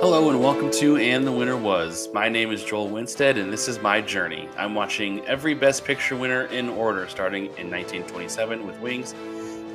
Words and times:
Hello 0.00 0.30
and 0.30 0.40
welcome 0.40 0.70
to 0.70 0.96
And 0.96 1.26
the 1.26 1.30
Winner 1.32 1.58
Was. 1.58 2.08
My 2.14 2.26
name 2.30 2.50
is 2.52 2.64
Joel 2.64 2.88
Winstead 2.88 3.36
and 3.36 3.52
this 3.52 3.68
is 3.68 3.80
my 3.80 4.00
journey. 4.00 4.48
I'm 4.56 4.74
watching 4.74 5.22
every 5.26 5.52
Best 5.52 5.84
Picture 5.84 6.16
winner 6.16 6.46
in 6.46 6.70
order, 6.70 7.06
starting 7.06 7.44
in 7.58 7.70
1927 7.70 8.66
with 8.66 8.80
Wings. 8.80 9.14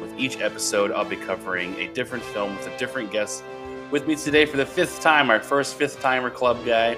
With 0.01 0.11
each 0.17 0.39
episode, 0.41 0.91
I'll 0.91 1.05
be 1.05 1.15
covering 1.15 1.75
a 1.75 1.93
different 1.93 2.23
film 2.23 2.57
with 2.57 2.65
a 2.65 2.75
different 2.79 3.11
guest. 3.11 3.43
With 3.91 4.07
me 4.07 4.15
today 4.15 4.47
for 4.47 4.57
the 4.57 4.65
fifth 4.65 4.99
time, 4.99 5.29
our 5.29 5.39
first 5.39 5.75
fifth 5.75 6.01
timer 6.01 6.31
club 6.31 6.57
guy, 6.65 6.97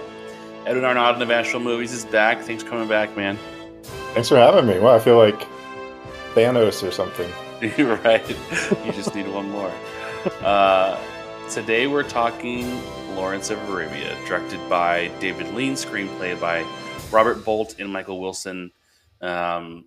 Edwin 0.66 0.86
Arnaudin 0.86 1.22
of 1.22 1.30
Asheville 1.30 1.60
Movies 1.60 1.92
is 1.92 2.06
back. 2.06 2.40
Thanks 2.42 2.64
for 2.64 2.70
coming 2.70 2.88
back, 2.88 3.18
man. 3.18 3.38
Thanks 4.14 4.30
for 4.30 4.38
having 4.38 4.66
me. 4.66 4.80
Wow, 4.80 4.96
I 4.96 5.00
feel 5.00 5.18
like 5.18 5.46
Thanos 6.34 6.82
or 6.82 6.92
something. 6.92 7.30
You're 7.76 7.96
right. 8.06 8.26
You 8.30 8.94
just 8.94 9.14
need 9.14 9.28
one 9.28 9.50
more. 9.50 9.72
Uh, 10.42 11.00
today 11.50 11.88
we're 11.88 12.04
talking 12.04 12.82
Lawrence 13.18 13.50
of 13.50 13.58
Arabia, 13.68 14.16
directed 14.28 14.60
by 14.70 15.08
David 15.20 15.52
Lean, 15.56 15.74
screenplay 15.74 16.40
by 16.40 16.64
Robert 17.12 17.44
Bolt 17.44 17.80
and 17.80 17.92
Michael 17.92 18.22
Wilson. 18.22 18.72
Um, 19.22 19.86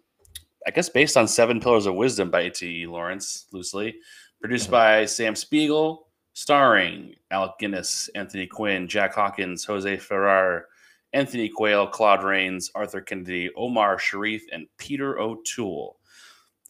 I 0.66 0.72
guess 0.72 0.88
based 0.88 1.16
on 1.16 1.28
Seven 1.28 1.60
Pillars 1.60 1.86
of 1.86 1.94
Wisdom 1.94 2.28
by 2.28 2.40
A.T.E. 2.40 2.88
Lawrence, 2.88 3.46
loosely. 3.52 3.94
Produced 4.40 4.68
by 4.68 5.04
Sam 5.04 5.36
Spiegel, 5.36 6.08
starring 6.32 7.14
Alec 7.30 7.52
Guinness, 7.60 8.10
Anthony 8.16 8.48
Quinn, 8.48 8.88
Jack 8.88 9.14
Hawkins, 9.14 9.64
Jose 9.64 9.96
Ferrer, 9.98 10.66
Anthony 11.12 11.48
Quayle, 11.48 11.86
Claude 11.86 12.24
Rains, 12.24 12.72
Arthur 12.74 13.00
Kennedy, 13.00 13.48
Omar 13.56 14.00
Sharif, 14.00 14.42
and 14.52 14.66
Peter 14.76 15.20
O'Toole. 15.20 15.98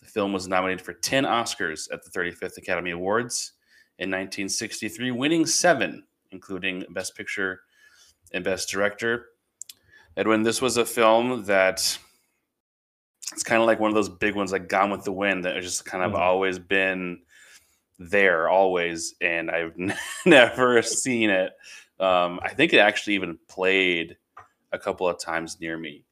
The 0.03 0.07
film 0.07 0.35
was 0.35 0.47
nominated 0.47 0.85
for 0.85 0.93
10 0.93 1.25
Oscars 1.25 1.91
at 1.91 2.05
the 2.05 2.11
35th 2.11 2.59
Academy 2.59 2.91
Awards 2.91 3.53
in 3.99 4.11
1963, 4.11 5.11
winning 5.11 5.47
seven, 5.47 6.05
including 6.33 6.85
Best 6.91 7.17
Picture 7.17 7.61
and 8.33 8.45
Best 8.45 8.69
Director. 8.69 9.27
Edwin, 10.17 10.43
this 10.43 10.61
was 10.61 10.77
a 10.77 10.85
film 10.85 11.45
that 11.45 11.99
it's 13.33 13.43
kind 13.43 13.61
of 13.61 13.67
like 13.67 13.79
one 13.81 13.91
of 13.91 13.95
those 13.95 14.09
big 14.09 14.35
ones, 14.35 14.53
like 14.53 14.69
Gone 14.69 14.91
with 14.91 15.05
the 15.05 15.13
Wind, 15.13 15.45
that 15.45 15.55
has 15.57 15.65
just 15.65 15.85
kind 15.85 16.03
of 16.03 16.13
Mhm. 16.13 16.19
always 16.19 16.59
been 16.59 17.23
there, 17.99 18.49
always, 18.49 19.15
and 19.21 19.51
I've 19.51 19.75
never 20.27 20.83
seen 20.83 21.31
it. 21.31 21.53
Um, 22.01 22.41
I 22.43 22.55
think 22.55 22.73
it 22.73 22.79
actually 22.79 23.15
even 23.15 23.39
played 23.49 24.17
a 24.73 24.79
couple 24.79 25.09
of 25.09 25.21
times 25.21 25.61
near 25.61 25.77
me. 25.77 26.05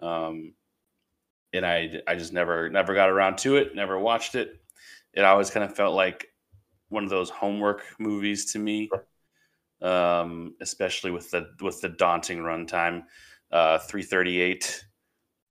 Um, 0.00 0.54
and 1.52 1.64
I 1.64 2.02
I 2.06 2.14
just 2.16 2.32
never 2.32 2.68
never 2.68 2.94
got 2.94 3.08
around 3.10 3.38
to 3.38 3.56
it, 3.56 3.74
never 3.74 3.98
watched 3.98 4.34
it. 4.34 4.60
It 5.14 5.24
always 5.24 5.50
kind 5.50 5.64
of 5.64 5.74
felt 5.74 5.94
like 5.94 6.28
one 6.90 7.04
of 7.04 7.10
those 7.10 7.30
homework 7.30 7.84
movies 7.98 8.52
to 8.52 8.58
me, 8.58 8.90
um, 9.82 10.54
especially 10.60 11.10
with 11.10 11.30
the 11.30 11.48
with 11.60 11.80
the 11.80 11.88
daunting 11.88 12.38
runtime, 12.38 13.04
uh, 13.50 13.78
three 13.78 14.02
thirty 14.02 14.40
eight. 14.40 14.84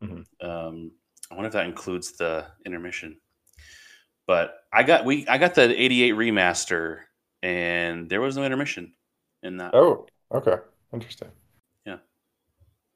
Mhm. 0.04 0.26
Um, 0.42 0.92
I 1.32 1.36
wonder 1.36 1.48
if 1.48 1.54
that 1.54 1.66
includes 1.66 2.18
the 2.18 2.46
intermission. 2.66 3.20
But 4.28 4.56
I 4.74 4.84
got 4.84 5.06
we 5.06 5.28
I 5.28 5.38
got 5.38 5.56
the 5.56 5.82
eighty 5.82 6.04
eight 6.04 6.14
remaster, 6.16 7.00
and 7.42 8.10
there 8.10 8.22
was 8.22 8.38
no 8.38 8.44
intermission 8.44 8.94
in 9.44 9.58
that. 9.58 9.74
Oh, 9.74 10.06
okay. 10.34 10.58
Interesting. 10.94 11.30
Yeah. 11.86 11.98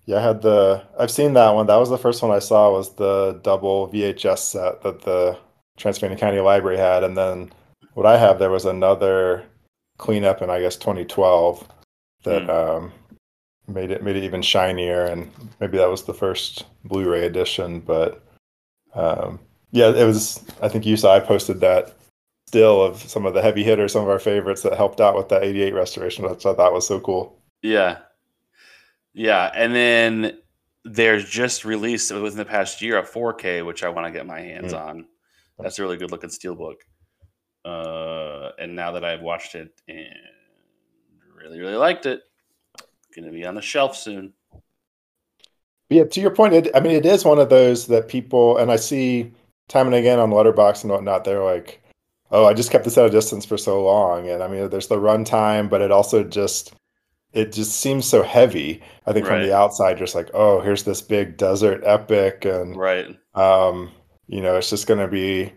Yeah, 0.06 0.18
I 0.18 0.22
had 0.22 0.42
the 0.42 0.84
I've 1.00 1.12
seen 1.12 1.34
that 1.34 1.52
one. 1.52 1.68
That 1.68 1.78
was 1.78 1.90
the 1.90 1.98
first 1.98 2.22
one 2.22 2.32
I 2.32 2.40
saw 2.40 2.72
was 2.72 2.96
the 2.96 3.40
double 3.44 3.88
VHS 3.90 4.40
set 4.40 4.82
that 4.82 5.02
the 5.02 5.38
Transylvania 5.78 6.18
County 6.18 6.40
Library 6.40 6.78
had. 6.78 7.04
And 7.04 7.18
then 7.18 7.52
what 7.94 8.06
I 8.06 8.18
have 8.18 8.40
there 8.40 8.50
was 8.50 8.66
another 8.66 9.46
cleanup 10.02 10.42
in 10.42 10.50
I 10.50 10.60
guess 10.60 10.76
2012 10.76 11.68
that 12.24 12.44
Hmm. 12.44 12.50
um 12.50 12.94
made 13.68 13.92
it 13.92 14.04
made 14.04 14.16
it 14.18 14.24
even 14.24 14.42
shinier 14.42 15.06
and 15.06 15.32
maybe 15.62 15.78
that 15.78 15.90
was 15.90 16.04
the 16.04 16.14
first 16.14 16.66
Blu-ray 16.84 17.26
edition, 17.26 17.80
but 17.80 18.22
um 18.94 19.40
yeah, 19.72 19.90
it 19.90 20.06
was 20.06 20.44
I 20.62 20.68
think 20.68 20.86
you 20.86 20.98
saw 20.98 21.16
I 21.16 21.20
posted 21.22 21.62
that 21.62 21.96
still 22.48 22.82
of 22.84 22.98
some 23.02 23.26
of 23.26 23.34
the 23.34 23.42
heavy 23.42 23.64
hitters, 23.64 23.94
some 23.94 24.04
of 24.04 24.10
our 24.10 24.20
favorites 24.20 24.62
that 24.64 24.74
helped 24.76 25.00
out 25.00 25.16
with 25.16 25.30
that 25.30 25.44
88 25.44 25.74
restoration, 25.74 26.26
which 26.30 26.46
I 26.46 26.54
thought 26.54 26.74
was 26.74 26.86
so 26.86 27.00
cool. 27.00 27.40
Yeah. 27.62 28.00
Yeah. 29.14 29.52
And 29.56 29.74
then 29.74 30.38
there's 30.84 31.30
just 31.30 31.64
released 31.64 32.12
within 32.12 32.38
the 32.38 32.44
past 32.46 32.82
year 32.82 32.98
a 32.98 33.04
4K, 33.04 33.64
which 33.66 33.84
I 33.84 33.90
want 33.90 34.08
to 34.08 34.12
get 34.12 34.26
my 34.26 34.42
hands 34.42 34.74
Mm. 34.74 34.82
on. 34.82 35.06
That's 35.60 35.78
a 35.80 35.84
really 35.84 35.96
good 35.98 36.12
looking 36.12 36.30
steelbook. 36.32 36.78
Uh, 37.64 38.52
and 38.58 38.76
now 38.76 38.92
that 38.92 39.06
I've 39.06 39.22
watched 39.22 39.56
it 39.56 39.72
and 39.88 40.08
really, 41.36 41.60
really 41.60 41.76
liked 41.76 42.06
it, 42.06 42.22
going 43.16 43.26
to 43.26 43.32
be 43.32 43.46
on 43.46 43.56
the 43.56 43.62
shelf 43.62 43.96
soon. 43.96 44.34
But 44.52 45.98
yeah, 45.98 46.04
to 46.06 46.22
your 46.22 46.32
point, 46.32 46.54
it, 46.54 46.70
I 46.74 46.80
mean, 46.80 46.94
it 46.94 47.06
is 47.06 47.26
one 47.26 47.40
of 47.40 47.50
those 47.50 47.88
that 47.88 48.08
people, 48.08 48.58
and 48.58 48.72
I 48.72 48.78
see 48.78 49.32
time 49.68 49.88
and 49.88 49.96
again 49.96 50.20
on 50.20 50.32
Letterboxd 50.32 50.84
and 50.84 50.92
whatnot, 50.92 51.24
they're 51.24 51.44
like, 51.44 51.84
"Oh, 52.32 52.46
I 52.46 52.54
just 52.54 52.72
kept 52.72 52.86
this 52.86 52.98
at 52.98 53.06
a 53.06 53.10
distance 53.10 53.46
for 53.46 53.58
so 53.58 53.84
long," 53.84 54.30
and 54.30 54.42
I 54.42 54.48
mean, 54.48 54.70
there's 54.70 54.88
the 54.88 54.96
runtime, 54.96 55.70
but 55.70 55.82
it 55.82 55.92
also 55.92 56.24
just, 56.24 56.74
it 57.34 57.52
just 57.52 57.74
seems 57.80 58.08
so 58.08 58.24
heavy. 58.24 58.82
I 59.06 59.14
think 59.14 59.26
from 59.26 59.42
the 59.44 59.56
outside, 59.56 59.98
just 59.98 60.16
like, 60.16 60.30
"Oh, 60.34 60.62
here's 60.62 60.84
this 60.84 61.02
big 61.02 61.38
desert 61.38 61.84
epic," 61.86 62.46
and 62.46 62.76
Right. 62.76 63.08
um, 63.36 63.92
you 64.28 64.42
know, 64.42 64.56
it's 64.58 64.70
just 64.70 64.88
going 64.88 65.00
to 65.00 65.08
be. 65.08 65.54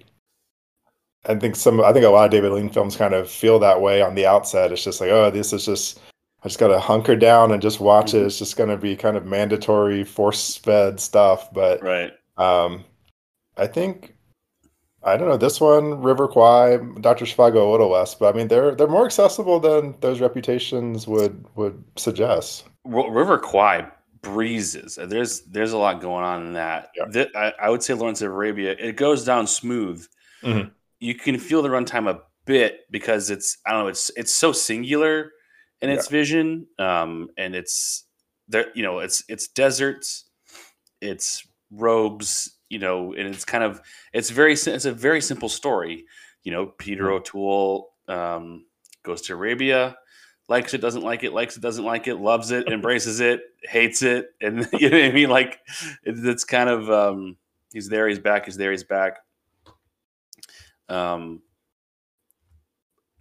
I 1.27 1.35
think 1.37 1.57
some, 1.57 1.81
I 1.83 1.93
think 1.93 2.05
a 2.05 2.11
lot 2.11 2.27
of 2.27 2.31
David 2.31 2.53
Lean 2.53 2.69
films 2.69 2.97
kind 2.97 3.15
of 3.15 3.31
feel 3.31 3.59
that 3.61 3.81
way 3.81 4.03
on 4.03 4.15
the 4.15 4.27
outset. 4.27 4.73
It's 4.73 4.85
just 4.85 5.01
like, 5.01 5.11
oh, 5.11 5.31
this 5.31 5.53
is 5.53 5.65
just, 5.65 6.01
I 6.43 6.49
just 6.49 6.59
got 6.59 6.69
to 6.69 6.79
hunker 6.79 7.17
down 7.17 7.53
and 7.53 7.62
just 7.62 7.81
watch 7.81 8.12
it. 8.12 8.19
Mhm. 8.23 8.27
It's 8.27 8.39
just 8.39 8.57
going 8.57 8.69
to 8.69 8.77
be 8.77 8.95
kind 8.97 9.17
of 9.17 9.25
mandatory, 9.25 10.05
force 10.05 10.57
fed 10.57 11.01
stuff. 11.01 11.53
But 11.53 11.83
Right. 11.83 12.12
um, 12.37 12.85
I 13.57 13.67
think, 13.67 14.15
I 15.03 15.17
don't 15.17 15.29
know, 15.29 15.37
this 15.39 15.61
one, 15.61 16.03
River 16.03 16.29
Kwai, 16.29 16.79
Dr. 17.01 17.25
Zhivago, 17.25 17.67
a 17.67 17.71
little 17.71 17.91
less, 17.91 18.15
but 18.15 18.35
I 18.35 18.37
mean, 18.37 18.49
they're 18.49 18.75
they're 18.75 18.87
more 18.89 19.05
accessible 19.05 19.61
than 19.61 19.95
those 20.01 20.21
reputations 20.21 21.06
would 21.06 21.45
would 21.56 21.83
suggest. 21.97 22.65
R- 22.91 23.11
River 23.11 23.37
Kwai 23.39 23.87
breezes. 24.23 24.99
There's 25.01 25.43
there's 25.43 25.73
a 25.73 25.79
lot 25.79 26.01
going 26.01 26.25
on 26.25 26.47
in 26.47 26.53
that. 26.55 26.91
Yeah. 26.97 27.25
I, 27.35 27.53
I 27.61 27.69
would 27.71 27.83
say 27.83 27.93
Lawrence 27.95 28.23
of 28.23 28.31
Arabia. 28.33 28.75
It 28.79 28.97
goes 28.97 29.25
down 29.27 29.47
smooth. 29.47 30.06
Mhm. 30.43 30.71
You 31.04 31.15
can 31.15 31.38
feel 31.38 31.62
the 31.62 31.69
runtime 31.69 32.09
a 32.09 32.20
bit 32.47 32.81
because 32.91 33.31
it's 33.31 33.59
I 33.66 33.72
don't 33.72 33.82
know. 33.82 33.88
It's 33.88 34.10
it's 34.16 34.32
so 34.32 34.53
singular 34.53 35.32
in 35.81 35.91
its 35.91 36.09
vision, 36.09 36.66
um, 36.78 37.28
and 37.37 37.54
it's 37.54 38.06
there. 38.48 38.66
You 38.75 38.82
know, 38.82 39.00
it's 39.00 39.22
it's 39.28 39.48
deserts, 39.48 40.25
it's 41.00 41.47
robes. 41.70 42.50
You 42.70 42.78
know, 42.78 43.12
and 43.12 43.28
it's 43.28 43.44
kind 43.44 43.62
of 43.62 43.81
it's 44.12 44.31
very 44.31 44.54
it's 44.54 44.84
a 44.87 44.93
very 44.93 45.20
simple 45.20 45.48
story. 45.48 46.06
You 46.43 46.53
know, 46.53 46.66
Peter 46.66 47.04
Mhm. 47.04 47.12
O'Toole 47.12 47.91
um, 48.09 48.64
goes 49.03 49.20
to 49.22 49.34
Arabia 49.34 49.97
likes 50.48 50.75
it, 50.75 50.81
doesn't 50.81 51.03
like 51.03 51.25
it, 51.25 51.32
likes 51.32 51.56
it, 51.56 51.60
doesn't 51.60 51.84
like 51.84 52.06
it, 52.06 52.16
loves 52.16 52.50
it, 52.50 52.69
embraces 52.72 53.20
it, 53.20 53.41
hates 53.62 54.03
it, 54.03 54.28
and 54.41 54.66
you 54.78 54.91
know 54.91 54.98
what 54.98 55.06
I 55.06 55.12
mean. 55.12 55.31
Like 55.31 55.60
it, 56.04 56.16
it's 56.25 56.44
kind 56.44 56.69
of 56.69 56.91
um, 56.91 57.37
he's 57.72 57.88
there, 57.88 58.09
he's 58.09 58.19
back, 58.19 58.47
he's 58.47 58.56
there, 58.56 58.70
he's 58.70 58.84
back. 58.84 59.19
Um, 60.89 61.43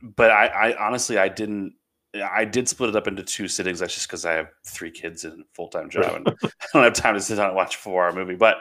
but 0.02 0.32
I, 0.32 0.48
I 0.48 0.88
honestly, 0.88 1.18
I 1.18 1.30
didn't. 1.30 1.74
I 2.16 2.46
did 2.46 2.70
split 2.70 2.92
it 2.92 2.96
up 2.96 3.08
into 3.08 3.24
two 3.24 3.48
sittings. 3.48 3.80
That's 3.80 3.96
just 3.96 4.08
because 4.08 4.24
I 4.24 4.34
have 4.34 4.50
three 4.68 4.92
kids 4.92 5.24
and 5.24 5.46
full 5.56 5.70
time 5.70 5.90
job, 5.90 6.16
and 6.16 6.28
I 6.44 6.50
don't 6.74 6.84
have 6.84 6.94
time 6.94 7.16
to 7.16 7.22
sit 7.22 7.36
down 7.38 7.48
and 7.48 7.56
watch 7.56 7.76
a 7.76 7.80
four 7.80 8.06
hour 8.06 8.12
movie. 8.14 8.36
But 8.36 8.58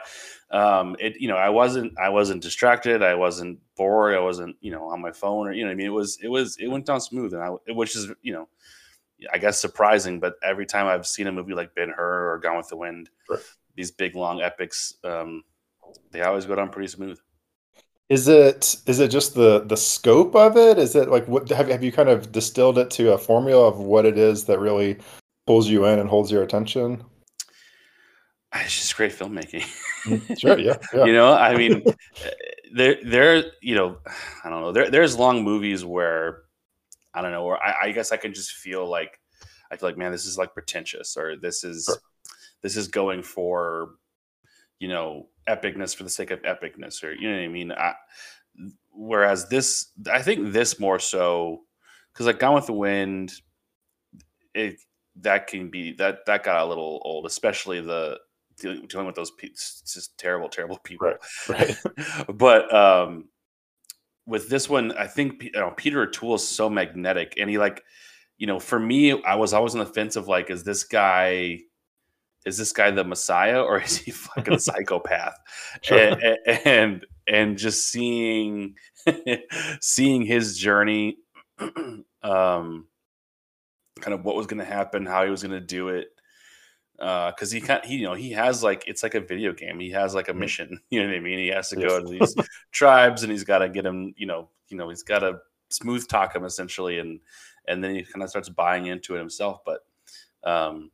um, 0.49 0.95
it, 0.99 1.19
you 1.19 1.27
know, 1.27 1.35
I 1.37 1.49
wasn't, 1.49 1.93
I 1.99 2.09
wasn't 2.09 2.41
distracted. 2.41 3.03
I 3.03 3.15
wasn't 3.15 3.59
bored. 3.75 4.15
I 4.15 4.19
wasn't, 4.19 4.55
you 4.61 4.71
know, 4.71 4.85
on 4.89 5.01
my 5.01 5.11
phone 5.11 5.47
or 5.47 5.51
you 5.53 5.65
know, 5.65 5.71
I 5.71 5.75
mean, 5.75 5.87
it 5.87 5.91
was, 5.93 6.17
it 6.21 6.27
was, 6.27 6.57
it 6.57 6.67
went 6.67 6.85
down 6.85 7.01
smooth, 7.01 7.33
and 7.33 7.43
I, 7.43 7.49
which 7.73 7.95
is, 7.95 8.11
you 8.21 8.33
know, 8.33 8.47
I 9.31 9.37
guess 9.37 9.59
surprising. 9.59 10.19
But 10.19 10.35
every 10.43 10.65
time 10.65 10.87
I've 10.87 11.07
seen 11.07 11.27
a 11.27 11.31
movie 11.31 11.53
like 11.53 11.75
Ben 11.75 11.89
Hur 11.89 12.33
or 12.33 12.39
Gone 12.39 12.57
with 12.57 12.69
the 12.69 12.77
Wind, 12.77 13.09
Sure. 13.27 13.39
these 13.75 13.91
big 13.91 14.15
long 14.15 14.41
epics, 14.41 14.95
um, 15.03 15.43
they 16.11 16.21
always 16.21 16.45
go 16.45 16.55
down 16.55 16.69
pretty 16.69 16.87
smooth. 16.87 17.19
Is 18.09 18.27
it 18.27 18.75
is 18.85 18.99
it 18.99 19.09
just 19.09 19.33
the 19.33 19.61
the 19.65 19.77
scope 19.77 20.35
of 20.35 20.57
it? 20.57 20.77
Is 20.77 20.95
it 20.95 21.09
like 21.09 21.27
what 21.27 21.49
have 21.49 21.67
have 21.69 21.83
you 21.83 21.91
kind 21.91 22.09
of 22.09 22.31
distilled 22.31 22.77
it 22.77 22.91
to 22.91 23.13
a 23.13 23.17
formula 23.17 23.67
of 23.67 23.79
what 23.79 24.05
it 24.05 24.17
is 24.17 24.45
that 24.45 24.59
really 24.59 24.97
pulls 25.47 25.69
you 25.69 25.85
in 25.85 25.99
and 25.99 26.09
holds 26.09 26.31
your 26.31 26.43
attention? 26.43 27.03
It's 28.55 28.79
just 28.79 28.95
great 28.95 29.11
filmmaking. 29.11 29.65
Sure, 30.37 30.59
yeah, 30.59 30.77
yeah. 30.93 31.05
you 31.05 31.13
know, 31.13 31.33
I 31.33 31.55
mean, 31.57 31.81
uh, 31.87 31.91
there, 32.75 32.97
there, 33.03 33.45
you 33.61 33.73
know, 33.73 33.97
I 34.43 34.49
don't 34.49 34.61
know. 34.61 34.71
There, 34.71 34.91
there's 34.91 35.17
long 35.17 35.43
movies 35.43 35.83
where 35.83 36.43
I 37.13 37.21
don't 37.21 37.31
know, 37.31 37.45
where 37.45 37.57
I, 37.61 37.87
I 37.87 37.91
guess 37.93 38.11
I 38.11 38.17
can 38.17 38.33
just 38.33 38.51
feel 38.51 38.87
like 38.87 39.19
I 39.71 39.77
feel 39.77 39.89
like, 39.89 39.97
man, 39.97 40.11
this 40.11 40.25
is 40.25 40.37
like 40.37 40.53
pretentious, 40.53 41.17
or 41.17 41.35
this 41.35 41.63
is 41.63 41.85
Sure. 41.85 41.95
this 42.61 42.77
is 42.77 42.87
going 42.87 43.23
for, 43.23 43.95
you 44.83 44.89
know, 44.89 45.29
epicness 45.47 45.95
for 45.95 46.03
the 46.03 46.09
sake 46.09 46.29
of 46.29 46.41
epicness, 46.41 47.05
or 47.05 47.13
you 47.13 47.29
know 47.29 47.37
what 47.37 47.45
I 47.45 47.47
mean. 47.47 47.71
I, 47.71 47.93
whereas 48.91 49.47
this, 49.47 49.87
I 50.11 50.21
think 50.21 50.51
this 50.51 50.77
more 50.77 50.99
so 50.99 51.61
because 52.11 52.25
like 52.25 52.37
Gone 52.37 52.53
with 52.53 52.65
the 52.65 52.73
Wind, 52.73 53.31
it 54.53 54.75
that 55.21 55.47
can 55.47 55.69
be 55.69 55.93
that 55.93 56.25
that 56.25 56.43
got 56.43 56.65
a 56.65 56.65
little 56.65 57.01
old, 57.05 57.25
especially 57.25 57.79
the 57.79 58.19
dealing, 58.59 58.85
dealing 58.87 59.07
with 59.07 59.15
those 59.15 59.31
it's 59.41 59.93
just 59.93 60.17
terrible, 60.17 60.49
terrible 60.49 60.79
people. 60.83 61.13
Right. 61.47 61.47
Right. 61.47 61.77
but 62.33 62.75
um, 62.75 63.29
with 64.25 64.49
this 64.49 64.69
one, 64.69 64.91
I 64.91 65.07
think 65.07 65.43
you 65.43 65.51
know, 65.55 65.71
Peter 65.77 66.01
O'Toole 66.01 66.35
is 66.35 66.45
so 66.45 66.69
magnetic, 66.69 67.35
and 67.37 67.49
he 67.49 67.57
like, 67.57 67.85
you 68.37 68.47
know, 68.47 68.59
for 68.59 68.81
me, 68.81 69.23
I 69.23 69.35
was 69.35 69.53
always 69.53 69.75
on 69.75 69.79
the 69.79 69.85
fence 69.85 70.17
of 70.17 70.27
like, 70.27 70.49
is 70.49 70.65
this 70.65 70.83
guy, 70.83 71.59
is 72.45 72.57
this 72.57 72.71
guy 72.71 72.91
the 72.91 73.03
Messiah 73.03 73.61
or 73.61 73.81
is 73.81 73.97
he 73.97 74.11
fucking 74.11 74.53
a 74.53 74.59
psychopath? 74.59 75.37
Sure. 75.81 75.97
And, 75.97 76.37
and 76.65 77.05
and 77.27 77.57
just 77.57 77.87
seeing 77.87 78.75
seeing 79.81 80.23
his 80.23 80.57
journey, 80.57 81.17
um, 82.21 82.87
kind 84.01 84.13
of 84.13 84.25
what 84.25 84.35
was 84.35 84.47
going 84.47 84.59
to 84.59 84.65
happen, 84.65 85.05
how 85.05 85.23
he 85.23 85.29
was 85.29 85.41
going 85.41 85.51
to 85.51 85.61
do 85.65 85.89
it, 85.89 86.07
because 86.97 87.51
he 87.51 87.61
kind 87.61 87.83
he 87.85 87.95
you 87.97 88.03
know 88.03 88.13
he 88.13 88.31
has 88.31 88.63
like 88.63 88.83
it's 88.87 89.03
like 89.03 89.15
a 89.15 89.21
video 89.21 89.53
game. 89.53 89.79
He 89.79 89.91
has 89.91 90.13
like 90.13 90.29
a 90.29 90.33
mission. 90.33 90.79
You 90.89 91.01
know 91.01 91.07
what 91.09 91.17
I 91.17 91.19
mean? 91.21 91.39
He 91.39 91.47
has 91.47 91.69
to 91.69 91.79
Yes. 91.79 91.89
go 91.89 91.99
to 92.01 92.09
these 92.09 92.35
tribes 92.71 93.23
and 93.23 93.31
he's 93.31 93.43
got 93.43 93.59
to 93.59 93.69
get 93.69 93.85
him. 93.85 94.13
You 94.17 94.25
know, 94.27 94.49
you 94.69 94.77
know 94.77 94.89
he's 94.89 95.03
got 95.03 95.19
to 95.19 95.39
smooth 95.69 96.07
talk 96.07 96.35
him 96.35 96.43
essentially, 96.43 96.99
and 96.99 97.19
and 97.67 97.83
then 97.83 97.95
he 97.95 98.03
kind 98.03 98.23
of 98.23 98.29
starts 98.29 98.49
buying 98.49 98.87
into 98.87 99.15
it 99.15 99.19
himself. 99.19 99.61
But 99.65 99.79
um, 100.43 100.91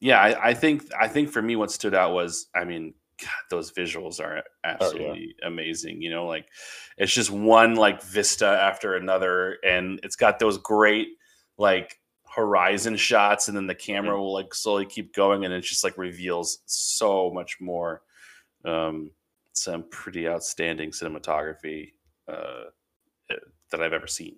yeah, 0.00 0.20
I, 0.20 0.50
I 0.50 0.54
think 0.54 0.84
I 0.98 1.08
think 1.08 1.30
for 1.30 1.42
me 1.42 1.56
what 1.56 1.70
stood 1.70 1.94
out 1.94 2.12
was 2.12 2.46
I 2.54 2.64
mean. 2.64 2.94
God, 3.20 3.30
those 3.50 3.72
visuals 3.72 4.20
are 4.20 4.44
absolutely 4.62 5.34
amazing. 5.44 6.00
You 6.00 6.10
know, 6.10 6.28
like 6.28 6.46
it's 6.96 7.12
just 7.12 7.32
one 7.32 7.74
like 7.74 8.00
vista 8.00 8.46
after 8.46 8.94
another, 8.94 9.58
and 9.64 9.98
it's 10.04 10.14
got 10.14 10.38
those 10.38 10.56
great 10.58 11.08
like 11.58 11.98
horizon 12.28 12.94
shots 12.94 13.48
and 13.48 13.56
then 13.56 13.66
the 13.66 13.74
camera 13.74 14.16
will 14.16 14.32
like 14.32 14.54
slowly 14.54 14.86
keep 14.86 15.12
going 15.12 15.44
and 15.44 15.52
it 15.52 15.62
just 15.62 15.82
like 15.82 15.98
reveals 15.98 16.58
so 16.66 17.32
much 17.34 17.56
more 17.60 18.02
um 18.64 19.10
some 19.52 19.82
pretty 19.90 20.28
outstanding 20.28 20.90
cinematography 20.90 21.88
uh 22.28 22.64
that 23.72 23.80
i've 23.80 23.94
ever 23.94 24.06
seen 24.06 24.36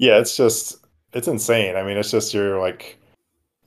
Yeah, 0.00 0.18
it's 0.18 0.34
just 0.34 0.78
it's 1.12 1.28
insane. 1.28 1.76
I 1.76 1.82
mean, 1.82 1.98
it's 1.98 2.10
just 2.10 2.32
you're 2.32 2.58
like 2.58 2.98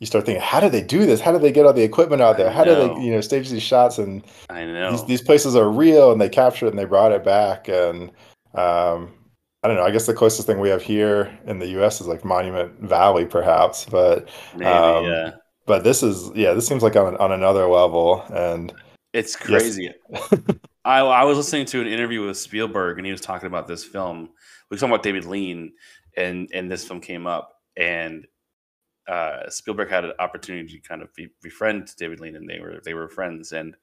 you 0.04 0.08
start 0.08 0.26
thinking, 0.26 0.42
how 0.42 0.60
do 0.60 0.70
they 0.70 0.82
do 0.82 1.06
this? 1.06 1.20
How 1.20 1.32
do 1.32 1.40
they 1.40 1.52
get 1.52 1.66
all 1.66 1.74
the 1.74 1.84
equipment 1.84 2.22
out 2.22 2.38
there? 2.38 2.52
How 2.52 2.64
do 2.64 2.76
they, 2.76 3.02
you 3.02 3.12
know, 3.12 3.22
stage 3.22 3.50
these 3.50 3.64
shots 3.64 3.98
and 3.98 4.24
i 4.50 4.66
know 4.66 4.92
these 4.92 5.06
these 5.06 5.22
places 5.22 5.56
are 5.56 5.70
real 5.70 6.12
and 6.12 6.20
they 6.20 6.30
captured 6.30 6.68
it 6.68 6.70
and 6.70 6.80
they 6.80 6.86
brought 6.86 7.12
it 7.12 7.24
back 7.24 7.68
and 7.68 8.12
um 8.56 9.14
I 9.66 9.70
don't 9.70 9.78
know. 9.78 9.86
I 9.86 9.92
guess 9.92 10.08
the 10.08 10.14
closest 10.14 10.46
thing 10.46 10.60
we 10.60 10.68
have 10.68 10.82
here 10.82 11.40
in 11.46 11.60
the 11.60 11.70
U.S. 11.70 12.02
is 12.02 12.08
like 12.08 12.26
Monument 12.26 12.78
Valley, 12.82 13.26
perhaps. 13.26 13.86
But 13.86 14.28
maybe 14.54 14.66
um, 14.66 15.06
yeah 15.06 15.32
but 15.66 15.84
this 15.84 16.04
is 16.04 16.32
yeah, 16.36 16.54
this 16.54 16.68
seems 16.68 16.84
like 16.84 16.96
on 16.96 17.16
on 17.18 17.32
another 17.32 17.68
level. 17.68 18.24
And 18.34 18.74
It's 19.14 19.36
crazy. 19.36 19.92
I, 20.86 21.00
I 21.00 21.24
was 21.24 21.38
listening 21.38 21.66
to 21.68 21.82
an 21.82 21.88
interview 21.88 22.26
with 22.26 22.38
Spielberg, 22.38 22.98
and 22.98 23.06
he 23.06 23.12
was 23.12 23.22
talking 23.22 23.48
about 23.48 23.68
this 23.68 23.84
film. 23.84 24.30
We 24.70 24.76
were 24.76 24.78
talking 24.78 24.94
about 24.94 25.04
David 25.04 25.26
Lean, 25.26 25.74
and 26.18 26.50
and 26.54 26.70
this 26.70 26.86
film 26.86 27.00
came 27.00 27.26
up, 27.26 27.54
and 27.78 28.28
uh, 29.08 29.50
Spielberg 29.50 29.90
had 29.90 30.06
an 30.06 30.14
opportunity 30.20 30.80
to 30.80 30.88
kind 30.88 31.02
of 31.02 31.14
be, 31.14 31.30
befriend 31.42 31.94
David 31.98 32.20
Lean, 32.20 32.36
and 32.36 32.50
they 32.50 32.60
were 32.60 32.80
they 32.84 32.94
were 32.94 33.08
friends, 33.10 33.52
and 33.52 33.76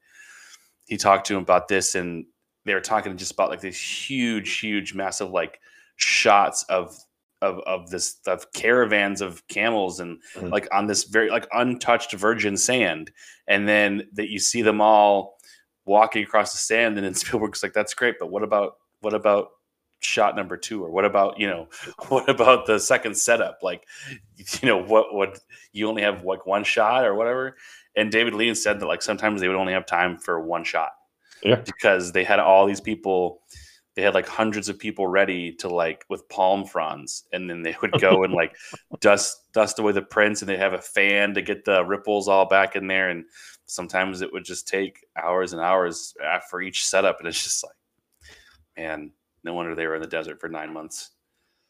he 0.87 0.97
talked 0.97 1.27
to 1.27 1.35
him 1.35 1.41
about 1.43 1.67
this, 1.67 1.95
and 1.95 2.25
they 2.65 2.73
were 2.73 2.81
talking 2.81 3.15
just 3.17 3.31
about 3.33 3.49
like 3.49 3.61
these 3.61 3.79
huge, 3.79 4.59
huge, 4.59 4.93
massive 4.93 5.29
like 5.31 5.59
shots 5.95 6.63
of 6.69 6.95
of 7.41 7.59
of 7.65 7.89
this 7.89 8.17
of 8.27 8.51
caravans 8.53 9.19
of 9.21 9.47
camels 9.47 9.99
and 9.99 10.21
Mhm. 10.35 10.51
like 10.51 10.67
on 10.71 10.85
this 10.87 11.05
very 11.05 11.29
like 11.31 11.47
untouched 11.51 12.11
virgin 12.13 12.55
sand 12.55 13.11
and 13.47 13.67
then 13.67 14.07
that 14.13 14.29
you 14.29 14.37
see 14.37 14.61
them 14.61 14.79
all 14.79 15.37
walking 15.85 16.23
across 16.23 16.51
the 16.51 16.59
sand 16.59 16.97
and 16.97 17.05
then 17.05 17.13
Spielberg's 17.15 17.63
like 17.63 17.73
that's 17.73 17.95
great 17.95 18.15
but 18.19 18.27
what 18.29 18.43
about 18.43 18.73
what 18.99 19.15
about 19.15 19.49
shot 20.01 20.35
number 20.35 20.57
2 20.57 20.83
or 20.83 20.89
what 20.89 21.05
about 21.05 21.39
you 21.39 21.47
know 21.47 21.67
what 22.09 22.27
about 22.29 22.65
the 22.65 22.79
second 22.79 23.15
setup 23.15 23.59
like 23.61 23.85
you 24.35 24.67
know 24.67 24.81
what 24.81 25.13
what 25.13 25.39
you 25.71 25.87
only 25.87 26.01
have 26.01 26.23
like 26.23 26.45
one 26.45 26.63
shot 26.63 27.05
or 27.05 27.15
whatever 27.15 27.55
and 27.95 28.11
David 28.11 28.33
Lean 28.33 28.55
said 28.55 28.79
that 28.79 28.87
like 28.87 29.01
sometimes 29.01 29.41
they 29.41 29.47
would 29.47 29.57
only 29.57 29.73
have 29.73 29.85
time 29.85 30.17
for 30.17 30.39
one 30.39 30.63
shot 30.63 30.91
Yeah. 31.43 31.61
because 31.65 32.11
they 32.11 32.23
had 32.23 32.39
all 32.39 32.65
these 32.65 32.81
people 32.81 33.41
they 33.95 34.01
had 34.01 34.13
like 34.13 34.27
hundreds 34.27 34.69
of 34.69 34.79
people 34.79 35.05
ready 35.05 35.51
to 35.55 35.67
like 35.67 36.05
with 36.09 36.27
palm 36.29 36.65
fronds 36.65 37.25
and 37.33 37.49
then 37.49 37.61
they 37.61 37.75
would 37.81 37.91
go 37.99 38.23
and 38.23 38.33
like 38.33 38.55
dust 39.01 39.51
dust 39.53 39.79
away 39.79 39.91
the 39.91 40.01
prints 40.01 40.41
and 40.41 40.49
they 40.49 40.57
have 40.57 40.73
a 40.73 40.81
fan 40.81 41.33
to 41.33 41.41
get 41.41 41.65
the 41.65 41.83
ripples 41.85 42.27
all 42.27 42.47
back 42.47 42.75
in 42.75 42.87
there 42.87 43.09
and 43.09 43.25
sometimes 43.65 44.21
it 44.21 44.31
would 44.33 44.45
just 44.45 44.67
take 44.67 45.05
hours 45.15 45.53
and 45.53 45.61
hours 45.61 46.13
uh, 46.25 46.39
for 46.49 46.61
each 46.61 46.85
setup 46.85 47.19
and 47.19 47.27
it's 47.27 47.43
just 47.43 47.63
like 47.63 47.75
man 48.77 49.11
no 49.43 49.53
wonder 49.53 49.75
they 49.75 49.87
were 49.87 49.95
in 49.95 50.01
the 50.01 50.07
desert 50.07 50.39
for 50.39 50.49
nine 50.49 50.73
months. 50.73 51.11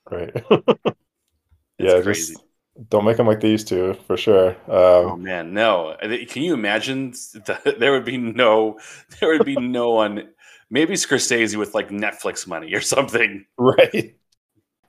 Right, 0.10 0.32
yeah, 1.78 2.02
crazy. 2.02 2.36
just 2.36 2.44
don't 2.90 3.06
make 3.06 3.18
them 3.18 3.28
like 3.28 3.40
they 3.42 3.52
used 3.52 3.68
to 3.70 3.94
for 3.96 4.18
sure. 4.18 4.56
oh 5.04 5.16
Um, 5.16 5.18
man 5.18 5.54
no. 5.54 5.96
Can 6.30 6.44
you 6.44 6.54
imagine 6.54 7.12
that 7.46 7.76
there 7.80 7.92
would 7.92 8.06
be 8.06 8.18
no 8.18 8.80
there 9.20 9.30
would 9.30 9.46
be 9.46 9.58
no 9.58 9.92
one 9.92 10.30
maybe 10.70 10.94
scorsese 10.94 11.56
with 11.58 11.74
like 11.74 11.90
netflix 11.90 12.48
money 12.48 12.74
or 12.74 12.82
something. 12.82 13.46
Right, 13.58 14.18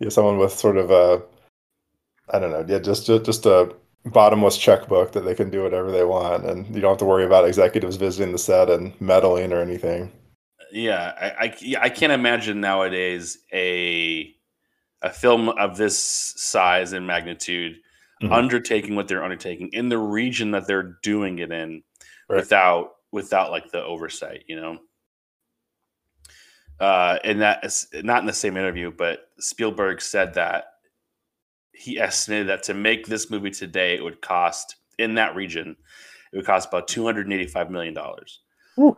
yeah, 0.00 0.08
someone 0.10 0.38
with 0.38 0.52
sort 0.52 0.76
of 0.76 0.90
a 0.90 1.22
I 2.28 2.38
don't 2.40 2.50
know, 2.50 2.64
yeah, 2.66 2.80
just 2.80 3.06
just 3.06 3.24
just 3.24 3.46
a 3.46 3.74
bottomless 4.04 4.58
checkbook 4.58 5.12
that 5.12 5.20
they 5.20 5.34
can 5.36 5.50
do 5.50 5.62
whatever 5.62 5.90
they 5.92 6.04
want, 6.04 6.44
and 6.44 6.66
you 6.74 6.80
don't 6.80 6.90
have 6.92 6.98
to 6.98 7.04
worry 7.04 7.24
about 7.24 7.46
executives 7.46 7.94
visiting 7.96 8.32
the 8.32 8.38
set 8.38 8.68
and 8.70 9.00
meddling 9.00 9.52
or 9.52 9.60
anything. 9.60 10.10
Yeah 10.72 11.12
I, 11.20 11.46
I 11.46 11.56
yeah, 11.60 11.80
I 11.82 11.88
can't 11.90 12.12
imagine 12.12 12.60
nowadays 12.60 13.38
a 13.52 14.34
a 15.02 15.10
film 15.10 15.48
of 15.50 15.76
this 15.76 15.98
size 15.98 16.92
and 16.92 17.06
magnitude 17.06 17.76
Mhm. 18.22 18.30
undertaking 18.32 18.94
what 18.94 19.08
they're 19.08 19.24
undertaking 19.24 19.68
in 19.72 19.88
the 19.88 19.98
region 19.98 20.52
that 20.52 20.66
they're 20.68 20.98
doing 21.02 21.40
it 21.40 21.50
in 21.52 21.82
Right. 22.28 22.36
without 22.36 22.92
without 23.10 23.50
like 23.50 23.70
the 23.72 23.82
oversight 23.84 24.44
you 24.46 24.56
know 24.56 24.78
uh 26.80 27.18
and 27.24 27.40
that 27.40 27.64
is 27.64 27.88
not 27.94 28.20
in 28.20 28.26
the 28.26 28.32
same 28.32 28.56
interview 28.56 28.90
but 28.96 29.28
spielberg 29.38 30.00
said 30.00 30.34
that 30.34 30.64
he 31.72 31.98
estimated 31.98 32.48
that 32.48 32.62
to 32.62 32.74
make 32.74 33.06
this 33.06 33.30
movie 33.30 33.50
today 33.50 33.94
it 33.96 34.04
would 34.04 34.20
cost 34.22 34.76
in 34.98 35.14
that 35.14 35.34
region 35.34 35.76
it 36.32 36.36
would 36.36 36.46
cost 36.46 36.68
about 36.68 36.86
285 36.88 37.70
million 37.70 37.92
dollars 37.94 38.40
Whew. 38.76 38.96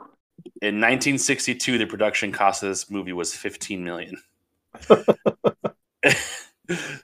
In 0.62 0.80
1962 0.80 1.78
the 1.78 1.86
production 1.86 2.32
cost 2.32 2.62
of 2.62 2.68
this 2.70 2.90
movie 2.90 3.12
was 3.12 3.34
15 3.34 3.84
million. 3.84 4.16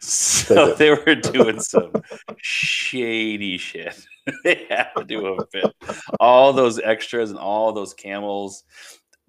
So 0.01 0.75
they 0.75 0.91
were 0.91 1.15
doing 1.15 1.61
some 1.61 1.93
shady 2.39 3.59
shit. 3.59 3.99
They 4.45 4.67
had 4.69 4.89
to 4.97 5.05
do 5.05 5.27
a 5.27 5.47
bit. 5.47 5.75
All 6.21 6.53
those 6.53 6.79
extras 6.79 7.31
and 7.31 7.39
all 7.39 7.73
those 7.73 7.93
camels. 7.93 8.65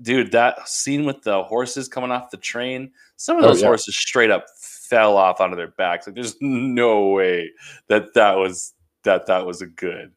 Dude 0.02 0.32
that 0.32 0.68
scene 0.70 1.06
with 1.06 1.22
the 1.24 1.44
horses 1.44 1.88
coming 1.88 2.12
off 2.12 2.30
the 2.30 2.38
train 2.38 2.92
some 3.18 3.38
of 3.38 3.44
Oh, 3.44 3.48
those 3.48 3.62
yeah. 3.62 3.68
horses 3.68 3.96
straight 3.96 4.32
up 4.32 4.46
fell 4.60 5.18
off 5.18 5.42
onto 5.42 5.56
their 5.56 5.70
backs. 5.70 6.08
Like 6.08 6.16
there's 6.16 6.36
no 6.40 7.10
way 7.10 7.52
that 7.88 8.14
that 8.14 8.38
was 8.38 8.74
that 9.04 9.26
that 9.28 9.46
was 9.46 9.62
a 9.62 9.68
good 9.68 10.12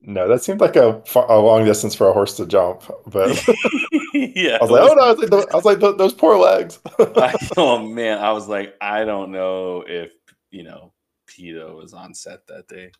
No, 0.00 0.28
that 0.28 0.42
seemed 0.42 0.60
like 0.60 0.76
a, 0.76 1.02
a 1.28 1.38
long 1.38 1.64
distance 1.64 1.94
for 1.94 2.08
a 2.08 2.12
horse 2.12 2.36
to 2.36 2.46
jump, 2.46 2.82
but 3.06 3.30
yeah 4.14 4.58
I 4.60 4.64
was 4.64 4.70
like, 4.70 4.82
oh 4.88 4.94
no, 4.94 5.02
I 5.02 5.10
was 5.12 5.18
like, 5.18 5.30
tho- 5.30 5.46
I 5.52 5.56
was 5.56 5.64
like 5.64 5.80
"Tho- 5.80 5.96
those 5.96 6.12
poor 6.14 6.36
legs. 6.38 6.78
I, 6.98 7.34
oh 7.56 7.78
man, 7.84 8.18
I 8.18 8.30
was 8.32 8.46
like, 8.48 8.74
I 8.80 9.04
don't 9.04 9.32
know 9.32 9.84
if 9.86 10.12
you 10.50 10.62
know 10.62 10.92
PETA 11.26 11.66
was 11.74 11.94
on 11.94 12.14
set 12.14 12.46
that 12.46 12.68
day. 12.68 12.92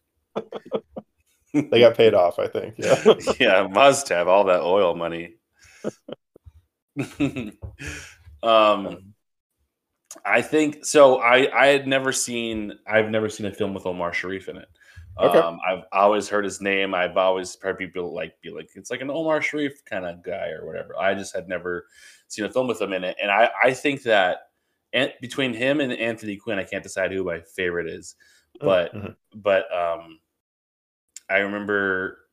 they 1.53 1.81
got 1.81 1.97
paid 1.97 2.15
off, 2.15 2.39
I 2.39 2.47
think. 2.49 2.75
Yeah. 2.79 3.15
yeah, 3.41 3.67
must 3.69 4.09
have 4.09 4.29
all 4.29 4.45
that 4.45 4.61
oil 4.63 4.95
money. 4.95 5.35
um, 8.43 9.15
I 10.25 10.43
think 10.43 10.85
so. 10.85 11.19
I 11.21 11.49
I 11.55 11.67
had 11.69 11.87
never 11.87 12.13
seen 12.13 12.79
I've 12.87 13.11
never 13.11 13.29
seen 13.29 13.47
a 13.47 13.53
film 13.53 13.75
with 13.75 13.87
Omar 13.87 14.13
Sharif 14.13 14.49
in 14.49 14.57
it. 14.57 14.69
Okay. 15.21 15.39
Um, 15.39 15.59
I've 15.67 15.85
always 15.93 16.29
heard 16.29 16.45
his 16.45 16.61
name. 16.61 16.95
I've 16.95 17.17
always 17.17 17.59
heard 17.61 17.79
people 17.79 18.15
like 18.15 18.41
be 18.41 18.51
like 18.51 18.71
it's 18.75 18.91
like 18.91 19.01
an 19.01 19.11
Omar 19.11 19.43
Sharif 19.43 19.85
kind 19.85 20.05
of 20.07 20.23
guy 20.23 20.51
or 20.51 20.67
whatever. 20.67 20.97
I 20.99 21.15
just 21.15 21.35
had 21.35 21.49
never 21.49 21.89
seen 22.29 22.45
a 22.45 22.51
film 22.53 22.69
with 22.69 22.81
him 22.81 22.93
in 22.93 23.05
it, 23.05 23.17
and 23.21 23.31
I 23.31 23.51
I 23.63 23.73
think 23.75 24.03
that 24.05 24.51
and 24.93 25.13
between 25.21 25.53
him 25.55 25.81
and 25.81 25.93
Anthony 25.93 26.37
Quinn, 26.37 26.59
I 26.59 26.65
can't 26.65 26.83
decide 26.83 27.13
who 27.13 27.25
my 27.25 27.41
favorite 27.41 27.89
is, 27.89 28.17
but 28.61 28.95
Mhm. 28.95 29.17
but 29.35 29.73
um, 29.75 30.21
I 31.29 31.39
remember 31.39 32.29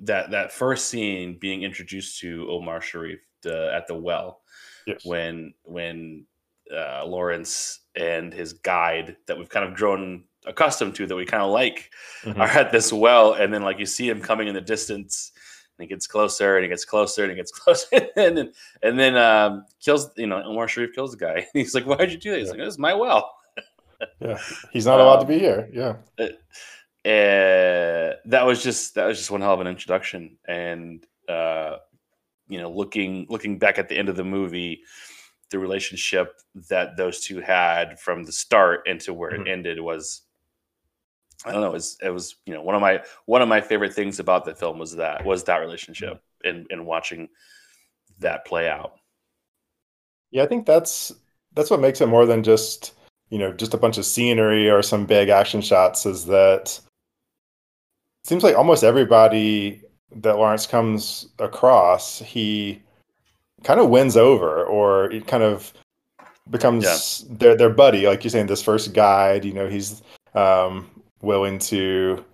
that 0.00 0.30
that 0.30 0.52
first 0.52 0.86
scene 0.86 1.38
being 1.38 1.62
introduced 1.62 2.20
to 2.20 2.48
Omar 2.50 2.80
Sharif 2.80 3.20
at 3.44 3.86
the 3.86 3.94
well 3.94 4.42
Yes. 4.86 5.04
when 5.04 5.54
when 5.64 6.26
uh, 6.74 7.04
Lawrence 7.06 7.80
and 7.96 8.32
his 8.32 8.52
guide 8.54 9.16
that 9.26 9.38
we've 9.38 9.48
kind 9.48 9.66
of 9.66 9.74
grown 9.76 10.27
accustomed 10.46 10.94
to 10.96 11.06
that 11.06 11.16
we 11.16 11.26
kind 11.26 11.42
of 11.42 11.50
like 11.50 11.90
Mhm. 12.24 12.38
are 12.38 12.48
at 12.48 12.72
this 12.72 12.92
well, 12.92 13.34
and 13.34 13.52
then 13.52 13.62
like 13.62 13.78
you 13.78 13.86
see 13.86 14.08
him 14.08 14.20
coming 14.20 14.48
in 14.48 14.54
the 14.54 14.60
distance, 14.60 15.32
and 15.78 15.84
he 15.84 15.88
gets 15.88 16.06
closer 16.06 16.56
and 16.56 16.64
he 16.64 16.68
gets 16.68 16.84
closer 16.84 17.22
and 17.24 17.30
he 17.32 17.36
gets 17.36 17.52
closer, 17.60 17.86
and 18.16 18.36
then 18.36 18.52
and 18.82 18.98
then 18.98 19.16
um, 19.16 19.64
kills 19.80 20.10
you 20.16 20.26
know 20.26 20.42
Omar 20.42 20.68
Sharif 20.68 20.94
kills 20.94 21.12
the 21.12 21.18
guy. 21.18 21.46
He's 21.52 21.74
like, 21.74 21.84
"Why'd 21.84 22.10
you 22.10 22.18
do 22.18 22.30
that?" 22.30 22.38
He's 22.38 22.46
Yeah. 22.48 22.52
like, 22.52 22.60
"This 22.60 22.74
is 22.74 22.78
my 22.78 22.94
well." 22.94 23.34
Yeah, 24.20 24.38
he's 24.72 24.86
not 24.86 25.00
allowed 25.00 25.18
to 25.20 25.26
be 25.26 25.40
here. 25.40 25.68
Yeah, 25.72 25.96
uh, 27.04 28.14
that 28.26 28.46
was 28.46 28.62
just 28.62 28.94
that 28.94 29.06
was 29.06 29.18
just 29.18 29.30
one 29.30 29.40
hell 29.40 29.54
of 29.54 29.60
an 29.60 29.66
introduction 29.66 30.36
and 30.46 31.04
uh 31.28 31.78
you 32.48 32.60
know 32.60 32.70
looking 32.70 33.26
looking 33.28 33.58
back 33.58 33.76
at 33.78 33.88
the 33.88 33.96
end 33.98 34.08
of 34.08 34.14
the 34.16 34.24
movie 34.24 34.82
the 35.50 35.58
relationship 35.58 36.34
that 36.68 36.96
those 36.96 37.20
two 37.20 37.40
had 37.40 37.98
from 37.98 38.22
the 38.24 38.30
start 38.32 38.86
into 38.86 39.12
where 39.12 39.32
Mhm. 39.32 39.40
it 39.42 39.48
ended 39.50 39.80
was 39.80 40.22
i 41.44 41.52
don't 41.52 41.60
know 41.60 41.68
it 41.68 41.72
was, 41.72 41.96
it 42.02 42.10
was 42.10 42.36
you 42.46 42.54
know 42.54 42.62
one 42.62 42.74
of 42.74 42.80
my 42.80 43.00
one 43.26 43.42
of 43.42 43.48
my 43.48 43.60
favorite 43.60 43.94
things 43.94 44.18
about 44.18 44.44
the 44.44 44.54
film 44.54 44.78
was 44.78 44.96
that 44.96 45.24
was 45.24 45.44
that 45.44 45.58
relationship 45.58 46.22
and 46.44 46.66
and 46.70 46.84
watching 46.84 47.28
that 48.18 48.44
play 48.44 48.68
out 48.68 48.98
yeah. 50.30 50.42
I 50.42 50.46
think 50.46 50.66
that's 50.66 51.12
that's 51.54 51.70
what 51.70 51.80
makes 51.80 52.00
it 52.00 52.06
more 52.06 52.26
than 52.26 52.42
just 52.42 52.92
you 53.30 53.38
know 53.38 53.52
just 53.52 53.74
a 53.74 53.78
bunch 53.78 53.98
of 53.98 54.04
scenery 54.04 54.70
or 54.70 54.82
some 54.82 55.06
big 55.06 55.28
action 55.28 55.60
shots. 55.60 56.06
Is 56.06 56.26
that 56.26 56.80
it 58.22 58.28
seems 58.28 58.42
like 58.42 58.56
almost 58.56 58.84
everybody 58.84 59.82
that 60.16 60.36
Lawrence 60.36 60.66
comes 60.66 61.28
across, 61.38 62.18
he 62.20 62.82
kind 63.64 63.80
of 63.80 63.90
wins 63.90 64.16
over, 64.16 64.64
or 64.64 65.10
it 65.10 65.26
kind 65.26 65.42
of 65.42 65.72
becomes 66.50 67.24
their 67.28 67.56
their 67.56 67.70
buddy. 67.70 68.06
Like 68.06 68.24
you're 68.24 68.30
saying, 68.30 68.46
this 68.46 68.62
first 68.62 68.92
guide, 68.92 69.44
you 69.44 69.52
know, 69.52 69.68
he's 69.68 70.02
um, 70.34 70.90
willing 71.22 71.58
to 71.60 72.24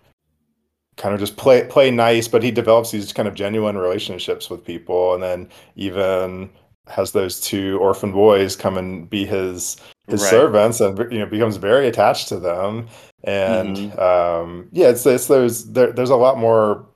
kind 0.96 1.12
of 1.14 1.20
just 1.20 1.36
play 1.36 1.64
play 1.64 1.90
nice, 1.90 2.28
but 2.28 2.42
he 2.42 2.50
develops 2.50 2.90
these 2.90 3.12
kind 3.12 3.26
of 3.28 3.34
genuine 3.34 3.76
relationships 3.76 4.48
with 4.50 4.64
people, 4.64 5.14
and 5.14 5.22
then 5.22 5.48
even 5.76 6.50
has 6.86 7.12
those 7.12 7.40
two 7.40 7.78
orphan 7.80 8.12
boys 8.12 8.54
come 8.56 8.76
and 8.76 9.08
be 9.08 9.24
his 9.24 9.76
his 10.06 10.20
Right. 10.22 10.30
servants, 10.30 10.80
and 10.80 10.98
you 11.12 11.18
know 11.18 11.26
becomes 11.26 11.56
very 11.56 11.88
attached 11.88 12.28
to 12.28 12.38
them. 12.38 12.86
And 13.24 13.76
Mhm. 13.76 13.98
um, 14.00 14.68
yeah, 14.72 14.88
it's 14.88 15.04
it's 15.06 15.26
those 15.26 15.72
there, 15.72 15.92
there's 15.92 16.10
a 16.10 16.16
lot 16.16 16.38
more 16.38 16.86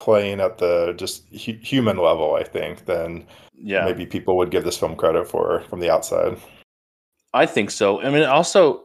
playing 0.00 0.40
at 0.40 0.58
the 0.58 0.92
just 0.96 1.28
hu- 1.30 1.58
human 1.62 1.96
level, 1.98 2.34
I 2.34 2.42
think, 2.44 2.86
than 2.86 3.26
yeah 3.56 3.84
maybe 3.84 4.04
people 4.06 4.36
would 4.36 4.50
give 4.50 4.64
this 4.64 4.76
film 4.78 4.96
credit 4.96 5.28
for 5.28 5.60
from 5.68 5.80
the 5.80 5.90
outside. 5.90 6.36
I 7.34 7.46
think 7.46 7.70
so. 7.70 8.00
I 8.02 8.10
mean, 8.10 8.24
also, 8.24 8.83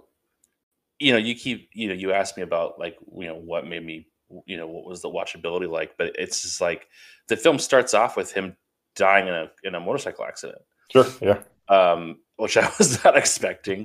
you 1.00 1.12
know, 1.13 1.18
you 1.18 1.36
keep, 1.36 1.70
you 1.74 1.88
know, 1.88 1.94
you 1.94 2.12
asked 2.12 2.38
me 2.38 2.44
about 2.44 2.77
like, 2.79 2.98
you 3.18 3.27
know, 3.27 3.36
what 3.36 3.65
made 3.65 3.86
me, 3.86 4.08
you 4.46 4.58
know, 4.58 4.68
what 4.68 4.86
was 4.86 5.01
the 5.01 5.10
watchability 5.10 5.70
like? 5.70 5.98
But 5.98 6.12
it's 6.20 6.41
just 6.41 6.62
like 6.62 6.88
the 7.27 7.38
film 7.38 7.58
starts 7.60 7.94
off 7.94 8.18
with 8.18 8.32
him 8.32 8.56
dying 8.96 9.27
in 9.27 9.34
a 9.34 9.51
in 9.63 9.75
a 9.75 9.79
motorcycle 9.79 10.25
accident, 10.25 10.62
Sure. 10.91 11.06
Yeah. 11.22 11.41
um, 11.70 12.20
which 12.38 12.58
I 12.58 12.70
was 12.77 13.03
not 13.03 13.18
expecting, 13.18 13.84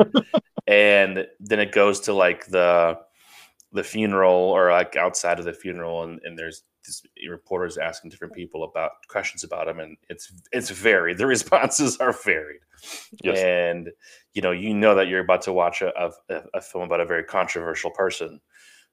and 0.67 1.27
then 1.41 1.61
it 1.61 1.73
goes 1.73 2.01
to 2.01 2.13
like 2.13 2.47
the 2.47 2.99
the 3.73 3.85
funeral 3.85 4.33
or 4.35 4.71
like 4.71 4.97
outside 4.97 5.39
of 5.39 5.45
the 5.45 5.53
funeral, 5.53 6.05
and, 6.05 6.21
and 6.25 6.39
there's 6.39 6.63
this 6.87 7.03
reporters 7.29 7.79
asking 7.79 8.11
different 8.11 8.35
people 8.35 8.65
about 8.65 8.93
questions 9.09 9.45
about 9.45 9.69
him, 9.69 9.81
and 9.81 9.97
it's 10.09 10.33
it's 10.53 10.71
varied. 10.71 11.19
The 11.19 11.27
responses 11.27 11.97
are 12.01 12.13
varied. 12.13 12.61
Yes. 13.23 13.39
and 13.39 13.91
you 14.35 14.43
know 14.43 14.51
you 14.51 14.75
know 14.75 14.95
that 14.97 15.09
you're 15.09 15.21
about 15.21 15.43
to 15.43 15.53
watch 15.53 15.81
a, 15.81 15.93
a, 16.31 16.43
a 16.55 16.61
film 16.61 16.85
about 16.85 17.01
a 17.01 17.07
very 17.07 17.25
controversial 17.25 17.91
person. 17.91 18.41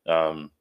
Um 0.07 0.51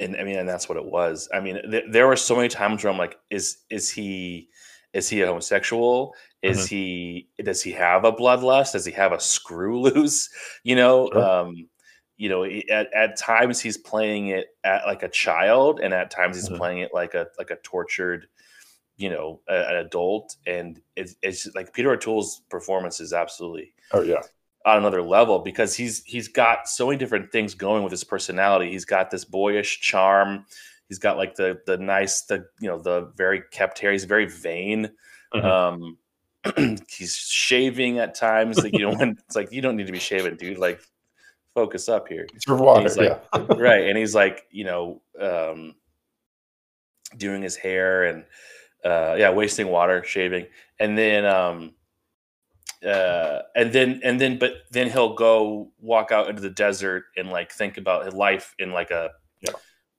and 0.00 0.16
i 0.16 0.24
mean 0.24 0.36
and 0.38 0.48
that's 0.48 0.68
what 0.68 0.78
it 0.78 0.84
was. 0.84 1.28
I 1.32 1.40
mean 1.40 1.60
th- 1.70 1.84
there 1.90 2.06
were 2.06 2.16
so 2.16 2.34
many 2.36 2.48
times 2.48 2.82
where 2.82 2.92
i'm 2.92 2.98
like 2.98 3.18
is 3.30 3.58
is 3.70 3.90
he 3.90 4.48
is 4.92 5.08
he 5.08 5.20
a 5.20 5.26
homosexual? 5.26 6.14
Is 6.42 6.66
he 6.66 7.28
does 7.44 7.62
he 7.62 7.72
have 7.72 8.04
a 8.04 8.12
bloodlust? 8.12 8.72
Does 8.72 8.84
he 8.86 8.92
have 8.92 9.12
a 9.12 9.20
screw 9.20 9.80
loose? 9.80 10.28
You 10.64 10.76
know 10.76 11.10
Sure. 11.12 11.22
um 11.24 11.68
you 12.16 12.28
know 12.28 12.44
at, 12.44 12.92
at 12.94 13.16
times 13.16 13.60
he's 13.60 13.76
playing 13.76 14.28
it 14.28 14.46
at 14.64 14.86
like 14.86 15.02
a 15.02 15.08
child 15.08 15.80
and 15.80 15.92
at 15.92 16.10
times 16.10 16.36
he's 16.36 16.48
Mhm. 16.48 16.56
playing 16.56 16.78
it 16.78 16.90
like 16.94 17.14
a 17.14 17.26
like 17.38 17.50
a 17.50 17.56
tortured 17.56 18.26
you 18.96 19.10
know 19.10 19.40
a, 19.48 19.54
an 19.54 19.76
adult 19.76 20.36
and 20.46 20.80
it's, 20.96 21.16
it's 21.22 21.46
like 21.54 21.72
peter 21.74 21.90
o'toole's 21.92 22.40
performance 22.48 23.00
is 23.00 23.12
absolutely 23.12 23.74
Oh 23.92 24.00
yeah. 24.02 24.22
on 24.64 24.78
another 24.78 25.02
level 25.02 25.40
because 25.40 25.74
he's 25.74 26.02
he's 26.04 26.28
got 26.28 26.68
so 26.68 26.86
many 26.86 26.98
different 26.98 27.30
things 27.30 27.54
going 27.54 27.82
with 27.82 27.90
his 27.92 28.04
personality 28.04 28.70
he's 28.70 28.86
got 28.86 29.10
this 29.10 29.24
boyish 29.26 29.80
charm 29.80 30.46
he's 30.88 30.98
got 30.98 31.18
like 31.18 31.34
the 31.34 31.60
the 31.66 31.76
nice 31.76 32.22
the 32.22 32.46
you 32.60 32.68
know 32.68 32.78
the 32.78 33.12
very 33.16 33.42
kept 33.50 33.78
hair 33.78 33.92
he's 33.92 34.04
very 34.04 34.26
vain 34.26 34.90
Mhm. 35.34 35.44
um 35.44 35.98
he's 36.88 37.14
shaving 37.16 37.98
at 37.98 38.14
times 38.14 38.56
like 38.58 38.72
you 38.72 38.80
know 38.80 38.94
when 38.96 39.18
it's 39.26 39.36
like 39.36 39.52
you 39.52 39.60
don't 39.60 39.76
need 39.76 39.86
to 39.88 39.92
be 39.92 39.98
shaving 39.98 40.36
dude 40.36 40.56
like 40.58 40.80
focus 41.56 41.88
up 41.88 42.06
here 42.06 42.26
It's 42.34 42.44
for 42.44 42.54
water. 42.56 42.88
Like- 42.90 43.18
yeah. 43.34 43.46
right 43.56 43.88
and 43.88 43.96
he's 43.98 44.14
like 44.14 44.44
you 44.50 44.64
know 44.64 45.00
um 45.20 45.74
doing 47.16 47.42
his 47.42 47.56
hair 47.56 48.04
and 48.04 48.24
uh 48.84 49.16
yeah 49.18 49.30
wasting 49.30 49.68
water 49.68 50.04
shaving 50.04 50.46
and 50.78 50.96
then 50.98 51.24
um 51.24 51.72
uh 52.86 53.40
and 53.54 53.72
then 53.72 54.00
and 54.04 54.20
then 54.20 54.38
but 54.38 54.52
then 54.70 54.90
he'll 54.90 55.14
go 55.14 55.72
walk 55.80 56.12
out 56.12 56.28
into 56.28 56.42
the 56.42 56.50
desert 56.50 57.04
and 57.16 57.30
like 57.30 57.50
think 57.50 57.78
about 57.78 58.04
his 58.04 58.12
life 58.14 58.54
in 58.58 58.70
like 58.70 58.90
a 58.90 59.10
Yeah. 59.40 59.52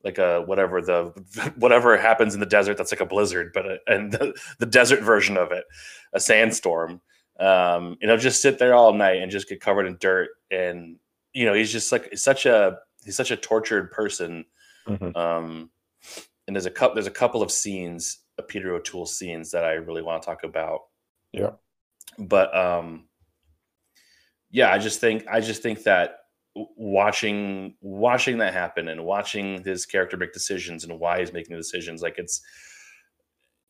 like 0.04 0.20
a 0.20 0.42
whatever 0.44 0.82
the 0.82 1.12
whatever 1.58 1.98
happens 1.98 2.34
in 2.36 2.40
the 2.40 2.46
desert 2.46 2.78
that's 2.78 2.92
like 2.92 3.02
a 3.02 3.06
blizzard 3.06 3.52
but 3.54 3.66
a, 3.66 3.78
and 3.88 4.12
the, 4.12 4.34
the 4.60 4.66
desert 4.68 5.02
version 5.02 5.38
of 5.38 5.52
it 5.52 5.66
a 6.14 6.20
sandstorm 6.20 7.02
um 7.40 7.98
and 8.02 8.12
he'll 8.12 8.18
just 8.18 8.42
sit 8.44 8.60
there 8.60 8.76
all 8.76 8.94
night 8.94 9.22
and 9.24 9.32
just 9.32 9.50
get 9.50 9.60
covered 9.60 9.88
in 9.88 9.98
dirt 10.00 10.30
and 10.52 10.98
you 11.38 11.46
know 11.46 11.54
he's 11.54 11.72
just 11.72 11.92
like 11.92 12.10
he's 12.10 12.24
such 12.24 12.46
a 12.48 12.80
he's 13.06 13.16
such 13.16 13.30
a 13.32 13.38
tortured 13.38 13.92
person 13.92 14.44
Mhm. 14.88 15.16
um 15.16 15.70
and 16.48 16.56
there's 16.56 16.66
a 16.66 16.72
couple 16.72 16.96
there's 16.96 17.08
a 17.08 17.12
couple 17.22 17.42
of 17.44 17.52
scenes 17.52 18.20
of 18.40 18.48
peter 18.48 18.74
o'toole 18.74 19.06
scenes 19.06 19.52
that 19.52 19.64
i 19.66 19.74
really 19.74 20.02
want 20.02 20.22
to 20.22 20.26
talk 20.26 20.44
about 20.44 20.80
Yeah. 21.34 21.52
but 22.18 22.56
um 22.56 23.08
yeah 24.50 24.72
i 24.74 24.78
just 24.80 25.00
think 25.00 25.26
i 25.30 25.40
just 25.42 25.62
think 25.62 25.84
that 25.84 26.20
watching 26.56 27.76
watching 27.82 28.38
that 28.40 28.54
happen 28.54 28.88
and 28.88 29.04
watching 29.06 29.64
his 29.64 29.86
character 29.86 30.18
make 30.18 30.34
decisions 30.34 30.86
and 30.86 31.00
why 31.00 31.20
he's 31.20 31.34
making 31.34 31.52
the 31.56 31.62
decisions 31.62 32.02
like 32.02 32.16
it's 32.18 32.42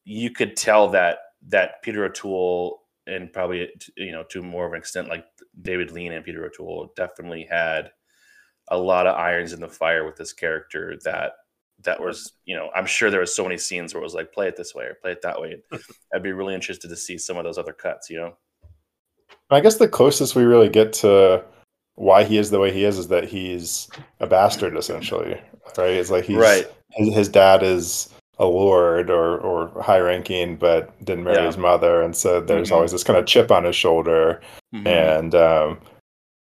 you 0.05 0.29
could 0.29 0.55
tell 0.55 0.87
that 0.89 1.17
that 1.49 1.81
peter 1.83 2.05
o'toole 2.05 2.83
and 3.07 3.31
probably 3.31 3.69
you 3.95 4.11
know 4.11 4.23
to 4.23 4.41
more 4.41 4.65
of 4.65 4.73
an 4.73 4.79
extent 4.79 5.09
like 5.09 5.25
david 5.61 5.91
lean 5.91 6.11
and 6.11 6.25
peter 6.25 6.45
o'toole 6.45 6.91
definitely 6.95 7.47
had 7.49 7.91
a 8.69 8.77
lot 8.77 9.07
of 9.07 9.15
irons 9.15 9.53
in 9.53 9.59
the 9.59 9.67
fire 9.67 10.05
with 10.05 10.15
this 10.15 10.33
character 10.33 10.97
that 11.03 11.33
that 11.83 12.01
was 12.01 12.33
you 12.45 12.55
know 12.55 12.69
i'm 12.75 12.85
sure 12.85 13.09
there 13.09 13.19
was 13.19 13.35
so 13.35 13.43
many 13.43 13.57
scenes 13.57 13.93
where 13.93 14.01
it 14.01 14.03
was 14.03 14.13
like 14.13 14.33
play 14.33 14.47
it 14.47 14.55
this 14.55 14.75
way 14.75 14.85
or 14.85 14.97
play 15.01 15.11
it 15.11 15.21
that 15.21 15.39
way 15.39 15.57
i'd 16.13 16.23
be 16.23 16.31
really 16.31 16.53
interested 16.53 16.89
to 16.89 16.95
see 16.95 17.17
some 17.17 17.37
of 17.37 17.43
those 17.43 17.57
other 17.57 17.73
cuts 17.73 18.09
you 18.09 18.17
know 18.17 18.35
I 19.49 19.61
guess 19.61 19.77
the 19.77 19.87
closest 19.87 20.35
we 20.35 20.43
really 20.43 20.69
get 20.69 20.93
to 20.93 21.43
why 21.95 22.23
he 22.23 22.37
is 22.37 22.51
the 22.51 22.59
way 22.59 22.71
he 22.71 22.83
is 22.83 22.97
is 22.97 23.07
that 23.07 23.25
he's 23.25 23.89
a 24.19 24.27
bastard, 24.27 24.75
essentially. 24.77 25.39
Right? 25.77 25.91
It's 25.91 26.11
like 26.11 26.25
he's 26.25 26.37
Right. 26.37 26.67
His, 26.91 27.13
his 27.13 27.29
dad 27.29 27.63
is 27.63 28.09
a 28.39 28.45
lord 28.45 29.09
or 29.09 29.37
or 29.39 29.81
high 29.81 29.99
ranking, 29.99 30.55
but 30.57 30.93
didn't 31.03 31.23
marry 31.23 31.37
Yeah. 31.37 31.47
his 31.47 31.57
mother, 31.57 32.01
and 32.01 32.15
so 32.15 32.39
there's 32.41 32.69
Mhm. 32.69 32.75
always 32.75 32.91
this 32.91 33.03
kind 33.03 33.17
of 33.17 33.25
chip 33.25 33.51
on 33.51 33.63
his 33.63 33.75
shoulder. 33.75 34.41
Mhm. 34.75 34.87
And 34.87 35.35
um, 35.35 35.79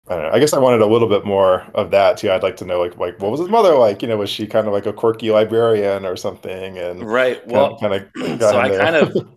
I 0.10 0.16
don't 0.16 0.24
know. 0.24 0.30
I 0.32 0.40
guess 0.40 0.54
I 0.54 0.60
wanted 0.60 0.82
a 0.82 0.86
little 0.88 1.10
bit 1.10 1.26
more 1.26 1.66
of 1.76 1.92
that 1.92 2.18
too. 2.18 2.32
I'd 2.32 2.42
like 2.44 2.56
to 2.58 2.66
know 2.66 2.80
like 2.80 2.98
like 2.98 3.22
what 3.22 3.30
was 3.32 3.40
his 3.42 3.50
mother 3.50 3.76
like? 3.76 4.02
You 4.02 4.08
know, 4.08 4.18
was 4.18 4.30
she 4.30 4.48
kind 4.48 4.66
of 4.66 4.74
like 4.74 4.86
a 4.86 4.94
quirky 4.94 5.30
librarian 5.32 6.06
or 6.06 6.16
something? 6.16 6.78
And 6.78 7.04
right 7.04 7.46
well 7.48 7.78
kind 7.80 7.94
of, 7.94 8.14
kind 8.14 8.42
of 8.42 8.50
so 8.50 8.58
I 8.60 8.70
kind 8.70 8.96
of, 8.96 9.28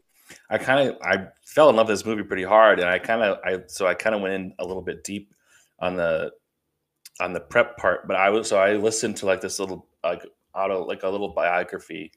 I 0.49 0.59
kind 0.59 0.89
of, 0.89 0.97
I 1.03 1.27
fell 1.45 1.69
in 1.71 1.77
love 1.77 1.89
with 1.89 1.99
this 1.99 2.07
movie 2.07 2.23
pretty 2.23 2.45
hard, 2.45 2.79
and 2.81 2.89
I 2.89 2.99
kind 3.01 3.23
of, 3.23 3.39
I 3.45 3.59
so 3.67 3.87
I 3.87 3.95
kind 3.95 4.15
of 4.15 4.23
went 4.23 4.35
in 4.35 4.55
a 4.61 4.65
little 4.65 4.83
bit 4.83 5.03
deep 5.05 5.35
on 5.81 5.97
the 5.97 6.31
on 7.21 7.33
the 7.35 7.41
prep 7.41 7.77
part, 7.77 8.07
but 8.07 8.17
I 8.17 8.31
was 8.31 8.49
so 8.49 8.59
I 8.59 8.75
listened 8.75 9.17
to 9.19 9.27
like 9.27 9.41
this 9.43 9.59
little 9.61 9.87
like 10.03 10.23
auto 10.55 10.85
like 10.85 11.03
a 11.03 11.09
little 11.09 11.29
biography 11.35 12.13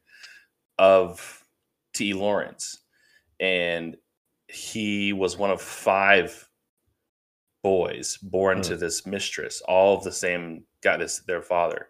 of 0.79 1.45
T. 1.93 2.13
Lawrence, 2.13 2.79
and 3.39 3.97
he 4.47 5.13
was 5.13 5.37
one 5.37 5.51
of 5.51 5.61
five 5.61 6.49
boys 7.63 8.17
born 8.17 8.57
Hmm. 8.57 8.61
to 8.63 8.77
this 8.77 9.05
mistress, 9.05 9.61
all 9.67 9.97
of 9.97 10.03
the 10.03 10.11
same 10.11 10.65
got 10.81 10.99
this 10.99 11.19
their 11.19 11.41
father. 11.41 11.89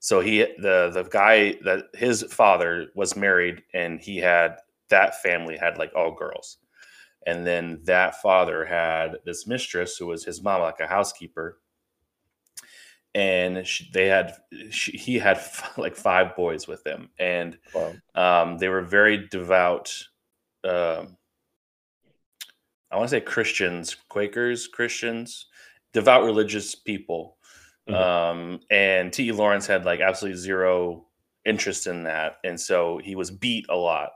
So 0.00 0.20
he 0.20 0.40
the 0.58 0.90
the 0.92 1.04
guy 1.10 1.58
that 1.64 1.86
his 1.94 2.24
father 2.24 2.88
was 2.94 3.16
married 3.16 3.62
and 3.72 4.00
he 4.00 4.16
had 4.18 4.58
that 4.90 5.22
family 5.22 5.56
had 5.56 5.78
like 5.78 5.92
all 5.94 6.12
girls. 6.12 6.58
And 7.26 7.46
then 7.46 7.80
that 7.84 8.20
father 8.20 8.64
had 8.64 9.18
this 9.24 9.46
mistress 9.46 9.96
who 9.96 10.06
was 10.08 10.24
his 10.24 10.42
mom, 10.42 10.60
like 10.62 10.80
a 10.80 10.88
housekeeper. 10.88 11.61
And 13.14 13.66
she, 13.66 13.88
they 13.92 14.06
had 14.06 14.34
she, 14.70 14.92
he 14.92 15.18
had 15.18 15.36
f- 15.38 15.76
like 15.78 15.96
five 15.96 16.34
boys 16.36 16.66
with 16.66 16.86
him, 16.86 17.10
and 17.18 17.58
Wow. 17.74 17.94
um, 18.14 18.58
they 18.58 18.68
were 18.68 18.82
very 18.82 19.28
devout. 19.28 19.92
Um, 20.64 21.16
I 22.90 22.96
want 22.96 23.08
to 23.08 23.16
say 23.16 23.20
Christians, 23.20 23.96
Quakers, 24.08 24.66
Christians, 24.68 25.46
devout 25.92 26.24
religious 26.24 26.74
people. 26.74 27.38
Mhm. 27.88 27.94
Um, 27.94 28.60
and 28.70 29.12
T.E. 29.12 29.32
Lawrence 29.32 29.66
had 29.66 29.84
like 29.84 30.00
absolutely 30.00 30.38
zero 30.40 31.06
interest 31.44 31.86
in 31.88 32.04
that, 32.04 32.36
and 32.44 32.60
so 32.60 32.98
he 32.98 33.16
was 33.16 33.30
beat 33.32 33.66
a 33.68 33.74
lot, 33.76 34.10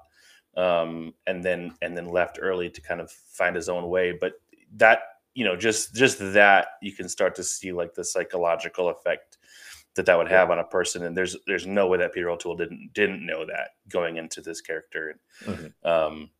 um, 0.56 1.12
and 1.26 1.42
then 1.42 1.74
and 1.82 1.96
then 1.96 2.06
left 2.08 2.38
early 2.40 2.70
to 2.70 2.80
kind 2.80 3.00
of 3.00 3.10
find 3.10 3.56
his 3.56 3.68
own 3.68 3.88
way. 3.88 4.12
But 4.12 4.34
that 4.76 5.00
you 5.36 5.44
know, 5.44 5.54
just 5.54 5.94
just 5.94 6.18
that 6.32 6.68
you 6.80 6.92
can 6.92 7.10
start 7.10 7.34
to 7.34 7.44
see 7.44 7.70
like 7.70 7.92
the 7.92 8.02
psychological 8.02 8.88
effect 8.88 9.36
that 9.94 10.06
that 10.06 10.16
would 10.16 10.30
have 10.30 10.50
on 10.50 10.58
a 10.58 10.64
person. 10.64 11.04
And 11.04 11.14
there's 11.14 11.36
there's 11.46 11.66
no 11.66 11.88
way 11.88 11.98
that 11.98 12.14
Peter 12.14 12.30
O'Toole 12.30 12.56
didn't 12.56 12.94
didn't 12.94 13.24
know 13.24 13.44
that 13.44 13.72
going 13.90 14.16
into 14.16 14.40
this 14.40 14.62
character. 14.62 15.20
Mhm. 15.44 15.72
Um, 15.84 16.30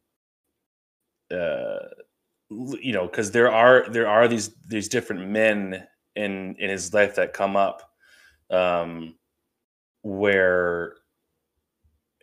uh, 1.31 1.89
you 2.49 2.95
know, 2.95 3.07
because 3.07 3.31
there 3.33 3.53
are 3.53 3.87
there 3.91 4.09
are 4.09 4.29
these 4.29 4.55
these 4.67 4.89
different 4.89 5.29
men 5.29 5.87
in 6.15 6.57
in 6.59 6.71
his 6.71 6.95
life 6.95 7.17
that 7.17 7.35
come 7.35 7.55
up, 7.55 7.93
um, 8.49 9.15
where 10.01 10.95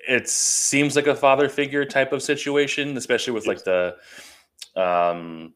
it 0.08 0.28
seems 0.28 0.96
like 0.96 1.06
a 1.06 1.16
father 1.16 1.48
figure 1.50 1.86
type 1.86 2.14
of 2.14 2.24
situation, 2.24 2.98
especially 2.98 3.34
with 3.34 3.46
like 3.46 3.64
the 3.64 3.96
um 4.76 5.54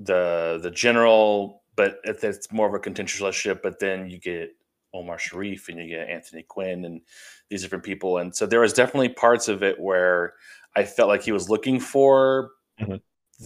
the 0.00 0.58
the 0.62 0.70
general, 0.70 1.62
but 1.76 1.98
it's 2.04 2.50
more 2.50 2.66
of 2.66 2.74
a 2.74 2.78
contentious 2.78 3.20
relationship. 3.20 3.62
But 3.62 3.78
then 3.78 4.10
you 4.10 4.18
get 4.18 4.50
Omar 4.92 5.18
Sharif 5.18 5.68
and 5.68 5.78
you 5.78 5.86
get 5.88 6.08
Anthony 6.08 6.42
Quinn 6.42 6.84
and 6.84 7.00
these 7.48 7.62
different 7.62 7.84
people, 7.84 8.18
and 8.18 8.34
so 8.34 8.46
there 8.46 8.60
was 8.60 8.72
definitely 8.72 9.10
parts 9.10 9.46
of 9.48 9.62
it 9.62 9.78
where 9.78 10.34
I 10.76 10.84
felt 10.84 11.08
like 11.08 11.22
he 11.22 11.32
was 11.32 11.48
looking 11.50 11.78
for 11.80 12.50
Mhm. 12.80 13.00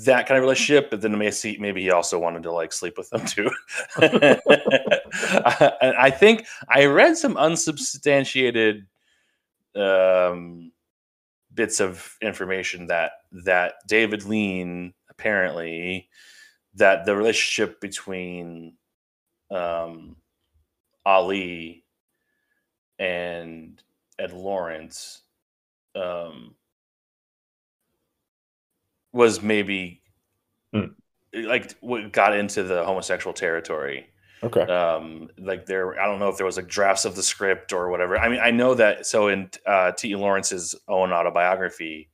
that 0.05 0.27
kind 0.27 0.39
of 0.39 0.43
relationship, 0.43 0.91
but 0.91 1.01
then 1.01 1.19
maybe 1.19 1.57
maybe 1.59 1.83
he 1.83 1.91
also 1.91 2.19
wanted 2.19 2.43
to 2.45 2.53
like 2.53 2.73
sleep 2.73 2.97
with 2.99 3.11
them 3.11 3.25
too. 3.27 3.51
and 4.01 4.41
I 5.99 6.11
think 6.11 6.47
I 6.69 6.87
read 6.87 7.17
some 7.17 7.37
unsubstantiated 7.37 8.87
um, 9.75 10.71
bits 11.55 11.81
of 11.81 12.17
information 12.23 12.87
that 12.89 13.13
that 13.45 13.75
David 13.89 14.25
Lean 14.25 14.93
apparently 15.11 16.09
that 16.77 17.05
the 17.05 17.17
relationship 17.17 17.81
between 17.81 18.75
um, 19.51 20.17
Ali 21.07 21.85
and 22.99 23.83
Ed 24.19 24.33
Lawrence 24.33 25.23
um, 25.95 26.55
was 29.13 29.43
maybe 29.43 30.01
Hmm. 30.73 30.87
like 31.33 31.73
what 31.81 32.11
got 32.13 32.35
into 32.37 32.63
the 32.65 32.85
homosexual 32.85 33.33
territory 33.33 34.09
Okay. 34.43 34.61
um 34.63 35.31
like 35.39 35.67
there 35.67 35.99
i 36.01 36.05
don't 36.07 36.19
know 36.19 36.29
if 36.29 36.37
there 36.37 36.45
was 36.47 36.57
like 36.57 36.67
drafts 36.67 37.05
of 37.05 37.15
the 37.17 37.23
script 37.23 37.73
or 37.73 37.91
whatever 37.91 38.19
i 38.19 38.29
mean 38.29 38.41
i 38.41 38.51
know 38.51 38.75
that 38.75 39.07
so 39.07 39.29
in 39.29 39.49
uh 39.67 39.93
t 39.93 40.15
lawrence's 40.17 40.75
own 40.89 41.13
autobiography 41.13 42.11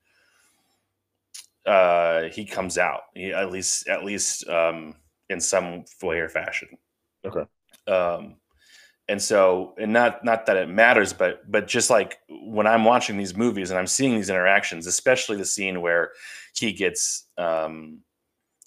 uh 1.66 2.22
he 2.24 2.44
comes 2.44 2.78
out 2.78 3.02
he, 3.14 3.32
at 3.32 3.50
least 3.50 3.88
at 3.88 4.04
least 4.04 4.48
um 4.48 4.94
in 5.28 5.40
some 5.40 5.84
way 6.02 6.18
or 6.18 6.28
fashion 6.28 6.68
Okay. 7.24 7.44
um 7.86 8.36
and 9.08 9.20
so 9.20 9.74
and 9.78 9.92
not 9.92 10.24
not 10.24 10.46
that 10.46 10.56
it 10.56 10.68
matters 10.68 11.12
but 11.12 11.50
but 11.50 11.66
just 11.66 11.90
like 11.90 12.18
when 12.28 12.66
i'm 12.66 12.84
watching 12.84 13.16
these 13.16 13.36
movies 13.36 13.70
and 13.70 13.78
i'm 13.78 13.86
seeing 13.86 14.14
these 14.14 14.30
interactions 14.30 14.86
especially 14.86 15.36
the 15.36 15.44
scene 15.44 15.80
where 15.80 16.10
he 16.54 16.72
gets 16.72 17.26
um 17.36 17.98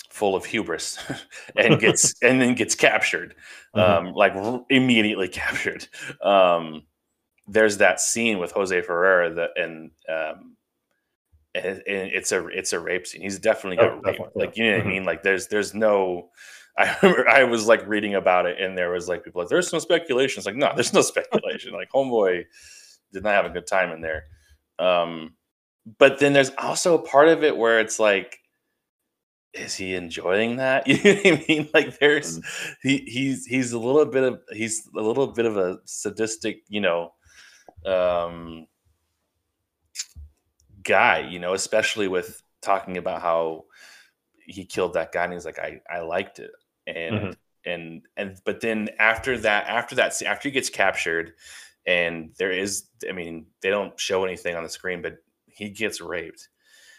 full 0.09 0.35
of 0.35 0.45
hubris 0.45 0.99
and 1.57 1.79
gets 1.79 2.13
and 2.21 2.41
then 2.41 2.55
gets 2.55 2.75
captured 2.75 3.35
Mhm. 3.75 3.81
um 4.07 4.13
like 4.13 4.33
r- 4.35 4.63
immediately 4.69 5.27
captured 5.27 5.87
um 6.21 6.83
there's 7.47 7.77
that 7.77 7.99
scene 7.99 8.39
with 8.39 8.51
jose 8.51 8.81
ferrer 8.83 9.33
that 9.33 9.51
and 9.55 9.91
um 10.09 10.55
and, 11.55 11.81
it's 11.87 12.31
a 12.31 12.47
it's 12.47 12.73
a 12.73 12.79
rape 12.79 13.05
scene 13.07 13.21
he's 13.21 13.39
definitely 13.39 13.77
Oh, 13.77 14.01
got 14.01 14.05
raped 14.05 14.05
definitely, 14.05 14.45
like 14.45 14.57
you 14.57 14.69
know 14.71 14.77
what 14.77 14.85
i 14.85 14.89
mean 14.89 15.03
like 15.05 15.23
there's 15.23 15.47
there's 15.47 15.73
no 15.73 16.29
I 16.77 16.95
remember 17.03 17.29
I 17.29 17.43
was 17.43 17.67
like 17.67 17.85
reading 17.87 18.15
about 18.15 18.47
it, 18.47 18.59
and 18.59 18.75
there 18.75 18.89
was 18.89 19.07
like 19.07 19.23
people 19.23 19.41
like, 19.41 19.49
"There's 19.49 19.69
some 19.69 19.79
speculation." 19.79 20.39
It's 20.39 20.47
like, 20.47 20.55
no, 20.55 20.71
there's 20.75 20.91
no 20.91 21.01
speculation. 21.01 21.71
like, 21.71 21.91
homeboy 21.93 22.45
did 23.11 23.23
not 23.23 23.33
have 23.35 23.45
a 23.45 23.49
good 23.51 23.67
time 23.67 23.91
in 23.91 24.01
there. 24.01 24.23
Um, 24.79 25.35
but 25.99 26.17
then 26.19 26.33
there's 26.33 26.49
also 26.57 26.95
a 26.97 27.01
part 27.03 27.27
of 27.27 27.43
it 27.43 27.55
where 27.57 27.79
it's 27.79 27.99
like, 27.99 28.39
is 29.53 29.75
he 29.75 29.93
enjoying 29.93 30.55
that? 30.57 30.87
You 30.87 30.95
know 31.03 31.13
what 31.13 31.27
I 31.27 31.45
mean? 31.47 31.69
Like, 31.75 31.99
there's 31.99 32.39
he 32.81 33.03
he's 33.05 33.45
he's 33.45 33.71
a 33.73 33.79
little 33.79 34.05
bit 34.05 34.23
of 34.23 34.39
he's 34.51 34.89
a 34.97 35.01
little 35.01 35.27
bit 35.27 35.45
of 35.45 35.57
a 35.57 35.77
sadistic, 35.85 36.61
you 36.69 36.81
know, 36.81 37.13
um, 37.85 38.65
guy. 40.83 41.19
You 41.19 41.39
know, 41.39 41.53
especially 41.53 42.07
with 42.07 42.41
talking 42.61 42.97
about 42.97 43.21
how 43.21 43.65
he 44.45 44.65
killed 44.65 44.93
that 44.93 45.11
guy, 45.11 45.23
and 45.25 45.33
he's 45.33 45.45
like, 45.45 45.59
I 45.59 45.81
I 45.89 45.99
liked 45.99 46.39
it, 46.39 46.51
and 46.87 47.15
Mhm. 47.15 47.35
and 47.65 48.01
and 48.17 48.41
but 48.45 48.61
then 48.61 48.89
after 48.99 49.37
that, 49.39 49.67
after 49.67 49.95
that, 49.95 50.21
after 50.21 50.49
he 50.49 50.51
gets 50.53 50.69
captured, 50.69 51.33
and 51.85 52.33
there 52.37 52.51
is, 52.51 52.87
I 53.07 53.11
mean, 53.13 53.47
they 53.61 53.69
don't 53.69 53.99
show 53.99 54.23
anything 54.25 54.55
on 54.55 54.63
the 54.63 54.69
screen, 54.69 55.01
but 55.01 55.17
he 55.47 55.69
gets 55.69 56.01
raped 56.01 56.47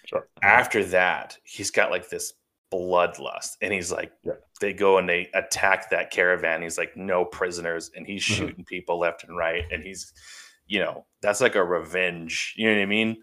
Sure. 0.06 0.28
after 0.42 0.84
that, 0.84 1.38
he's 1.44 1.70
got 1.70 1.90
like 1.90 2.08
this 2.08 2.34
bloodlust, 2.72 3.56
and 3.62 3.72
he's 3.72 3.90
like, 3.92 4.12
Yeah. 4.22 4.34
they 4.60 4.72
go 4.72 4.98
and 4.98 5.08
they 5.08 5.30
attack 5.34 5.90
that 5.90 6.10
caravan. 6.10 6.62
He's 6.62 6.76
like, 6.78 6.96
no 6.96 7.24
prisoners, 7.24 7.90
and 7.94 8.06
he's 8.06 8.22
Mhm. 8.24 8.36
shooting 8.36 8.64
people 8.64 8.98
left 8.98 9.24
and 9.24 9.36
right, 9.36 9.64
and 9.70 9.82
he's, 9.82 10.12
you 10.66 10.80
know, 10.80 11.06
that's 11.22 11.40
like 11.40 11.54
a 11.54 11.64
revenge. 11.64 12.52
You 12.56 12.68
know 12.68 12.76
what 12.76 12.82
I 12.82 12.86
mean? 12.86 13.22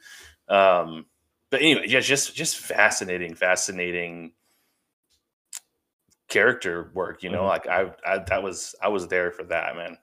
Um, 0.52 1.06
but 1.50 1.62
anyway, 1.62 1.86
yeah, 1.88 2.02
just 2.02 2.36
just 2.36 2.58
fascinating, 2.58 3.36
fascinating 3.36 4.34
character 6.28 6.92
work. 6.94 7.24
You 7.24 7.30
know, 7.30 7.44
Mhm. 7.44 7.48
like 7.48 7.68
I, 7.68 7.92
I 8.06 8.18
that 8.20 8.44
was 8.44 8.76
I 8.82 8.90
was 8.90 9.08
there 9.08 9.32
for 9.32 9.44
that, 9.46 9.76
man. 9.76 9.98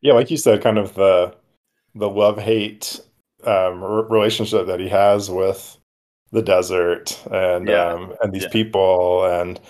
Yeah, 0.00 0.14
like 0.14 0.30
you 0.30 0.36
said, 0.36 0.62
kind 0.62 0.78
of 0.78 0.94
the 0.94 1.34
the 1.94 2.08
love 2.08 2.38
hate 2.38 3.00
um, 3.44 3.82
r- 3.82 4.04
relationship 4.08 4.66
that 4.66 4.80
he 4.80 4.88
has 4.88 5.30
with 5.30 5.76
the 6.32 6.42
desert 6.42 7.20
and 7.30 7.68
Yeah. 7.68 7.92
um, 7.94 8.14
and 8.22 8.32
these 8.32 8.44
Yeah. 8.44 8.48
people 8.48 9.26
and 9.26 9.60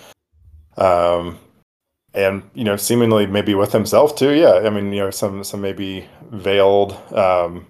um 0.77 1.39
and 2.15 2.43
you 2.55 2.65
know 2.65 2.77
seemingly 2.77 3.27
maybe 3.27 3.55
with 3.55 3.73
himself 3.73 4.17
too. 4.17 4.33
Yeah, 4.33 4.61
I 4.65 4.71
mean 4.71 4.93
you 4.93 5.01
know 5.01 5.11
some 5.11 5.45
some 5.45 5.61
maybe 5.61 6.07
veiled 6.31 6.93
um, 7.13 7.67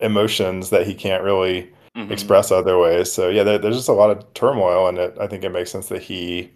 emotions 0.00 0.70
that 0.70 0.86
he 0.86 0.94
can't 0.94 1.22
really 1.22 1.72
Mhm. 1.96 2.10
express 2.10 2.50
other 2.52 2.78
ways. 2.78 3.10
So 3.10 3.28
yeah, 3.30 3.42
there, 3.42 3.58
there's 3.58 3.76
just 3.76 3.88
a 3.88 3.92
lot 3.92 4.10
of 4.10 4.34
turmoil, 4.34 4.86
and 4.88 4.98
it, 4.98 5.16
I 5.20 5.26
think 5.26 5.44
it 5.44 5.50
makes 5.50 5.70
sense 5.70 5.88
that 5.88 6.02
he 6.02 6.50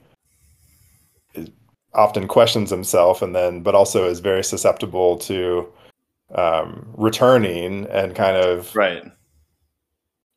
often 1.95 2.29
questions 2.29 2.71
himself, 2.71 3.23
and 3.23 3.35
then 3.35 3.63
but 3.63 3.75
also 3.75 4.07
is 4.09 4.21
very 4.21 4.45
susceptible 4.45 5.17
to 5.19 5.67
um, 6.35 6.89
returning 6.97 7.87
and 7.91 8.15
kind 8.15 8.37
of 8.37 8.75
Right. 8.77 9.03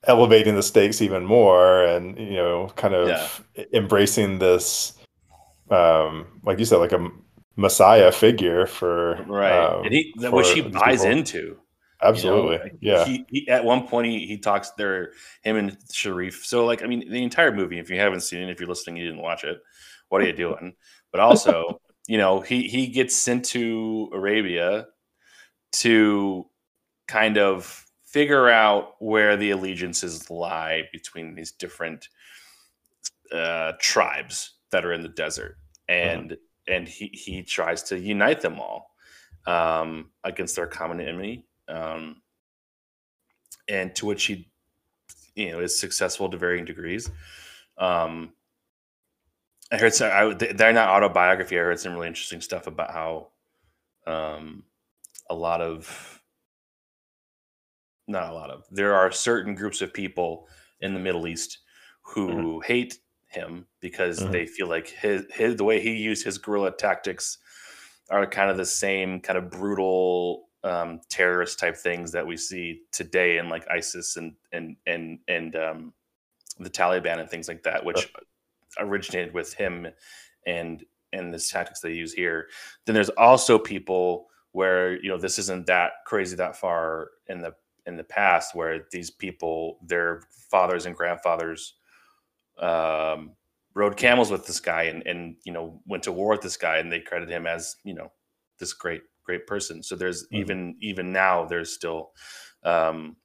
elevating 0.05 0.55
the 0.55 0.63
stakes 0.63 1.01
even 1.01 1.23
more, 1.23 1.83
and 1.83 2.17
you 2.17 2.33
know, 2.33 2.71
kind 2.75 2.95
of 2.95 3.09
Yeah. 3.55 3.63
embracing 3.73 4.39
this, 4.39 4.93
um, 5.69 6.25
like 6.43 6.57
you 6.57 6.65
said, 6.65 6.77
like 6.77 6.93
a 6.93 7.09
messiah 7.55 8.11
figure 8.11 8.65
for 8.65 9.23
Right. 9.27 9.51
um, 9.67 9.85
and 9.85 9.93
he, 9.93 10.11
which 10.31 10.49
he 10.51 10.61
buys 10.61 11.01
people. 11.01 11.11
into. 11.11 11.59
You 12.11 12.23
know? 12.23 12.49
Absolutely, 12.49 12.57
Like, 12.57 12.77
yeah. 12.81 13.05
He, 13.05 13.25
he 13.29 13.47
at 13.49 13.63
one 13.63 13.87
point 13.87 14.07
he, 14.07 14.25
he 14.25 14.37
talks 14.37 14.71
there 14.71 15.11
him 15.43 15.55
and 15.55 15.77
Sharif. 15.91 16.45
So 16.45 16.65
like 16.65 16.83
I 16.83 16.87
mean 16.87 17.09
the 17.09 17.23
entire 17.23 17.53
movie. 17.53 17.79
If 17.79 17.89
you 17.89 17.99
haven't 17.99 18.21
seen 18.21 18.41
it, 18.41 18.49
if 18.49 18.59
you're 18.59 18.69
listening, 18.69 18.97
you 18.97 19.05
didn't 19.05 19.21
watch 19.21 19.43
it. 19.43 19.61
What 20.09 20.21
are 20.21 20.25
you 20.25 20.33
doing? 20.33 20.73
But 21.11 21.19
also, 21.19 21.79
you 22.07 22.17
know, 22.17 22.41
he 22.41 22.63
he 22.63 22.87
gets 22.87 23.15
sent 23.15 23.45
to 23.45 24.09
Arabia 24.11 24.87
to 25.73 26.47
kind 27.07 27.37
of 27.37 27.85
figure 28.05 28.49
out 28.49 28.95
where 28.99 29.37
the 29.37 29.51
allegiances 29.51 30.31
lie 30.31 30.89
between 30.91 31.35
these 31.35 31.51
different 31.51 32.07
uh, 33.31 33.73
tribes 33.79 34.55
that 34.71 34.85
are 34.85 34.93
in 34.93 35.03
the 35.03 35.09
desert, 35.09 35.57
and 35.87 36.35
and 36.67 36.87
he 36.87 37.07
he 37.07 37.43
tries 37.43 37.83
to 37.83 37.99
unite 37.99 38.41
them 38.41 38.59
all 38.59 38.95
um, 39.45 40.09
against 40.23 40.55
their 40.55 40.67
common 40.67 41.01
enemy, 41.01 41.45
um, 41.67 42.21
and 43.67 43.95
to 43.95 44.05
which 44.05 44.25
he 44.25 44.47
you 45.35 45.51
know 45.51 45.59
is 45.59 45.77
successful 45.77 46.29
to 46.29 46.37
varying 46.37 46.65
degrees. 46.65 47.09
Um, 47.77 48.33
I 49.71 49.77
heard 49.77 49.93
some. 49.93 50.11
I, 50.11 50.33
they're 50.33 50.73
not 50.73 50.89
autobiography. 50.89 51.57
I 51.57 51.63
heard 51.63 51.79
some 51.79 51.93
really 51.93 52.07
interesting 52.07 52.41
stuff 52.41 52.67
about 52.67 52.91
how 52.91 53.29
um, 54.05 54.63
a 55.29 55.35
lot 55.35 55.61
of 55.61 56.21
not 58.07 58.29
a 58.29 58.33
lot 58.33 58.49
of 58.49 58.65
there 58.69 58.93
are 58.93 59.11
certain 59.11 59.55
groups 59.55 59.81
of 59.81 59.93
people 59.93 60.47
in 60.81 60.93
the 60.93 60.99
Middle 60.99 61.27
East 61.27 61.59
who 62.01 62.27
mm-hmm. 62.27 62.59
hate 62.65 62.99
him 63.27 63.65
because 63.79 64.19
mm-hmm. 64.19 64.31
they 64.31 64.45
feel 64.45 64.67
like 64.67 64.89
his, 64.89 65.23
his 65.31 65.55
the 65.55 65.63
way 65.63 65.81
he 65.81 65.93
used 65.93 66.23
his 66.23 66.37
guerrilla 66.37 66.71
tactics 66.71 67.39
are 68.09 68.25
kind 68.27 68.51
of 68.51 68.57
the 68.57 68.65
same 68.65 69.19
kind 69.19 69.37
of 69.37 69.49
brutal 69.49 70.49
um, 70.63 71.01
terrorist 71.09 71.59
type 71.59 71.75
things 71.75 72.11
that 72.11 72.25
we 72.25 72.37
see 72.37 72.81
today 72.91 73.37
in 73.37 73.49
like 73.49 73.67
ISIS 73.69 74.17
and 74.17 74.33
and 74.51 74.75
and 74.85 75.19
and 75.27 75.55
um, 75.55 75.93
the 76.59 76.69
Taliban 76.69 77.19
and 77.19 77.29
things 77.29 77.47
like 77.47 77.63
that, 77.63 77.83
which 77.83 78.11
originated 78.79 79.33
with 79.33 79.53
him 79.53 79.87
and 80.45 80.83
and 81.11 81.33
the 81.33 81.39
tactics 81.39 81.79
they 81.79 81.93
use 81.93 82.13
here. 82.13 82.47
Then 82.85 82.95
there's 82.95 83.09
also 83.09 83.59
people 83.59 84.27
where 84.51 85.01
you 85.01 85.09
know 85.09 85.17
this 85.17 85.39
isn't 85.39 85.67
that 85.67 85.91
crazy 86.05 86.35
that 86.37 86.55
far 86.55 87.09
in 87.27 87.41
the 87.41 87.53
in 87.85 87.97
the 87.97 88.03
past 88.03 88.55
where 88.55 88.85
these 88.91 89.11
people 89.11 89.77
their 89.85 90.21
fathers 90.49 90.85
and 90.85 90.95
grandfathers 90.95 91.75
um, 92.59 93.31
rode 93.73 93.97
camels 93.97 94.31
with 94.31 94.45
this 94.45 94.59
guy 94.59 94.83
and 94.83 95.05
and 95.05 95.35
you 95.43 95.51
know 95.51 95.81
went 95.85 96.03
to 96.03 96.11
war 96.11 96.29
with 96.31 96.41
this 96.41 96.57
guy 96.57 96.77
and 96.77 96.91
they 96.91 96.99
credit 96.99 97.29
him 97.29 97.45
as 97.45 97.75
you 97.83 97.93
know 97.93 98.11
this 98.59 98.73
great 98.73 99.01
great 99.23 99.47
person 99.47 99.81
so 99.81 99.95
there's 99.95 100.23
mm-hmm. 100.25 100.37
even 100.37 100.75
even 100.81 101.11
now 101.11 101.45
there's 101.45 101.73
still 101.73 102.11
um, 102.63 103.15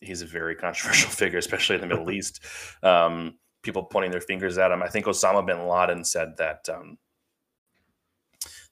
he's 0.00 0.22
a 0.22 0.26
very 0.26 0.54
controversial 0.66 1.10
figure 1.10 1.38
especially 1.38 1.74
in 1.76 1.80
the 1.80 1.86
middle 1.86 2.10
east 2.10 2.44
um, 2.82 3.34
people 3.62 3.82
pointing 3.82 4.10
their 4.10 4.20
fingers 4.20 4.58
at 4.58 4.70
him 4.70 4.82
i 4.82 4.88
think 4.88 5.06
osama 5.06 5.44
bin 5.44 5.66
laden 5.66 6.04
said 6.04 6.36
that 6.38 6.66
um, 6.68 6.96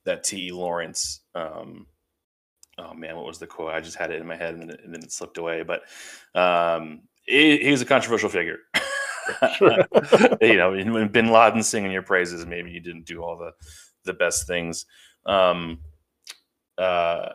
that 0.08 0.24
T.E. 0.24 0.50
Lawrence. 0.50 1.20
Um, 1.34 1.86
oh 2.78 2.94
man, 2.94 3.14
what 3.14 3.26
was 3.26 3.38
the 3.38 3.46
quote? 3.46 3.72
I 3.72 3.80
just 3.80 3.96
had 3.96 4.10
it 4.10 4.20
in 4.20 4.26
my 4.26 4.36
head 4.36 4.54
and 4.54 4.62
then 4.62 4.70
it, 4.70 4.80
and 4.82 4.92
then 4.92 5.02
it 5.02 5.12
slipped 5.12 5.38
away. 5.38 5.62
But 5.62 5.82
um, 6.34 7.02
he, 7.24 7.58
he's 7.58 7.82
a 7.82 7.86
controversial 7.86 8.28
figure. 8.28 8.58
you 10.40 10.56
know, 10.56 10.70
when 10.70 11.08
Bin 11.08 11.30
Laden 11.30 11.62
singing 11.62 11.92
your 11.92 12.02
praises, 12.02 12.46
maybe 12.46 12.70
you 12.70 12.80
didn't 12.80 13.06
do 13.06 13.22
all 13.22 13.36
the 13.36 13.52
the 14.04 14.14
best 14.14 14.46
things. 14.46 14.86
Um, 15.26 15.80
uh, 16.78 17.30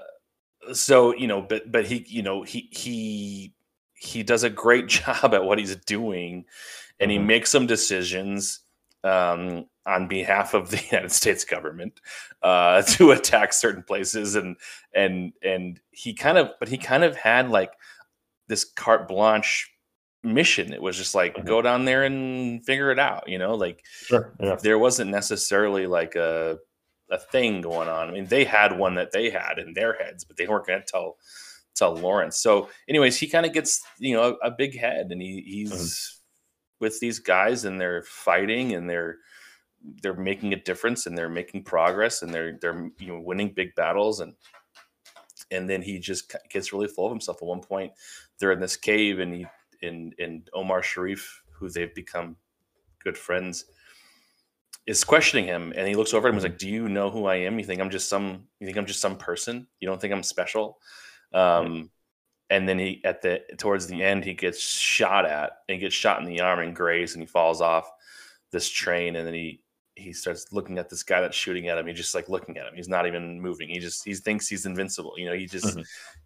so 0.71 1.13
you 1.15 1.27
know, 1.27 1.41
but 1.41 1.71
but 1.71 1.85
he, 1.85 2.05
you 2.07 2.23
know, 2.23 2.43
he 2.43 2.69
he 2.71 3.53
he 3.93 4.23
does 4.23 4.43
a 4.43 4.49
great 4.49 4.87
job 4.87 5.33
at 5.33 5.43
what 5.43 5.59
he's 5.59 5.75
doing, 5.75 6.45
and 6.99 7.11
mm-hmm. 7.11 7.21
he 7.21 7.25
makes 7.25 7.51
some 7.51 7.67
decisions 7.67 8.61
um, 9.03 9.65
on 9.85 10.07
behalf 10.07 10.53
of 10.53 10.69
the 10.69 10.81
United 10.91 11.11
States 11.11 11.43
government 11.43 11.99
uh, 12.41 12.81
to 12.87 13.11
attack 13.11 13.53
certain 13.53 13.83
places, 13.83 14.35
and 14.35 14.55
and 14.93 15.33
and 15.43 15.79
he 15.91 16.13
kind 16.13 16.37
of, 16.37 16.51
but 16.59 16.69
he 16.69 16.77
kind 16.77 17.03
of 17.03 17.15
had 17.15 17.49
like 17.49 17.73
this 18.47 18.63
carte 18.63 19.07
blanche 19.07 19.69
mission. 20.23 20.73
It 20.73 20.81
was 20.81 20.97
just 20.97 21.15
like 21.15 21.35
mm-hmm. 21.35 21.47
go 21.47 21.61
down 21.61 21.85
there 21.85 22.03
and 22.03 22.63
figure 22.65 22.91
it 22.91 22.99
out, 22.99 23.27
you 23.27 23.37
know. 23.37 23.55
Like 23.55 23.83
sure, 23.91 24.33
yeah. 24.39 24.55
there 24.61 24.79
wasn't 24.79 25.11
necessarily 25.11 25.85
like 25.87 26.15
a 26.15 26.59
a 27.13 27.17
thing 27.19 27.61
going 27.61 27.87
on. 27.87 28.09
I 28.09 28.11
mean, 28.11 28.25
they 28.25 28.43
had 28.43 28.77
one 28.77 28.95
that 28.95 29.11
they 29.11 29.29
had 29.29 29.59
in 29.59 29.73
their 29.73 29.93
heads, 29.93 30.23
but 30.23 30.35
they 30.35 30.47
weren't 30.47 30.65
going 30.65 30.79
to 30.79 30.85
tell 30.85 31.17
tell 31.75 31.95
Lawrence. 31.95 32.37
So, 32.37 32.69
anyways, 32.89 33.17
he 33.17 33.27
kind 33.27 33.45
of 33.45 33.53
gets 33.53 33.83
you 33.99 34.15
know 34.15 34.37
a, 34.41 34.47
a, 34.47 34.51
big 34.51 34.77
head, 34.77 35.07
and 35.11 35.21
he 35.21 35.43
he's 35.45 35.71
mm-hmm. 35.71 36.85
with 36.85 36.99
these 36.99 37.19
guys, 37.19 37.65
and 37.65 37.79
they're 37.79 38.03
fighting, 38.03 38.73
and 38.73 38.89
they're 38.89 39.17
they're 40.01 40.15
making 40.15 40.53
a 40.53 40.63
difference 40.63 41.05
and 41.05 41.17
they're 41.17 41.29
making 41.29 41.63
progress 41.63 42.21
and 42.21 42.33
they're 42.33 42.57
they're 42.61 42.89
you 42.99 43.07
know 43.07 43.19
winning 43.19 43.53
big 43.53 43.75
battles 43.75 44.21
and 44.21 44.33
and 45.51 45.69
then 45.69 45.81
he 45.81 45.99
just 45.99 46.33
gets 46.49 46.71
really 46.71 46.87
full 46.87 47.05
of 47.05 47.11
himself 47.11 47.41
at 47.41 47.47
one 47.47 47.59
point 47.59 47.91
they're 48.39 48.53
in 48.53 48.61
this 48.61 48.77
cave 48.77 49.19
and 49.19 49.33
he 49.33 49.45
in 49.81 50.13
in 50.17 50.43
Omar 50.53 50.81
Sharif 50.81 51.43
who 51.51 51.69
they've 51.69 51.93
become 51.93 52.37
good 53.03 53.17
friends 53.17 53.65
is 54.85 55.03
questioning 55.03 55.45
him 55.45 55.73
and 55.75 55.87
he 55.87 55.95
looks 55.95 56.13
over 56.13 56.27
at 56.27 56.29
him 56.29 56.35
and 56.35 56.43
was 56.43 56.51
like 56.51 56.57
do 56.57 56.69
you 56.69 56.89
know 56.89 57.09
who 57.09 57.25
I 57.25 57.35
am 57.35 57.57
you 57.57 57.65
think 57.65 57.81
I'm 57.81 57.89
just 57.89 58.09
some 58.09 58.43
you 58.59 58.67
think 58.67 58.77
I'm 58.77 58.85
just 58.85 59.01
some 59.01 59.17
person 59.17 59.67
you 59.79 59.87
don't 59.87 59.99
think 59.99 60.13
I'm 60.13 60.23
special 60.23 60.77
um 61.33 61.89
and 62.49 62.67
then 62.67 62.77
he 62.77 63.01
at 63.05 63.21
the 63.21 63.41
towards 63.57 63.87
the 63.87 64.03
end 64.03 64.25
he 64.25 64.33
gets 64.33 64.59
shot 64.59 65.25
at 65.25 65.51
and 65.69 65.79
gets 65.79 65.95
shot 65.95 66.19
in 66.19 66.25
the 66.25 66.41
arm 66.41 66.59
and 66.59 66.75
grazed 66.75 67.15
and 67.15 67.23
he 67.23 67.27
falls 67.27 67.61
off 67.61 67.89
this 68.51 68.69
train 68.69 69.15
and 69.15 69.25
then 69.25 69.33
he 69.33 69.63
he 69.95 70.11
starts 70.11 70.51
looking 70.51 70.77
at 70.77 70.89
this 70.89 71.03
guy 71.03 71.21
that's 71.21 71.37
shooting 71.37 71.67
at 71.67 71.77
him. 71.77 71.87
He's 71.87 71.97
just 71.97 72.15
like 72.15 72.29
looking 72.29 72.57
at 72.57 72.65
him. 72.65 72.73
He's 72.75 72.89
not 72.89 73.05
even 73.05 73.39
moving. 73.39 73.69
He 73.69 73.79
just 73.79 74.03
he 74.03 74.13
thinks 74.13 74.47
he's 74.47 74.65
invincible. 74.65 75.13
You 75.17 75.27
know, 75.27 75.33
he 75.33 75.45
just 75.45 75.65
mm-hmm. 75.65 75.81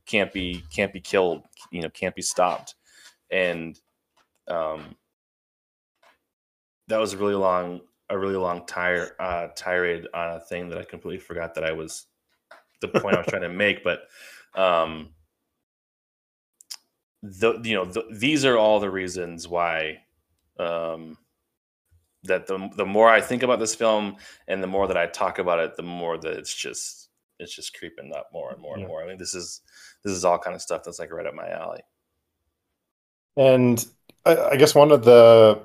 can't 0.05 0.31
be 0.31 0.63
can't 0.73 0.93
be 0.93 1.01
killed. 1.01 1.43
You 1.71 1.81
know, 1.81 1.89
can't 1.89 2.15
be 2.15 2.21
stopped. 2.21 2.75
And 3.29 3.77
um, 4.47 4.95
that 6.87 6.97
was 6.97 7.13
a 7.13 7.17
really 7.17 7.35
long 7.35 7.81
a 8.09 8.17
really 8.17 8.35
long 8.35 8.65
tire 8.65 9.15
uh, 9.19 9.47
tirade 9.55 10.07
on 10.13 10.35
a 10.35 10.39
thing 10.39 10.69
that 10.69 10.77
I 10.77 10.83
completely 10.83 11.19
forgot 11.19 11.55
that 11.55 11.63
I 11.63 11.73
was 11.73 12.05
the 12.81 12.87
point 12.87 13.15
I 13.15 13.19
was 13.19 13.27
trying 13.27 13.41
to 13.41 13.49
make. 13.49 13.83
But 13.83 14.01
um, 14.55 15.09
the 17.21 17.59
you 17.63 17.75
know 17.75 17.85
the, 17.85 18.05
these 18.11 18.45
are 18.45 18.57
all 18.57 18.79
the 18.79 18.89
reasons 18.89 19.47
why 19.47 19.99
um 20.59 21.17
that 22.23 22.47
the 22.47 22.69
the 22.75 22.85
more 22.85 23.09
I 23.09 23.21
think 23.21 23.43
about 23.43 23.59
this 23.59 23.75
film 23.75 24.17
and 24.47 24.61
the 24.61 24.67
more 24.67 24.87
that 24.87 24.97
I 24.97 25.07
talk 25.07 25.39
about 25.39 25.59
it, 25.59 25.75
the 25.75 25.83
more 25.83 26.17
that 26.17 26.33
it's 26.33 26.53
just 26.53 27.09
it's 27.39 27.55
just 27.55 27.77
creeping 27.77 28.11
up 28.15 28.29
more 28.33 28.51
and 28.51 28.61
more 28.61 28.73
and 28.73 28.81
yeah. 28.81 28.87
more. 28.87 29.03
I 29.03 29.07
mean, 29.07 29.17
this 29.17 29.35
is 29.35 29.61
this 30.03 30.13
is 30.13 30.25
all 30.25 30.39
kind 30.39 30.55
of 30.55 30.61
stuff 30.61 30.83
that's 30.83 30.99
like 30.99 31.11
right 31.11 31.25
up 31.25 31.33
my 31.33 31.49
alley. 31.49 31.81
And 33.35 33.85
I, 34.25 34.37
I 34.37 34.55
guess 34.55 34.73
one 34.73 34.91
of 34.91 35.03
the 35.03 35.61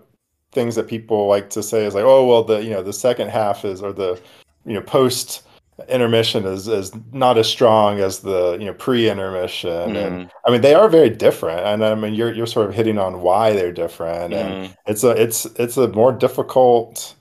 things 0.53 0.75
that 0.75 0.87
people 0.87 1.27
like 1.27 1.51
to 1.51 1.62
say 1.62 1.85
is 1.85 1.95
like, 1.95 2.05
oh 2.05 2.27
well, 2.27 2.45
the 2.45 2.62
you 2.62 2.71
know 2.71 2.83
the 2.83 2.93
second 2.93 3.29
half 3.29 3.65
is 3.65 3.83
or 3.83 3.93
the 3.93 4.21
you 4.65 4.75
know 4.75 4.83
post 4.83 5.43
intermission 5.88 6.45
is 6.45 6.69
is 6.69 6.93
not 7.12 7.38
as 7.38 7.49
strong 7.49 7.99
as 7.99 8.21
the 8.21 8.57
you 8.61 8.67
know 8.67 8.75
pre-intermission. 8.75 9.71
Mm-hmm. 9.71 9.97
and 9.97 10.31
i 10.47 10.51
mean 10.51 10.61
they 10.61 10.75
are 10.75 10.88
very 10.88 11.11
different. 11.11 11.61
And 11.61 11.85
i 11.85 11.95
mean 11.95 12.15
you're 12.15 12.33
you're 12.33 12.47
sort 12.47 12.69
of 12.69 12.75
hitting 12.75 12.99
on 12.99 13.21
why 13.21 13.53
they're 13.53 13.73
different. 13.73 14.35
Mm-hmm. 14.35 14.53
and 14.53 14.77
it's 14.87 15.03
a 15.03 15.11
it's 15.11 15.47
it's 15.57 15.77
a 15.77 15.88
more 15.88 16.12
difficult 16.12 17.15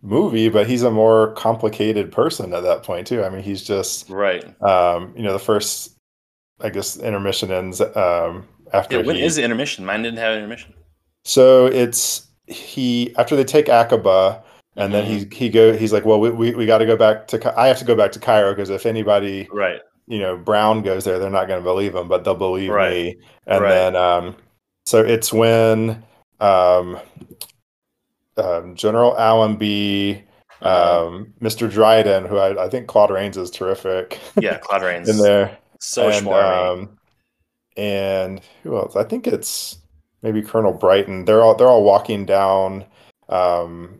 movie 0.00 0.48
but 0.48 0.68
he's 0.68 0.84
a 0.84 0.90
more 0.92 1.32
complicated 1.32 2.12
person 2.12 2.54
at 2.54 2.62
that 2.62 2.84
point 2.84 3.06
too. 3.06 3.24
I 3.24 3.30
mean 3.30 3.42
he's 3.42 3.62
just 3.62 4.08
right. 4.08 4.44
um 4.62 5.12
you 5.16 5.22
know 5.22 5.32
the 5.32 5.38
first 5.38 5.96
i 6.60 6.70
guess 6.70 6.96
intermission 6.96 7.50
ends 7.50 7.80
um 7.80 8.46
after 8.72 8.98
yeah, 8.98 9.06
when 9.06 9.16
he, 9.16 9.22
is 9.22 9.36
the 9.36 9.42
intermission? 9.42 9.84
Mine 9.84 10.02
didn't 10.02 10.18
have 10.18 10.36
intermission. 10.36 10.74
So 11.24 11.66
it's 11.66 12.27
he 12.48 13.14
after 13.16 13.36
they 13.36 13.44
take 13.44 13.66
aqaba 13.66 14.42
and 14.76 14.92
mm-hmm. 14.92 14.92
then 14.92 15.04
he 15.04 15.36
he 15.36 15.48
go 15.48 15.76
he's 15.76 15.92
like 15.92 16.04
well 16.04 16.20
we, 16.20 16.30
we, 16.30 16.54
we 16.54 16.66
got 16.66 16.78
to 16.78 16.86
go 16.86 16.96
back 16.96 17.26
to 17.26 17.58
i 17.58 17.66
have 17.66 17.78
to 17.78 17.84
go 17.84 17.94
back 17.94 18.12
to 18.12 18.18
cairo 18.18 18.52
because 18.52 18.70
if 18.70 18.86
anybody 18.86 19.48
right. 19.52 19.80
you 20.06 20.18
know 20.18 20.36
brown 20.36 20.82
goes 20.82 21.04
there 21.04 21.18
they're 21.18 21.30
not 21.30 21.48
going 21.48 21.60
to 21.60 21.64
believe 21.64 21.94
him 21.94 22.08
but 22.08 22.24
they'll 22.24 22.34
believe 22.34 22.70
right. 22.70 22.90
me 22.90 23.16
and 23.46 23.62
right. 23.62 23.68
then 23.70 23.96
um 23.96 24.36
so 24.86 25.04
it's 25.04 25.32
when 25.32 26.02
um, 26.40 26.98
um 28.36 28.74
general 28.74 29.18
allenby 29.18 30.24
um 30.62 31.32
mr 31.40 31.70
dryden 31.70 32.24
who 32.24 32.36
I, 32.36 32.64
I 32.64 32.68
think 32.68 32.86
claude 32.86 33.10
rains 33.10 33.36
is 33.36 33.50
terrific 33.50 34.18
yeah 34.40 34.58
claude 34.58 34.82
rains. 34.84 35.08
in 35.08 35.18
there. 35.18 35.56
So 35.80 36.08
and, 36.08 36.28
um, 36.28 36.98
and 37.76 38.40
who 38.62 38.76
else? 38.76 38.96
I 38.96 39.04
think 39.04 39.26
it's 39.26 39.78
maybe 40.22 40.42
colonel 40.42 40.72
brighton 40.72 41.24
they're 41.24 41.42
all 41.42 41.54
they're 41.54 41.68
all 41.68 41.84
walking 41.84 42.24
down 42.24 42.84
um 43.28 43.98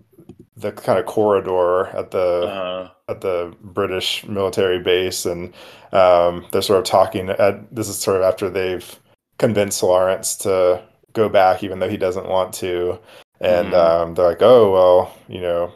the 0.58 0.72
kind 0.72 0.98
of 0.98 1.06
corridor 1.06 1.86
at 1.88 2.10
the 2.10 2.18
uh, 2.18 2.90
at 3.08 3.20
the 3.20 3.54
British 3.62 4.26
military 4.26 4.78
base, 4.78 5.24
and 5.24 5.54
um, 5.92 6.46
they're 6.50 6.62
sort 6.62 6.80
of 6.80 6.84
talking. 6.84 7.30
At, 7.30 7.74
this 7.74 7.88
is 7.88 7.96
sort 7.96 8.16
of 8.16 8.22
after 8.22 8.50
they've 8.50 9.00
convinced 9.38 9.82
Lawrence 9.82 10.36
to 10.38 10.82
go 11.12 11.28
back, 11.28 11.62
even 11.62 11.78
though 11.78 11.88
he 11.88 11.96
doesn't 11.96 12.28
want 12.28 12.52
to. 12.54 12.98
And 13.40 13.72
mm 13.72 13.74
um, 13.74 14.14
they're 14.14 14.26
like, 14.26 14.42
"Oh 14.42 14.72
well, 14.72 15.16
you 15.28 15.40
know, 15.40 15.72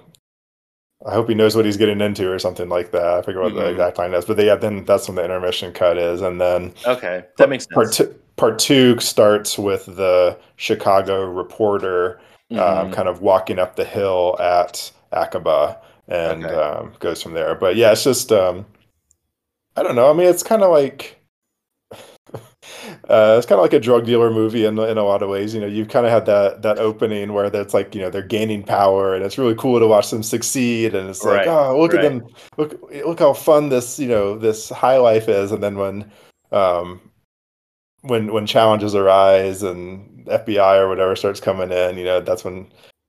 I 1.07 1.12
hope 1.12 1.28
he 1.28 1.35
knows 1.35 1.55
what 1.55 1.64
he's 1.64 1.76
getting 1.76 2.00
into, 2.00 2.31
or 2.31 2.40
something 2.40 2.68
like 2.68 2.90
that." 2.90 3.07
I 3.07 3.22
forget 3.22 3.40
what 3.40 3.52
mm-hmm. 3.52 3.61
the 3.61 3.70
exact 3.70 3.98
line 3.98 4.14
is, 4.14 4.24
but 4.24 4.37
they, 4.37 4.46
yeah, 4.46 4.57
then 4.57 4.85
that's 4.85 5.07
when 5.07 5.14
the 5.14 5.24
intermission 5.24 5.72
cut 5.72 5.96
is, 5.96 6.22
and 6.22 6.40
then 6.40 6.74
okay, 6.87 7.24
that 7.38 7.48
makes 7.48 7.64
sense. 7.64 7.74
Part 7.74 7.92
two, 7.92 8.20
part 8.37 8.59
two 8.59 8.99
starts 9.01 9.59
with 9.59 9.87
the 9.87 10.38
Chicago 10.57 11.25
reporter 11.25 12.21
um, 12.51 12.59
mm-hmm. 12.59 12.92
kind 12.92 13.09
of 13.09 13.23
walking 13.23 13.59
up 13.59 13.77
the 13.77 13.85
hill 13.85 14.37
at 14.40 14.90
Aqaba 15.12 15.79
and 16.09 16.45
okay. 16.45 16.55
um, 16.55 16.92
goes 16.99 17.23
from 17.23 17.33
there. 17.33 17.55
But 17.55 17.77
yeah, 17.77 17.92
it's 17.92 18.05
just 18.05 18.33
um, 18.33 18.66
I 19.77 19.83
don't 19.83 19.97
know. 19.97 20.11
I 20.11 20.12
mean, 20.12 20.27
it's 20.27 20.42
kind 20.42 20.62
of 20.62 20.71
like 20.71 21.18
Uh, 23.09 23.35
it's 23.37 23.47
kind 23.47 23.59
of 23.59 23.62
like 23.62 23.73
a 23.73 23.81
drug 23.81 24.07
dealer 24.07 24.31
movie 24.31 24.64
in 24.64 24.79
in 24.79 24.97
a 24.97 25.03
lot 25.03 25.23
of 25.23 25.29
ways. 25.29 25.55
You 25.55 25.61
know, 25.61 25.66
you've 25.66 25.88
kind 25.88 26.07
of 26.07 26.12
had 26.12 26.27
that 26.27 26.62
that 26.62 26.79
opening 26.79 27.33
where 27.33 27.51
that's 27.51 27.75
like 27.75 27.95
you 27.95 28.01
know 28.01 28.11
they're 28.11 28.23
gaining 28.23 28.62
power, 28.62 29.14
and 29.14 29.25
it's 29.25 29.37
really 29.37 29.57
cool 29.57 29.81
to 29.81 29.87
watch 29.87 30.11
them 30.11 30.23
succeed. 30.23 30.95
And 30.95 31.11
it's 31.11 31.25
like, 31.25 31.47
oh, 31.47 31.79
look 31.79 31.92
right. 31.92 32.05
at 32.05 32.09
them, 32.11 32.27
look 32.57 32.81
look 33.05 33.18
how 33.18 33.33
fun 33.33 33.68
this 33.68 33.99
you 33.99 34.09
know 34.09 34.38
this 34.38 34.68
high 34.71 34.99
life 34.99 35.29
is. 35.29 35.51
And 35.53 35.62
then 35.62 35.77
when 35.77 36.11
um 36.53 37.01
when 38.03 38.33
when 38.33 38.47
challenges 38.47 38.95
arise 38.95 39.62
and 39.62 40.27
FBI 40.27 40.79
or 40.79 40.88
whatever 40.88 41.17
starts 41.17 41.41
coming 41.41 41.73
in, 41.73 41.97
you 41.97 42.05
know, 42.05 42.21
that's 42.21 42.45
when 42.45 42.67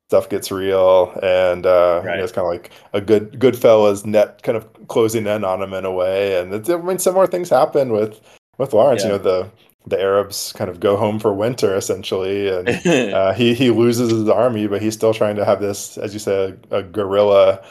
stuff 0.10 0.30
gets 0.30 0.52
real. 0.52 1.18
And 1.24 1.66
uh, 1.66 2.06
you 2.10 2.18
know, 2.18 2.24
it's 2.24 2.34
kind 2.34 2.46
of 2.48 2.52
like 2.54 2.72
a 2.94 3.02
good 3.02 3.34
Goodfellas 3.40 4.06
net 4.06 4.44
kind 4.44 4.58
of 4.58 4.68
closing 4.88 5.28
in 5.28 5.44
on 5.44 5.62
him 5.62 5.74
in 5.74 5.86
a 5.86 5.92
way. 5.92 6.40
And 6.40 6.54
it's, 6.54 6.70
I 6.70 6.78
mean, 6.78 7.00
similar 7.00 7.28
things 7.28 7.50
happen 7.50 7.92
with 7.92 8.22
with 8.58 8.74
Lawrence. 8.74 9.04
You 9.04 9.10
know, 9.12 9.18
the 9.18 9.52
the 9.88 10.00
Arabs 10.00 10.54
kind 10.54 10.70
of 10.70 10.80
go 10.80 10.96
home 10.96 11.20
for 11.20 11.34
winter 11.34 11.76
essentially, 11.76 12.50
and 12.50 12.80
uh, 13.12 13.34
he 13.34 13.54
he 13.54 13.70
loses 13.72 14.12
his 14.12 14.30
army, 14.30 14.68
but 14.68 14.82
he's 14.82 14.94
still 14.94 15.14
trying 15.14 15.36
to 15.38 15.46
have 15.46 15.62
this, 15.62 15.98
as 15.98 16.14
you 16.14 16.20
said, 16.20 16.66
a 16.72 16.84
guerrilla 16.84 17.64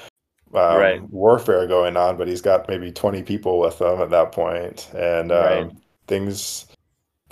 um, 0.54 0.78
Right. 0.78 1.00
warfare 1.10 1.66
going 1.66 1.96
on. 1.96 2.16
But 2.16 2.28
he's 2.28 2.42
got 2.42 2.68
maybe 2.68 2.92
twenty 2.92 3.22
people 3.22 3.58
with 3.60 3.80
him 3.80 4.00
at 4.00 4.10
that 4.10 4.32
point, 4.32 4.90
and 4.94 5.32
um, 5.32 5.68
Right. 5.68 5.72
things 6.08 6.66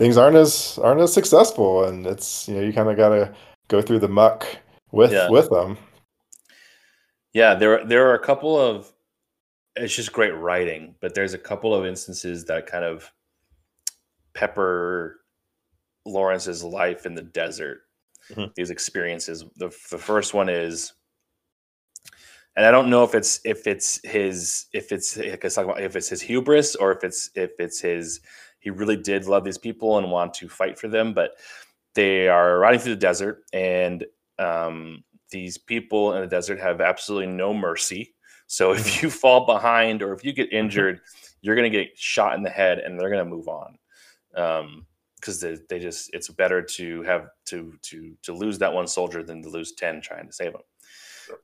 things 0.00 0.16
aren't 0.16 0.36
as 0.36 0.78
aren't 0.82 1.00
as 1.02 1.12
successful, 1.12 1.84
and 1.84 2.06
it's 2.06 2.48
you 2.48 2.54
know 2.54 2.62
you 2.62 2.72
kind 2.72 2.88
of 2.88 2.96
got 2.96 3.10
to 3.10 3.34
go 3.68 3.82
through 3.82 3.98
the 3.98 4.08
muck 4.08 4.46
with 4.92 5.12
Yeah. 5.12 5.28
with 5.28 5.50
them. 5.50 5.76
Yeah, 7.34 7.54
there 7.54 7.84
there 7.84 8.08
are 8.08 8.14
a 8.14 8.18
couple 8.24 8.58
of 8.58 8.90
it's 9.76 9.94
just 9.94 10.12
great 10.12 10.34
writing, 10.34 10.94
but 11.00 11.14
there's 11.14 11.34
a 11.34 11.38
couple 11.38 11.74
of 11.74 11.84
instances 11.86 12.44
that 12.46 12.66
kind 12.66 12.84
of 12.84 13.12
pepper 14.34 15.20
Lawrence's 16.06 16.64
life 16.64 17.04
in 17.04 17.14
the 17.14 17.22
desert. 17.22 17.82
Mhm. 18.30 18.54
These 18.54 18.70
experiences. 18.70 19.44
The 19.56 19.68
the 19.90 19.98
first 19.98 20.32
one 20.32 20.48
is 20.48 20.94
and 22.56 22.64
I 22.66 22.70
don't 22.70 22.88
know 22.90 23.04
if 23.04 23.14
it's 23.14 23.40
if 23.44 23.66
it's 23.66 24.00
his 24.02 24.66
if 24.72 24.92
it's 24.92 25.16
like 25.18 25.44
I 25.44 25.46
was 25.46 25.54
talking 25.54 25.70
about 25.70 25.82
if 25.82 25.94
it's 25.94 26.08
his 26.08 26.22
hubris 26.22 26.74
or 26.74 26.90
if 26.90 27.04
it's 27.04 27.30
if 27.34 27.50
it's 27.58 27.80
his 27.80 28.20
he 28.60 28.70
really 28.70 28.96
did 28.96 29.26
love 29.26 29.44
these 29.44 29.58
people 29.58 29.98
and 29.98 30.10
want 30.10 30.34
to 30.34 30.48
fight 30.48 30.78
for 30.78 30.88
them, 30.88 31.12
but 31.12 31.32
they 31.94 32.28
are 32.28 32.58
riding 32.58 32.80
through 32.80 32.94
the 32.94 33.00
desert 33.00 33.42
and 33.52 34.04
um, 34.38 35.02
these 35.30 35.58
people 35.58 36.14
in 36.14 36.20
the 36.20 36.26
desert 36.26 36.60
have 36.60 36.80
absolutely 36.80 37.26
no 37.26 37.52
mercy. 37.52 38.14
So 38.46 38.72
if 38.72 39.02
you 39.02 39.10
fall 39.10 39.46
behind 39.46 40.02
or 40.02 40.12
if 40.12 40.24
you 40.24 40.32
get 40.32 40.52
injured, 40.52 41.00
you're 41.40 41.56
going 41.56 41.70
to 41.70 41.78
get 41.78 41.96
shot 41.96 42.36
in 42.36 42.42
the 42.42 42.50
head 42.50 42.78
and 42.78 42.98
they're 42.98 43.10
going 43.10 43.24
to 43.24 43.30
move 43.30 43.48
on. 43.48 43.78
Um, 44.36 44.86
because 45.16 45.40
they, 45.40 45.58
they 45.68 45.78
just 45.78 46.08
it's 46.14 46.28
better 46.28 46.62
to 46.62 47.02
have 47.02 47.28
to 47.44 47.74
to 47.82 48.16
to 48.22 48.32
lose 48.32 48.58
that 48.58 48.72
one 48.72 48.86
soldier 48.86 49.22
than 49.22 49.42
to 49.42 49.50
lose 49.50 49.72
10 49.72 50.00
trying 50.00 50.26
to 50.26 50.32
save 50.32 50.52
them 50.52 50.62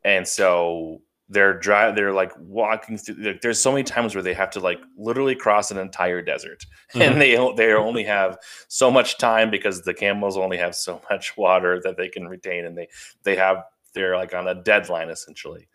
and 0.04 0.26
so 0.26 1.02
they're 1.28 1.58
dry 1.58 1.90
they're 1.90 2.12
like 2.12 2.32
walking 2.38 2.96
through 2.96 3.16
like, 3.16 3.40
there's 3.40 3.60
so 3.60 3.72
many 3.72 3.82
times 3.82 4.14
where 4.14 4.22
they 4.22 4.32
have 4.34 4.50
to 4.50 4.60
like 4.60 4.78
literally 4.96 5.34
cross 5.34 5.70
an 5.72 5.78
entire 5.78 6.22
desert. 6.22 6.64
And 6.94 7.20
they 7.20 7.34
they 7.56 7.72
only 7.72 8.04
have 8.04 8.38
so 8.68 8.90
much 8.90 9.18
time 9.18 9.50
because 9.50 9.82
the 9.82 9.94
camels 9.94 10.36
only 10.36 10.56
have 10.56 10.74
so 10.74 11.00
much 11.10 11.36
water 11.36 11.80
that 11.82 11.96
they 11.96 12.08
can 12.08 12.28
retain 12.28 12.64
and 12.64 12.78
they 12.78 12.88
they 13.24 13.36
have 13.36 13.64
they're 13.92 14.16
like 14.16 14.34
on 14.34 14.46
a 14.46 14.54
deadline 14.54 15.08
essentially. 15.08 15.68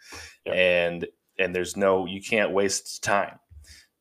And 0.46 1.06
and 1.38 1.54
there's 1.56 1.76
no 1.76 2.06
you 2.06 2.22
can't 2.22 2.52
waste 2.52 3.04
time. 3.04 3.38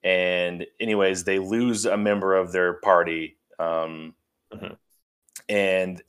And 0.04 0.66
anyways 0.78 1.24
they 1.24 1.38
lose 1.40 1.84
a 1.84 1.96
member 1.96 2.34
of 2.36 2.52
their 2.52 2.74
party 2.74 3.36
um 3.58 4.14
Mhm. 4.52 4.76
and 5.48 6.02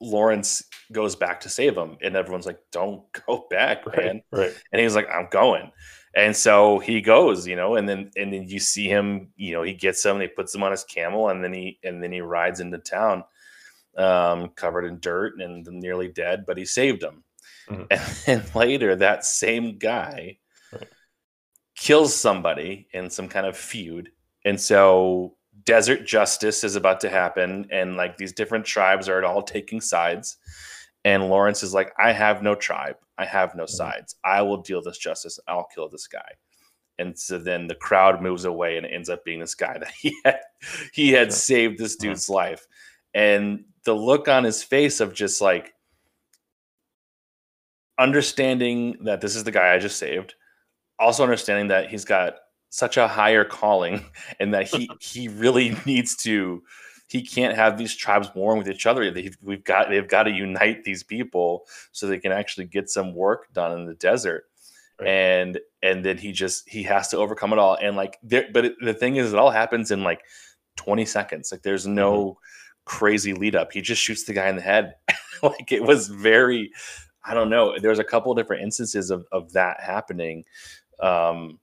lawrence 0.00 0.64
goes 0.92 1.16
back 1.16 1.40
to 1.40 1.48
save 1.48 1.76
him 1.76 1.96
and 2.02 2.16
everyone's 2.16 2.46
like 2.46 2.58
don't 2.72 3.02
go 3.26 3.46
back 3.50 3.84
man. 3.96 4.22
Right, 4.32 4.52
and 4.72 4.80
he's 4.80 4.94
like 4.94 5.08
i'm 5.12 5.28
going. 5.30 5.70
And 6.16 6.36
so 6.36 6.78
he 6.78 7.00
goes 7.00 7.46
you 7.46 7.56
know 7.56 7.74
and 7.76 7.88
then 7.88 8.10
and 8.16 8.32
then 8.32 8.48
you 8.48 8.60
see 8.60 8.86
him 8.88 9.30
you 9.36 9.52
know 9.54 9.62
he 9.62 9.74
gets 9.74 10.04
him 10.04 10.12
and 10.16 10.22
he 10.22 10.28
puts 10.28 10.54
him 10.54 10.62
on 10.62 10.70
his 10.70 10.84
camel 10.84 11.28
and 11.30 11.42
then 11.42 11.52
he 11.52 11.78
and 11.82 12.02
then 12.02 12.12
he 12.12 12.20
rides 12.20 12.60
into 12.60 12.78
town 12.78 13.24
um 13.96 14.48
covered 14.50 14.84
in 14.84 14.98
dirt 15.00 15.40
and 15.40 15.66
nearly 15.66 16.08
dead 16.08 16.44
but 16.46 16.58
he 16.58 16.64
saved 16.64 17.02
him. 17.02 17.24
Mhm. 17.68 17.86
and 17.90 18.00
then 18.26 18.44
later 18.54 18.94
that 18.96 19.24
same 19.24 19.78
guy 19.78 20.38
Right. 20.72 20.88
kills 21.76 22.14
somebody 22.14 22.88
in 22.92 23.10
some 23.10 23.28
kind 23.28 23.46
of 23.46 23.56
feud. 23.56 24.10
And 24.44 24.60
so 24.60 25.36
desert 25.64 26.06
justice 26.06 26.64
is 26.64 26.76
about 26.76 27.00
to 27.00 27.08
happen 27.08 27.66
and 27.70 27.96
like 27.96 28.16
these 28.16 28.32
different 28.32 28.64
tribes 28.64 29.08
are 29.08 29.24
all 29.24 29.42
taking 29.42 29.80
sides. 29.80 30.36
And 31.04 31.28
lawrence 31.28 31.62
is 31.62 31.74
like 31.74 31.92
i 31.98 32.12
have 32.12 32.42
no 32.42 32.54
tribe. 32.54 32.96
I 33.18 33.24
have 33.24 33.54
no 33.54 33.64
mm-hmm. 33.64 33.76
sides. 33.76 34.16
I 34.24 34.42
will 34.42 34.58
deal 34.58 34.82
this 34.82 34.98
justice. 34.98 35.38
I'll 35.46 35.68
kill 35.74 35.88
this 35.88 36.06
guy. 36.06 36.32
And 36.98 37.18
so 37.18 37.38
then 37.38 37.66
the 37.66 37.74
crowd 37.74 38.22
moves 38.22 38.44
away 38.44 38.76
and 38.76 38.86
it 38.86 38.90
ends 38.90 39.08
up 39.08 39.24
being 39.24 39.40
this 39.40 39.54
guy 39.54 39.78
that 39.78 39.92
he 39.92 40.16
had 40.24 40.40
he 40.92 41.12
had 41.12 41.32
saved 41.32 41.78
this 41.78 41.96
dude's 41.96 42.28
life. 42.28 42.66
And 43.14 43.64
the 43.84 43.94
look 43.94 44.28
on 44.28 44.44
his 44.44 44.62
face 44.62 45.00
of 45.00 45.14
just 45.14 45.40
like 45.40 45.74
understanding 47.98 48.96
that 49.04 49.20
this 49.20 49.36
is 49.36 49.44
the 49.44 49.52
guy 49.52 49.72
i 49.72 49.78
just 49.78 49.98
saved 49.98 50.34
also 50.98 51.22
understanding 51.22 51.68
that 51.68 51.88
he's 51.88 52.04
got 52.04 52.36
such 52.74 52.96
a 52.96 53.06
higher 53.06 53.44
calling 53.44 54.04
and 54.40 54.52
that 54.52 54.66
he 54.66 54.90
he 55.00 55.28
really 55.28 55.76
needs 55.86 56.16
to 56.16 56.62
he 57.08 57.22
can't 57.22 57.54
have 57.54 57.78
these 57.78 57.94
tribes 57.94 58.28
warring 58.34 58.58
with 58.58 58.68
each 58.68 58.86
other. 58.86 59.08
They've, 59.10 59.36
we've 59.42 59.62
got 59.62 59.88
they've 59.88 60.08
got 60.08 60.24
to 60.24 60.30
unite 60.30 60.82
these 60.82 61.04
people 61.04 61.66
so 61.92 62.06
they 62.06 62.18
can 62.18 62.32
actually 62.32 62.64
get 62.64 62.90
some 62.90 63.14
work 63.14 63.52
done 63.52 63.78
in 63.78 63.86
the 63.86 63.94
desert. 63.94 64.46
Right. 65.00 65.08
and 65.08 65.60
and 65.82 66.04
then 66.04 66.18
he 66.18 66.30
just 66.30 66.68
he 66.68 66.84
has 66.84 67.08
to 67.08 67.16
overcome 67.16 67.52
it 67.52 67.58
all. 67.58 67.76
And 67.80 67.96
like 67.96 68.18
there 68.22 68.48
but 68.52 68.64
it, 68.64 68.74
the 68.80 68.94
thing 68.94 69.16
is 69.16 69.32
it 69.32 69.38
all 69.38 69.50
happens 69.50 69.90
in 69.90 70.02
like 70.02 70.22
20 70.76 71.04
seconds. 71.04 71.52
Like 71.52 71.62
there's 71.62 71.86
no 71.86 72.38
crazy 72.84 73.34
lead 73.34 73.54
up. 73.54 73.72
He 73.72 73.80
just 73.82 74.02
shoots 74.02 74.24
the 74.24 74.32
guy 74.32 74.48
in 74.48 74.56
the 74.56 74.62
head. 74.62 74.94
Like 75.42 75.72
it 75.72 75.82
was 75.82 76.08
very 76.08 76.70
i 77.24 77.34
don't 77.34 77.50
know. 77.50 77.76
There's 77.78 77.98
a 77.98 78.04
couple 78.04 78.34
different 78.34 78.62
instances 78.62 79.10
of, 79.10 79.26
of 79.30 79.52
that 79.52 79.80
happening. 79.80 80.44
Um 81.00 81.58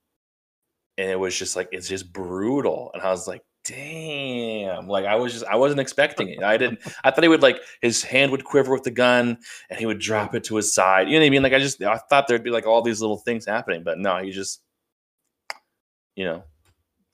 and 0.98 1.10
it 1.10 1.18
was 1.18 1.36
just 1.36 1.56
like 1.56 1.68
it's 1.72 1.88
just 1.88 2.12
brutal 2.12 2.90
and 2.94 3.02
i 3.02 3.10
was 3.10 3.26
like 3.26 3.42
damn 3.64 4.88
like 4.88 5.04
i 5.04 5.14
was 5.14 5.32
just 5.32 5.44
i 5.46 5.54
wasn't 5.54 5.80
expecting 5.80 6.28
it 6.28 6.42
i 6.42 6.56
didn't 6.56 6.80
i 7.04 7.10
thought 7.10 7.22
he 7.22 7.28
would 7.28 7.42
like 7.42 7.60
his 7.80 8.02
hand 8.02 8.32
would 8.32 8.44
quiver 8.44 8.72
with 8.72 8.82
the 8.82 8.90
gun 8.90 9.38
and 9.70 9.78
he 9.78 9.86
would 9.86 10.00
drop 10.00 10.34
it 10.34 10.42
to 10.42 10.56
his 10.56 10.74
side 10.74 11.08
you 11.08 11.14
know 11.14 11.20
what 11.20 11.26
i 11.26 11.30
mean 11.30 11.42
like 11.42 11.52
i 11.52 11.58
just 11.60 11.80
i 11.82 11.96
thought 12.10 12.26
there'd 12.26 12.42
be 12.42 12.50
like 12.50 12.66
all 12.66 12.82
these 12.82 13.00
little 13.00 13.18
things 13.18 13.46
happening 13.46 13.82
but 13.84 13.98
no 13.98 14.16
he 14.18 14.30
just 14.30 14.62
you 16.16 16.24
know 16.24 16.42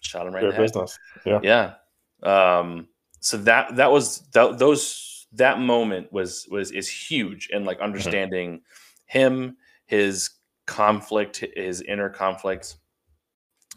shot 0.01 0.27
him 0.27 0.33
right 0.33 0.43
in 0.45 0.51
Their 0.51 0.53
the 0.53 0.57
head 0.57 0.73
business. 0.73 0.99
Yeah. 1.27 1.41
yeah 1.43 2.61
um 2.61 2.89
so 3.21 3.37
that 3.39 3.77
that 3.77 3.91
was 3.91 4.21
that 4.33 4.59
those 4.59 5.27
that 5.33 5.61
moment 5.61 6.11
was 6.13 6.47
was 6.51 6.71
is 6.71 6.89
huge 6.89 7.51
and 7.53 7.67
like 7.67 7.79
understanding 7.81 8.63
him 9.07 9.57
his 9.87 10.31
conflict 10.67 11.45
his 11.55 11.83
inner 11.83 12.09
conflict 12.09 12.77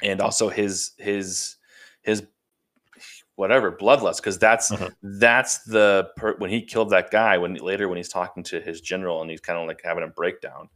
and 0.03 0.19
also 0.21 0.49
his 0.49 0.91
his 0.97 1.55
his 2.01 2.23
whatever 3.35 3.71
bloodlust 3.71 4.17
because 4.17 4.37
that's 4.37 4.71
Mhm. 4.71 4.93
that's 5.01 5.63
the 5.63 6.09
per, 6.15 6.35
when 6.37 6.49
he 6.49 6.61
killed 6.61 6.89
that 6.91 7.11
guy 7.11 7.37
when 7.37 7.55
later 7.55 7.87
when 7.87 7.97
he's 7.97 8.09
talking 8.09 8.43
to 8.43 8.59
his 8.61 8.81
general 8.81 9.21
and 9.21 9.31
he's 9.31 9.41
kind 9.41 9.57
of 9.59 9.67
like 9.67 9.81
having 9.83 10.03
a 10.03 10.07
breakdown 10.07 10.69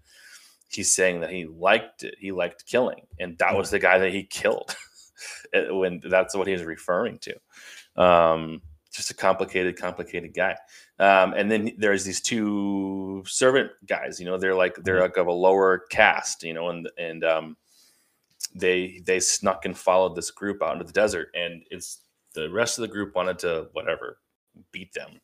he's 0.69 0.93
saying 0.93 1.21
that 1.21 1.29
he 1.29 1.45
liked 1.45 2.03
it 2.03 2.15
he 2.19 2.31
liked 2.31 2.65
killing 2.65 3.05
and 3.19 3.37
that 3.37 3.55
was 3.55 3.69
the 3.69 3.79
guy 3.79 3.97
that 3.99 4.11
he 4.11 4.23
killed 4.23 4.75
when 5.69 5.99
that's 6.09 6.35
what 6.35 6.47
he 6.47 6.53
was 6.53 6.63
referring 6.63 7.19
to 7.19 7.35
um 8.01 8.61
just 8.91 9.11
a 9.11 9.13
complicated 9.13 9.77
complicated 9.77 10.33
guy 10.33 10.55
um 10.99 11.33
and 11.33 11.51
then 11.51 11.71
there's 11.77 12.03
these 12.05 12.21
two 12.21 13.21
servant 13.27 13.69
guys 13.85 14.19
you 14.19 14.25
know 14.25 14.37
they're 14.37 14.55
like 14.55 14.75
they're 14.83 14.97
Mhm. 14.97 15.01
like 15.01 15.17
of 15.17 15.27
a 15.27 15.31
lower 15.31 15.79
caste 15.91 16.43
you 16.43 16.53
know 16.53 16.69
and 16.69 16.89
and 16.97 17.23
um 17.23 17.57
they 18.53 19.01
they 19.05 19.19
snuck 19.19 19.65
and 19.65 19.77
followed 19.77 20.15
this 20.15 20.31
group 20.31 20.63
out 20.63 20.73
into 20.73 20.85
the 20.85 20.93
desert 20.93 21.29
and 21.35 21.63
it's 21.71 22.01
the 22.33 22.49
rest 22.49 22.77
of 22.77 22.83
the 22.83 22.87
group 22.87 23.15
wanted 23.15 23.39
to 23.39 23.67
whatever 23.73 24.19
beat 24.71 24.93
them. 24.93 25.19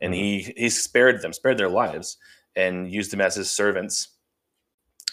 And 0.00 0.14
he 0.14 0.52
he 0.56 0.68
spared 0.70 1.20
them 1.22 1.32
spared 1.32 1.58
their 1.58 1.68
lives 1.68 2.16
and 2.56 2.90
used 2.90 3.10
them 3.10 3.20
as 3.20 3.34
his 3.34 3.50
servants. 3.50 4.16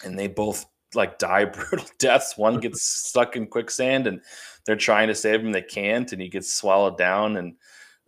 And 0.04 0.18
they 0.18 0.28
both 0.28 0.66
like 0.94 1.18
die 1.18 1.44
brutal 1.46 1.86
deaths. 1.98 2.38
One 2.38 2.60
gets 2.60 2.82
stuck 2.82 3.36
in 3.36 3.46
quicksand 3.46 4.06
and 4.06 4.20
they're 4.64 4.76
trying 4.76 5.08
to 5.08 5.14
save 5.14 5.40
him. 5.40 5.52
They 5.52 5.62
can't 5.62 6.10
and 6.12 6.22
he 6.22 6.28
gets 6.28 6.54
swallowed 6.54 6.96
down 6.96 7.36
and 7.36 7.54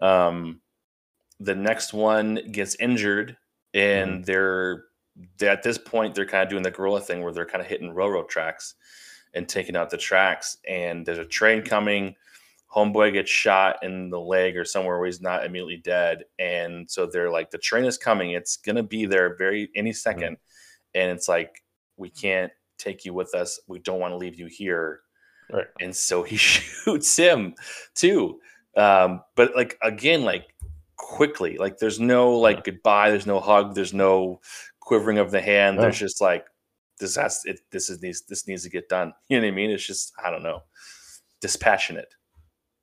um 0.00 0.61
the 1.40 1.55
next 1.55 1.92
one 1.92 2.38
gets 2.53 2.74
injured 2.76 3.37
and 3.74 4.24
they're 4.24 4.85
they- 5.38 5.48
at 5.48 5.62
this 5.62 5.79
point 5.79 6.14
they're 6.14 6.26
kind 6.26 6.42
of 6.44 6.48
doing 6.50 6.62
the 6.62 6.70
guerrilla 6.70 7.00
thing 7.00 7.22
where 7.22 7.33
they're 7.33 7.46
kind 7.46 7.62
of 7.62 7.68
hitting 7.68 7.94
railroad 7.94 8.29
tracks 8.29 8.74
and 9.35 9.49
taking 9.49 9.77
out 9.77 9.90
the 9.90 9.97
tracks. 9.97 10.57
And 10.69 11.05
there's 11.07 11.19
a 11.19 11.25
train 11.25 11.62
coming. 11.62 12.14
Homeboy 12.75 13.12
gets 13.12 13.31
shot 13.31 13.83
in 13.83 14.11
the 14.11 14.21
leg 14.21 14.57
or 14.57 14.64
somewhere 14.64 14.97
where 14.99 15.07
he's 15.07 15.21
not 15.21 15.45
immediately 15.45 15.79
dead. 15.79 16.25
And 16.38 16.88
so 16.90 17.07
they're 17.07 17.31
like 17.31 17.51
the 17.51 17.59
train 17.59 17.85
is 17.85 17.99
coming. 17.99 18.31
It's 18.31 18.57
gonna 18.59 18.83
be 18.85 19.07
there 19.07 19.37
very 19.37 19.71
any 19.75 19.93
2nd 19.93 20.33
Mhm. 20.33 20.37
and 20.95 21.11
it's 21.11 21.29
like 21.29 21.62
we 21.97 22.11
can't 22.11 22.53
take 22.79 23.05
you 23.05 23.12
with 23.12 23.35
us. 23.35 23.59
We 23.66 23.79
don't 23.81 23.99
want 24.01 24.12
to 24.12 24.16
leave 24.16 24.38
you 24.38 24.47
here. 24.47 25.01
Right. 25.53 25.66
and 25.81 25.95
so 25.95 26.23
he 26.23 26.37
shoots 26.49 27.16
him 27.16 27.55
too. 27.95 28.40
Um 28.77 29.23
but 29.35 29.57
like 29.57 29.77
again 29.83 30.23
like 30.23 30.55
quickly 30.97 31.57
like 31.59 31.79
there's 31.79 31.99
no 31.99 32.38
like 32.38 32.62
goodbye. 32.62 33.11
There's 33.11 33.27
no 33.27 33.40
hug. 33.40 33.75
There's 33.75 33.93
no 33.95 34.40
quivering 34.79 35.19
of 35.19 35.33
the 35.33 35.40
hand. 35.40 35.77
No. 35.77 35.83
there's 35.83 35.99
just 35.99 36.21
like 36.21 36.47
this 37.01 37.17
has 37.17 37.43
it 37.45 37.61
this 37.73 37.91
is 37.91 38.01
needs 38.03 38.23
this 38.23 38.47
needs 38.47 38.63
to 38.63 38.71
get 38.71 38.89
done 38.89 39.13
you 39.29 39.39
know 39.39 39.47
what 39.47 39.53
i 39.53 39.57
mean 39.57 39.71
it's 39.71 39.87
just 39.87 40.13
i 40.25 40.31
don't 40.31 40.43
know 40.43 40.63
dispassionate 41.41 42.15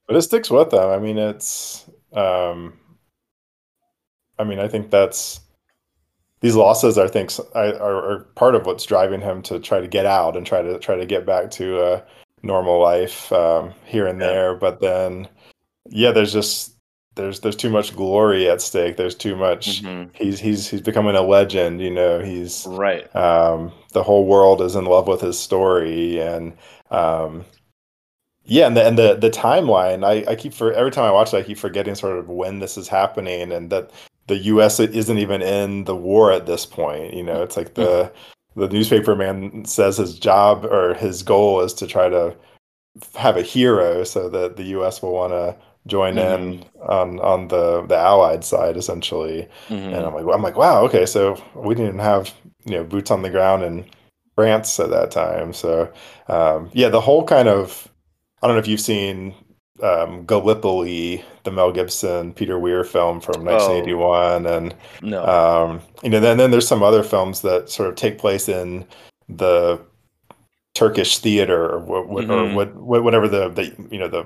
But 0.08 0.16
it 0.16 0.22
sticks 0.22 0.50
with 0.50 0.72
them. 0.72 0.90
I 0.90 1.00
mean, 1.00 1.18
it's. 1.18 1.90
Um, 2.14 2.80
I 4.40 4.44
mean, 4.44 4.60
I 4.60 4.68
think 4.68 4.90
that's 4.90 5.42
these 6.40 6.56
losses. 6.56 6.98
I 6.98 7.08
think 7.08 7.32
are, 7.56 7.76
are 7.76 8.20
part 8.36 8.56
of 8.56 8.66
what's 8.66 8.86
driving 8.86 9.22
him 9.22 9.42
to 9.44 9.60
try 9.60 9.82
to 9.82 9.88
get 9.88 10.06
out 10.06 10.38
and 10.38 10.46
try 10.46 10.62
to 10.62 10.80
try 10.80 10.96
to 10.96 11.06
get 11.06 11.26
back 11.26 11.52
to 11.52 11.84
a 11.84 12.04
normal 12.42 12.80
life 12.80 13.32
um, 13.34 13.74
here 13.86 14.08
and 14.08 14.22
there. 14.22 14.56
But 14.56 14.80
then, 14.80 15.28
yeah, 15.88 16.12
there's 16.12 16.34
just 16.34 16.77
there's 17.18 17.42
there's 17.42 17.56
too 17.56 17.70
much 17.70 17.96
glory 17.96 18.50
at 18.50 18.62
stake. 18.62 18.96
There's 18.96 19.16
too 19.16 19.36
much. 19.36 19.84
Mhm. 19.84 20.10
He's 20.14 20.40
he's 20.40 20.70
he's 20.70 20.82
becoming 20.82 21.16
a 21.16 21.22
legend. 21.22 21.82
You 21.82 21.92
know, 21.92 22.22
he's 22.22 22.66
right 22.70 23.14
um, 23.16 23.74
the 23.94 24.04
whole 24.04 24.26
world 24.26 24.62
is 24.62 24.76
in 24.76 24.86
love 24.86 25.08
with 25.08 25.22
his 25.22 25.38
story 25.38 26.22
and 26.22 26.54
um, 26.92 27.44
yeah 28.46 28.66
and 28.66 28.78
the, 28.78 28.86
and 28.88 28.98
the 28.98 29.16
the 29.16 29.30
timeline 29.30 30.06
I, 30.06 30.32
I 30.32 30.36
keep 30.36 30.54
for 30.54 30.72
every 30.74 30.92
time 30.92 31.04
i 31.04 31.12
watch 31.12 31.34
it 31.34 31.38
i 31.38 31.44
keep 31.44 31.58
forgetting 31.58 31.96
sort 31.96 32.18
of 32.18 32.30
when 32.30 32.60
this 32.60 32.78
is 32.78 32.88
happening 32.88 33.52
and 33.52 33.70
that 33.70 33.92
the 34.28 34.38
us 34.38 34.80
isn't 34.80 35.18
even 35.18 35.42
in 35.42 35.84
the 35.84 35.96
war 35.96 36.32
at 36.32 36.46
this 36.46 36.66
point 36.66 37.14
you 37.14 37.24
know 37.24 37.44
it's 37.44 37.58
like 37.58 37.74
the 37.74 38.12
the 38.56 38.70
newspaper 38.70 39.16
man 39.16 39.66
says 39.66 39.98
his 39.98 40.18
job 40.18 40.66
or 40.66 40.94
his 40.94 41.24
goal 41.24 41.60
is 41.60 41.74
to 41.74 41.86
try 41.88 42.08
to 42.10 42.36
have 43.16 43.38
a 43.38 43.42
hero 43.42 44.04
so 44.04 44.30
that 44.30 44.56
the 44.56 44.64
us 44.64 45.02
will 45.02 45.14
want 45.14 45.34
to 45.34 45.56
join 45.88 46.18
in 46.18 46.66
on 46.88 47.20
on 47.20 47.48
the 47.48 47.82
the 47.88 47.96
allied 47.98 48.44
side 48.44 48.78
essentially 48.78 49.48
Mhm. 49.70 49.88
and 49.96 50.06
I'm 50.06 50.14
like, 50.14 50.26
I'm 50.36 50.44
like, 50.44 50.58
wow, 50.58 50.84
okay, 50.86 51.06
so 51.06 51.42
we 51.56 51.74
didn't 51.76 52.00
have 52.00 52.34
you 52.66 52.76
know 52.78 52.84
boots 52.84 53.10
on 53.12 53.22
the 53.24 53.30
ground 53.30 53.64
in 53.64 53.86
France 54.36 54.80
at 54.80 54.90
that 54.92 55.10
time. 55.12 55.54
So 55.54 55.92
um, 56.28 56.70
yeah, 56.74 56.90
the 56.90 57.02
whole 57.02 57.24
kind 57.24 57.48
of 57.48 57.88
I 58.42 58.48
don't 58.48 58.56
know 58.56 58.60
if 58.60 58.68
you've 58.68 58.80
seen 58.82 59.34
um, 59.82 60.26
Gallipoli, 60.26 61.24
the 61.44 61.52
Mel 61.52 61.72
Gibson 61.72 62.34
Peter 62.34 62.58
Weir 62.60 62.84
film 62.84 63.22
from 63.22 63.46
1981, 63.46 64.46
and 64.46 64.76
no 65.02 65.24
um, 65.26 65.82
you 66.04 66.10
know 66.10 66.20
then 66.20 66.38
then 66.38 66.52
there's 66.52 66.68
some 66.68 66.84
other 66.84 67.04
films 67.04 67.42
that 67.42 67.70
sort 67.70 67.90
of 67.90 67.96
take 67.96 68.18
place 68.18 68.50
in 68.50 68.86
the 69.30 69.80
Turkish 70.76 71.18
theater 71.20 71.70
or 71.72 71.80
what, 71.80 72.08
what 72.08 72.26
or 72.26 72.44
Mhm. 72.46 72.54
what, 72.56 72.76
what 72.76 73.04
whatever 73.04 73.28
the, 73.28 73.50
the 73.50 73.66
you 73.92 73.98
know 74.00 74.08
the 74.08 74.26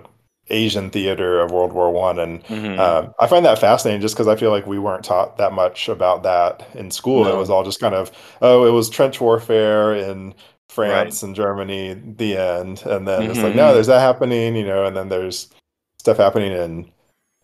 Asian 0.52 0.90
theater 0.90 1.40
of 1.40 1.52
World 1.52 1.74
War 1.74 1.92
One 1.92 2.20
and 2.20 2.44
Mhm. 2.50 2.80
um, 2.80 3.14
I 3.20 3.28
find 3.28 3.46
that 3.46 3.60
fascinating 3.60 4.02
just 4.02 4.16
because 4.16 4.28
I 4.28 4.36
feel 4.36 4.52
like 4.52 4.66
we 4.68 4.80
weren't 4.80 5.04
taught 5.06 5.38
that 5.38 5.54
much 5.54 5.90
about 5.90 6.24
that 6.24 6.68
in 6.76 6.92
school. 6.92 7.28
It 7.28 7.36
was 7.36 7.50
all 7.50 7.64
just 7.64 7.80
kind 7.80 7.96
of, 7.96 8.12
oh, 8.42 8.66
it 8.68 8.72
was 8.72 8.90
trench 8.90 9.22
warfare 9.22 9.94
in 9.96 10.34
France 10.70 11.24
and 11.24 11.36
Germany, 11.36 11.94
the 11.94 12.38
end. 12.38 12.84
And 12.86 13.08
then 13.08 13.30
it's 13.30 13.44
like, 13.44 13.56
no, 13.56 13.74
there's 13.74 13.88
that 13.88 14.00
happening, 14.02 14.56
you 14.56 14.66
know, 14.66 14.86
and 14.86 14.96
then 14.96 15.10
there's 15.10 15.50
stuff 16.00 16.18
happening 16.18 16.52
in 16.52 16.92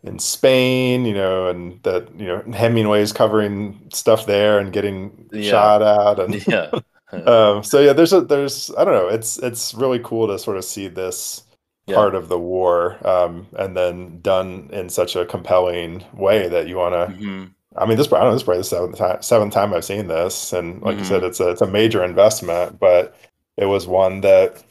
in 0.03 0.19
Spain, 0.19 1.05
you 1.05 1.13
know, 1.13 1.47
and 1.47 1.81
that, 1.83 2.09
you 2.19 2.27
know, 2.27 2.41
Hemingway's 2.53 3.11
covering 3.11 3.81
stuff 3.93 4.25
there 4.25 4.59
and 4.59 4.71
getting 4.71 5.29
Yeah. 5.31 5.49
shot 5.49 5.81
at. 5.81 6.19
And 6.19 6.47
yeah 6.47 6.71
um, 7.27 7.63
so 7.63 7.79
yeah, 7.81 7.93
there's 7.93 8.13
a 8.13 8.21
there's 8.21 8.71
I 8.77 8.85
don't 8.85 8.93
know, 8.93 9.07
it's 9.07 9.37
it's 9.39 9.73
really 9.73 9.99
cool 10.03 10.27
to 10.27 10.39
sort 10.39 10.57
of 10.57 10.65
see 10.65 10.87
this 10.87 11.43
Yeah. 11.87 11.95
part 11.95 12.15
of 12.15 12.27
the 12.29 12.37
war 12.39 12.97
um, 13.07 13.47
and 13.57 13.75
then 13.77 14.19
done 14.21 14.69
in 14.73 14.89
such 14.89 15.15
a 15.15 15.25
compelling 15.25 16.03
way 16.13 16.49
that 16.49 16.67
you 16.67 16.75
want 16.77 16.93
to 16.95 17.15
Mhm. 17.15 17.51
i 17.77 17.85
mean 17.85 17.97
this 17.97 18.07
i 18.07 18.17
don't 18.19 18.25
know 18.27 18.31
this 18.33 18.41
is 18.41 18.43
probably 18.43 18.59
the 18.61 18.63
seventh 18.65 18.97
time 18.97 19.21
seventh 19.21 19.53
time 19.53 19.73
i've 19.73 19.85
seen 19.85 20.07
this 20.07 20.53
and 20.53 20.81
like 20.81 20.97
you 20.97 21.05
said 21.05 21.23
it's 21.23 21.39
a 21.39 21.49
it's 21.49 21.61
a 21.61 21.67
major 21.67 22.03
investment 22.03 22.79
but 22.79 23.15
it 23.57 23.65
was 23.67 23.87
one 23.87 24.21
that 24.21 24.61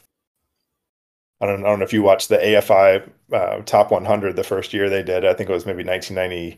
i 1.41 1.45
don't, 1.45 1.63
I 1.63 1.67
don't 1.69 1.79
know 1.79 1.85
if 1.85 1.93
you 1.93 2.01
watched 2.03 2.29
the 2.29 2.37
afi 2.37 3.07
uh, 3.33 3.61
top 3.63 3.91
100 3.91 4.35
the 4.35 4.43
first 4.43 4.73
year 4.73 4.89
they 4.89 5.03
did 5.03 5.25
i 5.25 5.33
think 5.33 5.49
it 5.49 5.53
was 5.53 5.65
maybe 5.65 5.83
1990 5.83 6.57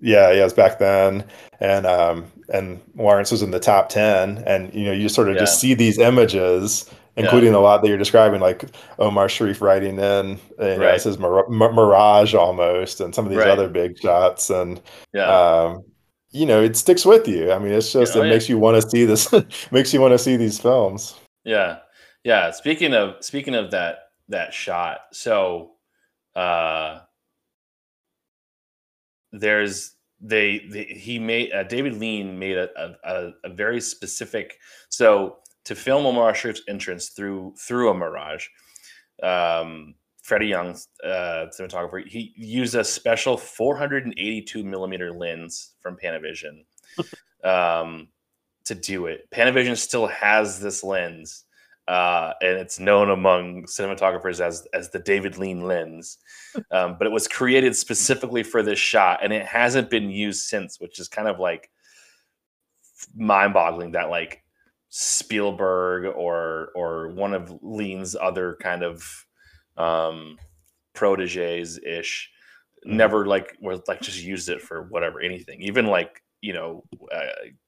Yeah, 0.00 0.30
yeah, 0.30 0.40
it 0.40 0.44
was 0.44 0.52
back 0.52 0.78
then. 0.78 1.24
And 1.60 1.86
um 1.86 2.30
and 2.52 2.80
Lawrence 2.96 3.30
was 3.32 3.42
in 3.42 3.50
the 3.50 3.60
top 3.60 3.88
ten. 3.88 4.38
And 4.46 4.72
you 4.72 4.84
know, 4.86 4.92
you 4.92 5.08
sort 5.08 5.28
of 5.28 5.34
Yeah. 5.34 5.40
just 5.40 5.58
see 5.60 5.74
these 5.74 5.98
images, 5.98 6.88
including 7.18 7.54
a 7.54 7.60
lot 7.60 7.82
that 7.82 7.88
you're 7.88 7.98
describing, 7.98 8.40
like 8.40 8.64
Omar 8.98 9.28
Sharif 9.28 9.60
writing 9.60 9.96
in, 9.98 10.38
and 10.58 10.80
Right. 10.80 10.92
this 10.92 11.06
is 11.06 11.18
mir- 11.18 11.48
mir- 11.48 11.72
mirage 11.72 12.34
almost, 12.34 13.00
and 13.00 13.14
some 13.14 13.24
of 13.26 13.30
these 13.30 13.38
Right. 13.40 13.48
other 13.48 13.68
big 13.68 13.98
shots. 13.98 14.50
And 14.50 14.80
yeah 15.12 15.28
um, 15.28 15.84
you 16.30 16.44
know, 16.44 16.62
it 16.62 16.76
sticks 16.76 17.06
with 17.06 17.26
you. 17.26 17.50
I 17.52 17.58
mean, 17.58 17.72
it's 17.72 17.90
just 17.92 18.14
Oh, 18.14 18.20
it 18.20 18.26
yeah. 18.26 18.30
makes 18.32 18.48
you 18.50 18.58
want 18.58 18.82
to 18.82 18.88
see 18.90 19.04
this, 19.06 19.32
makes 19.70 19.94
you 19.94 20.00
want 20.00 20.12
to 20.12 20.18
see 20.18 20.36
these 20.36 20.58
films. 20.60 21.14
Yeah. 21.44 21.78
Yeah. 22.24 22.50
Speaking 22.50 22.92
of 22.94 23.16
speaking 23.24 23.54
of 23.54 23.70
that 23.70 24.10
that 24.28 24.52
shot, 24.52 25.00
so 25.12 25.72
uh 26.36 27.00
there's 29.32 29.94
they, 30.20 30.66
they 30.70 30.84
he 30.84 31.18
made 31.18 31.52
uh, 31.52 31.62
David 31.62 31.94
Lean 31.94 32.38
made 32.38 32.56
a, 32.56 32.68
a, 33.04 33.32
a 33.44 33.48
very 33.50 33.80
specific 33.80 34.58
so 34.88 35.36
to 35.68 35.74
film 35.74 36.06
Omar 36.06 36.32
Sharif's 36.32 36.62
entrance 36.68 37.10
through 37.10 37.54
through 37.56 37.90
a 37.90 37.94
mirage. 37.94 38.46
Um 39.22 39.94
Freddie 40.28 40.48
Young, 40.48 40.76
uh, 41.02 41.46
cinematographer, 41.58 42.06
he 42.06 42.34
used 42.36 42.74
a 42.74 42.84
special 42.84 43.38
482 43.38 44.62
millimeter 44.62 45.10
lens 45.10 45.72
from 45.80 45.96
Panavision 45.96 46.66
um, 47.44 48.08
to 48.66 48.74
do 48.74 49.06
it. 49.06 49.26
Panavision 49.30 49.74
still 49.74 50.06
has 50.06 50.60
this 50.60 50.84
lens, 50.84 51.44
uh, 51.88 52.34
and 52.42 52.58
it's 52.58 52.78
known 52.78 53.08
among 53.08 53.62
cinematographers 53.64 54.40
as 54.40 54.66
as 54.74 54.90
the 54.90 54.98
David 54.98 55.38
Lean 55.38 55.62
lens. 55.62 56.18
Um, 56.72 56.96
but 56.98 57.06
it 57.06 57.12
was 57.12 57.28
created 57.28 57.76
specifically 57.76 58.42
for 58.42 58.62
this 58.64 58.80
shot, 58.80 59.22
and 59.22 59.32
it 59.32 59.46
hasn't 59.46 59.90
been 59.90 60.10
used 60.10 60.42
since, 60.48 60.80
which 60.80 60.98
is 60.98 61.06
kind 61.06 61.28
of 61.28 61.38
like 61.38 61.70
mind-boggling. 63.14 63.92
That 63.92 64.10
like 64.10 64.42
Spielberg 65.00 66.06
or 66.06 66.70
or 66.74 67.08
one 67.08 67.34
of 67.34 67.52
Lean's 67.62 68.16
other 68.16 68.56
kind 68.60 68.82
of 68.82 69.26
um, 69.76 70.38
proteges 70.94 71.78
ish 71.78 72.30
Mhm. 72.86 72.92
never 72.92 73.26
like 73.26 73.56
was 73.60 73.80
like 73.88 74.00
just 74.00 74.22
used 74.22 74.48
it 74.48 74.62
for 74.62 74.82
whatever 74.84 75.20
anything 75.20 75.60
even 75.62 75.86
like 75.86 76.22
you 76.40 76.52
know 76.52 76.84
uh, 77.12 77.26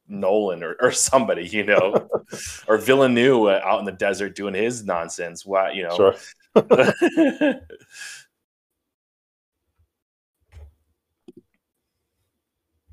nolan 0.09 0.62
or, 0.62 0.77
or 0.81 0.93
somebody 0.93 1.47
you 1.49 1.64
know 1.64 2.09
or 2.69 2.79
villeneuve 2.79 3.49
out 3.64 3.81
in 3.81 3.85
the 3.87 3.90
desert 3.93 4.37
doing 4.37 4.55
his 4.55 4.85
nonsense 4.85 5.45
why 5.45 5.73
you 5.73 5.83
know 5.83 5.97
Sure. 5.97 6.14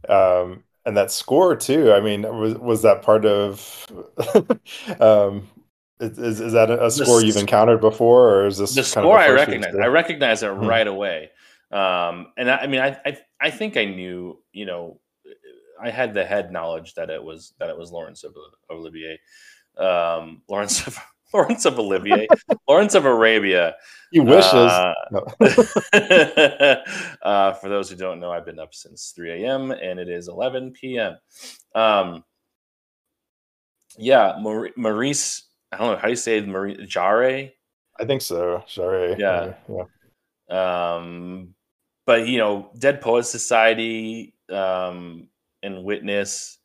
um, 0.09 0.63
and 0.87 0.95
that 0.95 1.11
score 1.11 1.55
too. 1.55 1.91
I 1.91 1.99
mean, 1.99 2.21
was 2.21 2.55
was 2.55 2.81
that 2.83 3.01
part 3.01 3.25
of? 3.25 3.85
um, 4.99 5.47
is, 5.99 6.39
is 6.39 6.53
that 6.53 6.71
a 6.71 6.89
score 6.89 7.21
you've 7.21 7.35
encountered 7.35 7.81
before, 7.81 8.29
or 8.29 8.47
is 8.47 8.57
this 8.57 8.73
the 8.73 8.81
kind 8.81 9.05
of 9.05 9.11
score 9.11 9.19
I 9.19 9.29
recognize. 9.29 9.75
I 9.75 9.87
recognize 9.87 10.43
it 10.43 10.51
Hmm. 10.51 10.65
right 10.65 10.87
away. 10.87 11.31
Um, 11.71 12.27
and 12.37 12.49
I, 12.49 12.57
I 12.59 12.67
mean, 12.67 12.79
I, 12.79 12.97
I, 13.05 13.17
I 13.41 13.49
think 13.51 13.75
I 13.75 13.83
knew, 13.83 14.41
you 14.53 14.65
know, 14.65 15.01
I 15.81 15.89
had 15.89 16.13
the 16.13 16.23
head 16.23 16.51
knowledge 16.51 16.93
that 16.93 17.09
it 17.09 17.21
was 17.21 17.53
that 17.59 17.69
it 17.69 17.77
was 17.77 17.91
Lawrence 17.91 18.23
of 18.23 18.33
Olivier, 18.71 19.19
um, 19.77 20.41
Lawrence 20.49 20.87
of 20.87 20.97
Lawrence 21.33 21.65
of 21.65 21.77
Olivier, 21.79 22.27
Lawrence 22.67 22.95
of 22.95 23.05
Arabia. 23.05 23.75
He 24.09 24.21
wishes. 24.21 24.53
Uh, 24.53 24.93
No. 25.11 25.19
uh, 27.21 27.53
for 27.55 27.67
those 27.67 27.89
who 27.89 27.97
don't 27.97 28.21
know, 28.21 28.31
I've 28.31 28.45
been 28.45 28.57
up 28.57 28.73
since 28.73 29.11
3 29.13 29.43
a.m. 29.43 29.71
and 29.71 29.99
it 29.99 30.07
is 30.07 30.29
11 30.29 30.71
p.m. 30.71 31.17
Um, 31.75 32.23
yeah, 33.97 34.37
Maurice, 34.39 34.71
Maurice, 34.77 35.43
I 35.73 35.77
don't 35.77 35.91
know 35.91 35.97
how 35.97 36.07
you 36.07 36.15
say 36.15 36.37
it, 36.37 36.47
Maurice 36.47 36.77
Jarre. 36.87 37.51
I 37.99 38.05
think 38.05 38.21
so. 38.21 38.63
Sorry. 38.67 39.17
Yeah. 39.19 39.55
yeah. 39.67 39.83
um 40.49 41.53
but 42.05 42.27
you 42.27 42.37
know 42.37 42.71
dead 42.79 43.01
poets 43.01 43.29
society 43.29 44.33
um 44.49 45.27
and 45.61 45.83
witness 45.83 46.57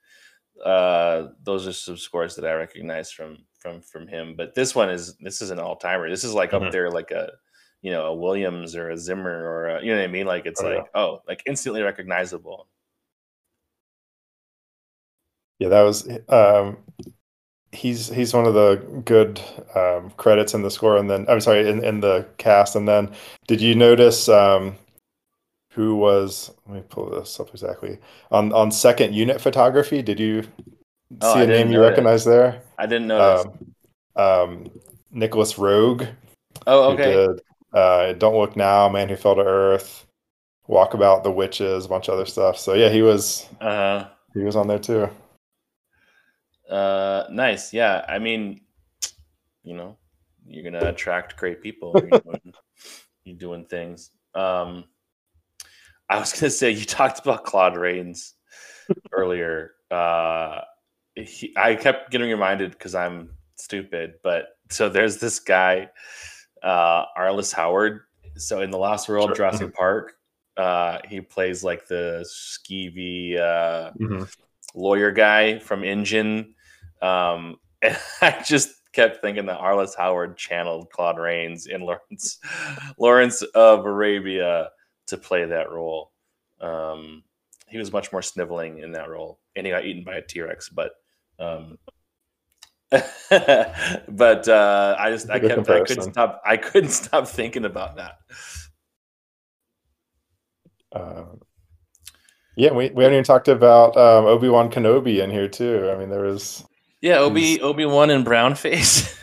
uh 0.65 1.29
those 1.43 1.67
are 1.67 1.73
some 1.73 1.97
scores 1.97 2.37
that 2.37 2.47
i 2.47 2.53
recognize 2.53 3.11
from 3.11 3.39
from 3.63 3.81
from 3.81 4.09
him 4.09 4.35
but 4.37 4.55
this 4.55 4.75
one 4.75 4.91
is 4.91 5.15
this 5.19 5.41
is 5.41 5.51
an 5.51 5.61
all-timer 5.61 6.11
this 6.11 6.25
is 6.25 6.35
like 6.35 6.51
Mhm. 6.51 6.67
up 6.67 6.73
there 6.73 6.91
like 6.91 7.13
a 7.13 7.31
you 7.81 7.91
know 7.93 8.07
a 8.07 8.15
Williams 8.15 8.75
or 8.77 8.91
a 8.91 8.97
Zimmer 8.99 9.31
or 9.45 9.69
a, 9.69 9.83
you 9.83 9.91
know 9.93 9.99
what 9.99 10.05
I 10.05 10.13
mean. 10.13 10.27
Like 10.27 10.47
it's 10.47 10.63
Oh, 10.63 10.69
yeah. 10.69 10.77
like 10.79 10.91
oh 10.95 11.21
like 11.27 11.43
instantly 11.47 11.83
recognizable. 11.83 12.69
Yeah, 15.59 15.69
that 15.69 15.83
was 15.83 16.09
um 16.29 16.79
he's 17.73 18.09
he's 18.09 18.35
one 18.35 18.47
of 18.47 18.55
the 18.55 18.77
good 19.05 19.41
um 19.75 20.11
credits 20.17 20.55
in 20.55 20.63
the 20.63 20.71
score 20.71 20.97
and 20.97 21.11
then 21.11 21.27
I'm 21.29 21.41
sorry 21.41 21.69
in, 21.69 21.83
in 21.85 22.01
the 22.01 22.27
cast 22.39 22.77
and 22.77 22.87
then 22.87 23.11
did 23.49 23.61
you 23.61 23.75
notice 23.75 24.29
um 24.29 24.77
who 25.71 25.97
was 25.97 26.51
let 26.67 26.75
me 26.77 26.83
pull 26.89 27.11
this 27.11 27.41
up 27.41 27.49
exactly 27.51 27.99
on 28.31 28.53
on 28.53 28.71
second 28.71 29.15
unit 29.15 29.41
photography 29.41 30.03
did 30.03 30.21
you 30.21 30.45
Oh, 31.21 31.35
see 31.35 31.43
a 31.43 31.47
name 31.47 31.71
you 31.71 31.81
recognize 31.81 32.25
there 32.25 32.63
I 32.79 32.87
didn't 32.87 33.09
know. 33.09 33.45
um, 34.17 34.23
um 34.23 34.71
Nicolas 35.11 35.55
Roeg 35.55 36.09
oh 36.67 36.93
okay. 36.93 37.13
did 37.13 37.41
uh 37.75 38.13
Don't 38.15 38.37
Look 38.37 38.57
Now 38.57 38.89
Man 38.89 39.09
Who 39.09 39.17
Fell 39.17 39.35
to 39.35 39.43
Earth 39.43 40.07
Walkabout 40.69 41.23
the 41.23 41.31
Witches 41.31 41.85
a 41.87 41.89
bunch 41.89 42.09
of 42.09 42.15
other 42.15 42.27
stuff 42.27 42.57
so 42.59 42.75
yeah 42.75 42.89
he 42.89 43.03
was 43.03 43.47
Uh 43.61 44.05
he 44.35 44.41
was 44.41 44.57
on 44.57 44.69
there 44.69 44.79
too 44.79 45.09
uh 46.71 47.27
nice. 47.31 47.73
Yeah. 47.75 48.05
I 48.09 48.19
mean, 48.19 48.63
you 49.63 49.75
know, 49.75 49.99
you're 50.47 50.65
gonna 50.65 50.89
attract 50.89 51.37
great 51.37 51.63
people. 51.63 51.93
You're 51.95 52.21
doing, 52.21 52.55
you're 53.25 53.37
doing 53.37 53.67
things. 53.67 54.11
Um 54.35 54.85
I 56.09 56.19
was 56.19 56.33
gonna 56.33 56.51
say 56.51 56.71
you 56.71 56.85
talked 56.87 57.19
about 57.19 57.45
Claude 57.45 57.77
Rains 57.77 58.35
earlier. 59.13 59.73
Uh 59.91 60.63
he, 61.15 61.55
I 61.57 61.75
kept 61.75 62.11
getting 62.11 62.31
reminded 62.31 62.73
because 62.73 62.95
I'm 62.95 63.31
stupid, 63.57 64.15
but 64.23 64.49
so 64.71 64.89
there's 64.89 65.19
this 65.19 65.39
guy, 65.39 65.91
uh, 66.63 67.05
Arliss 67.19 67.53
Howard. 67.53 68.01
So 68.37 68.63
in 68.63 68.71
the 68.71 68.79
Lost 68.79 69.09
World, 69.09 69.29
Sure. 69.29 69.37
Jurassic 69.37 69.75
Park, 69.75 70.15
uh, 70.57 70.99
he 71.07 71.21
plays 71.21 71.63
like 71.63 71.87
the 71.87 72.25
skeevy 72.27 73.39
uh, 73.39 73.91
lawyer 74.75 75.11
guy 75.11 75.59
from 75.59 75.83
InGen. 75.85 76.55
Um, 77.03 77.57
and 77.83 77.99
I 78.21 78.43
just 78.47 78.71
kept 78.93 79.21
thinking 79.21 79.47
that 79.47 79.59
Arliss 79.59 79.97
Howard 79.97 80.37
channeled 80.37 80.91
Claude 80.91 81.19
Rains 81.19 81.67
in 81.67 81.81
Lawrence 81.83 82.39
Lawrence 82.99 83.43
of 83.43 83.85
Arabia 83.85 84.71
to 85.09 85.17
play 85.17 85.45
that 85.45 85.71
role. 85.71 86.13
Um, 86.61 87.25
he 87.69 87.79
was 87.79 87.93
much 87.93 88.13
more 88.13 88.23
sniveling 88.23 88.79
in 88.79 88.93
that 88.93 89.09
role, 89.09 89.41
and 89.57 89.67
he 89.67 89.73
got 89.73 89.85
eaten 89.85 90.05
by 90.05 90.17
a 90.17 90.23
T 90.23 90.41
Rex. 90.41 90.69
But 90.69 90.93
um, 91.43 91.79
but 94.09 94.49
uh, 94.49 94.97
I 94.99 95.11
just 95.11 95.31
I 95.31 95.39
kept 95.41 95.69
I 95.69 95.81
couldn't 95.81 96.13
stop 96.13 96.43
I 96.45 96.57
couldn't 96.57 96.91
stop 97.03 97.27
thinking 97.27 97.65
about 97.65 97.97
that. 97.97 98.19
Um, 100.95 101.41
yeah, 102.57 102.73
we, 102.73 102.91
we 102.91 103.03
haven't 103.03 103.15
even 103.15 103.25
talked 103.25 103.49
about 103.49 103.97
um, 103.97 104.27
Obi 104.27 104.49
Wan 104.49 104.71
Kenobi 104.71 105.23
in 105.23 105.31
here 105.31 105.49
too. 105.49 105.91
I 105.91 105.99
mean, 105.99 106.11
there 106.11 106.21
was 106.21 106.65
Yeah, 107.01 107.19
Obi 107.19 107.61
Obi 107.61 107.87
Wan 107.87 108.11
and 108.11 108.25
brown 108.25 108.55
face. 108.55 109.19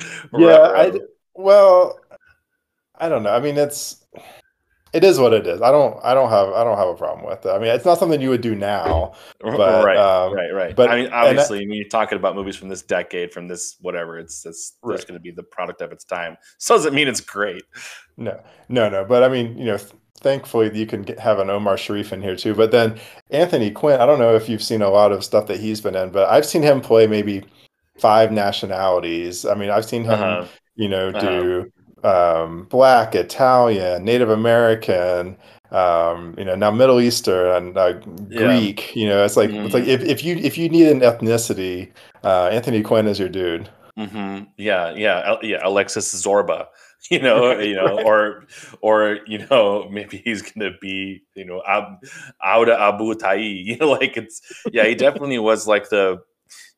yeah. 0.36 0.72
I 0.74 0.92
well, 1.34 2.00
I 2.98 3.08
don't 3.10 3.22
know. 3.22 3.34
I 3.34 3.40
mean, 3.40 3.58
it's 3.58 4.04
it 4.92 5.04
is 5.04 5.18
what 5.18 5.32
it 5.32 5.46
is. 5.46 5.60
I 5.62 5.70
don't 5.70 5.98
I 6.04 6.14
don't 6.14 6.30
have 6.30 6.48
I 6.50 6.64
don't 6.64 6.76
have 6.78 6.88
a 6.88 6.94
problem 6.94 7.24
with 7.26 7.44
it. 7.46 7.48
I 7.50 7.58
mean, 7.58 7.68
it's 7.68 7.84
not 7.84 7.98
something 7.98 8.20
you 8.20 8.30
would 8.30 8.40
do 8.40 8.54
now. 8.54 9.12
but, 9.40 9.84
right, 9.84 9.96
um, 9.96 10.32
right, 10.32 10.52
right. 10.52 10.76
but- 10.76 10.90
I 10.90 10.96
mean, 11.02 11.12
I- 11.12 11.28
obviously, 11.28 11.60
when 11.66 11.72
you're 11.76 11.88
talking 11.88 12.16
about 12.16 12.34
movies 12.34 12.56
from 12.56 12.68
this 12.68 12.82
decade, 12.82 13.32
from 13.32 13.48
this 13.48 13.76
whatever, 13.80 14.18
it's 14.18 14.44
it's 14.46 14.76
Right. 14.82 14.96
just 14.96 15.06
going 15.08 15.18
to 15.18 15.22
be 15.22 15.30
the 15.30 15.42
product 15.42 15.80
of 15.80 15.92
its 15.92 16.04
time. 16.04 16.36
So 16.58 16.74
doesn't 16.74 16.94
mean 16.94 17.08
it's 17.08 17.20
great. 17.20 17.62
No, 18.16 18.40
no, 18.68 18.88
no. 18.88 19.04
But 19.04 19.22
I 19.22 19.28
mean, 19.28 19.56
you 19.58 19.64
know, 19.66 19.78
thankfully 20.20 20.70
you 20.78 20.86
can 20.86 21.02
get, 21.02 21.18
have 21.18 21.38
an 21.38 21.48
Omar 21.48 21.76
Sharif 21.78 22.12
in 22.12 22.20
here 22.20 22.36
too. 22.36 22.54
But 22.54 22.70
then 22.70 22.98
Anthony 23.30 23.70
Quinn, 23.70 24.00
I 24.00 24.06
don't 24.06 24.18
know 24.18 24.34
if 24.34 24.48
you've 24.48 24.62
seen 24.62 24.82
a 24.82 24.90
lot 24.90 25.12
of 25.12 25.24
stuff 25.24 25.46
that 25.46 25.58
he's 25.60 25.80
been 25.80 25.94
in, 25.96 26.10
but 26.10 26.28
I've 26.28 26.44
seen 26.44 26.62
him 26.62 26.80
play 26.82 27.06
maybe 27.06 27.44
five 27.98 28.30
nationalities. 28.32 29.46
I 29.46 29.54
mean, 29.54 29.70
I've 29.70 29.84
seen 29.86 30.04
him, 30.04 30.12
Uh-huh. 30.12 30.44
you 30.74 30.88
know, 30.88 31.08
Uh-huh. 31.08 31.64
Um, 32.04 32.64
Black, 32.70 33.14
Italian, 33.14 34.04
Native 34.04 34.30
American. 34.30 35.36
Um, 35.70 36.34
you 36.38 36.44
know, 36.44 36.56
now 36.56 36.70
Middle 36.70 37.00
Eastern 37.00 37.54
and 37.56 37.78
uh, 37.78 38.00
Yeah. 38.28 38.34
Greek. 38.34 38.94
You 38.96 39.08
know, 39.08 39.24
it's 39.24 39.36
like 39.36 39.58
it's 39.62 39.74
like 39.74 39.84
Mhm. 39.84 39.86
if, 39.86 40.02
if 40.02 40.24
you 40.24 40.36
if 40.36 40.58
you 40.58 40.68
need 40.68 40.88
an 40.88 41.00
ethnicity, 41.00 41.92
uh, 42.24 42.48
Anthony 42.48 42.82
Quinn 42.82 43.06
is 43.06 43.18
your 43.20 43.28
dude. 43.28 43.68
hmm 43.96 44.40
Yeah, 44.56 44.92
yeah, 44.94 45.36
yeah. 45.42 45.60
Alexis 45.62 46.14
Zorba, 46.14 46.66
you 47.10 47.20
know, 47.20 47.52
you 47.58 47.74
know, 47.74 47.96
Right. 47.96 48.04
or 48.04 48.44
or 48.80 49.18
you 49.26 49.46
know, 49.50 49.88
maybe 49.92 50.22
he's 50.24 50.42
gonna 50.42 50.70
be, 50.80 51.22
you 51.34 51.44
know, 51.44 51.62
Ab- 51.66 52.02
Auda 52.42 52.78
Abu 52.80 53.14
Tayi. 53.14 53.64
You 53.64 53.76
know, 53.78 53.90
like 53.90 54.16
it's 54.16 54.40
yeah, 54.72 54.86
he 54.86 54.94
definitely 54.94 55.38
was 55.38 55.66
like 55.66 55.88
the, 55.90 56.18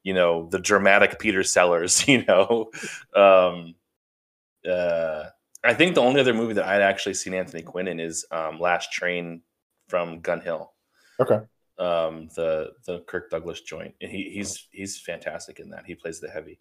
you 0.05 0.15
know, 0.15 0.49
the 0.51 0.59
dramatic 0.61 1.19
Peter 1.21 1.43
Sellers. 1.45 2.07
You 2.09 2.25
know, 2.27 2.71
um, 3.17 3.75
uh, 4.71 5.25
I 5.65 5.75
think 5.75 5.95
the 5.95 6.01
only 6.03 6.21
other 6.21 6.35
movie 6.35 6.55
that 6.55 6.65
I'd 6.67 6.83
actually 6.83 7.15
seen 7.15 7.35
Anthony 7.35 7.63
Quinn 7.63 7.89
in 7.89 8.01
is 8.01 8.27
um, 8.31 8.59
Last 8.61 8.93
Train 8.93 9.43
from 9.89 10.21
Gun 10.21 10.41
Hill. 10.41 10.73
Okay. 11.21 11.41
um, 11.79 12.29
the 12.35 12.71
the 12.87 13.01
Kirk 13.07 13.31
Douglas 13.31 13.61
joint. 13.61 13.95
And 14.01 14.11
he 14.11 14.31
he's 14.35 14.67
he's 14.73 14.99
fantastic 15.01 15.61
in 15.61 15.71
that. 15.71 15.85
He 15.87 15.95
plays 15.95 16.21
the 16.21 16.29
heavy. 16.31 16.59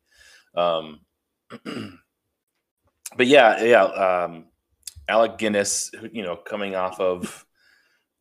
Um, 0.55 0.99
but 3.17 3.27
yeah, 3.27 3.63
yeah. 3.63 3.83
Um, 3.83 4.45
Alec 5.07 5.37
Guinness, 5.37 5.91
you 6.11 6.23
know, 6.23 6.35
coming 6.35 6.75
off 6.75 6.99
of 6.99 7.45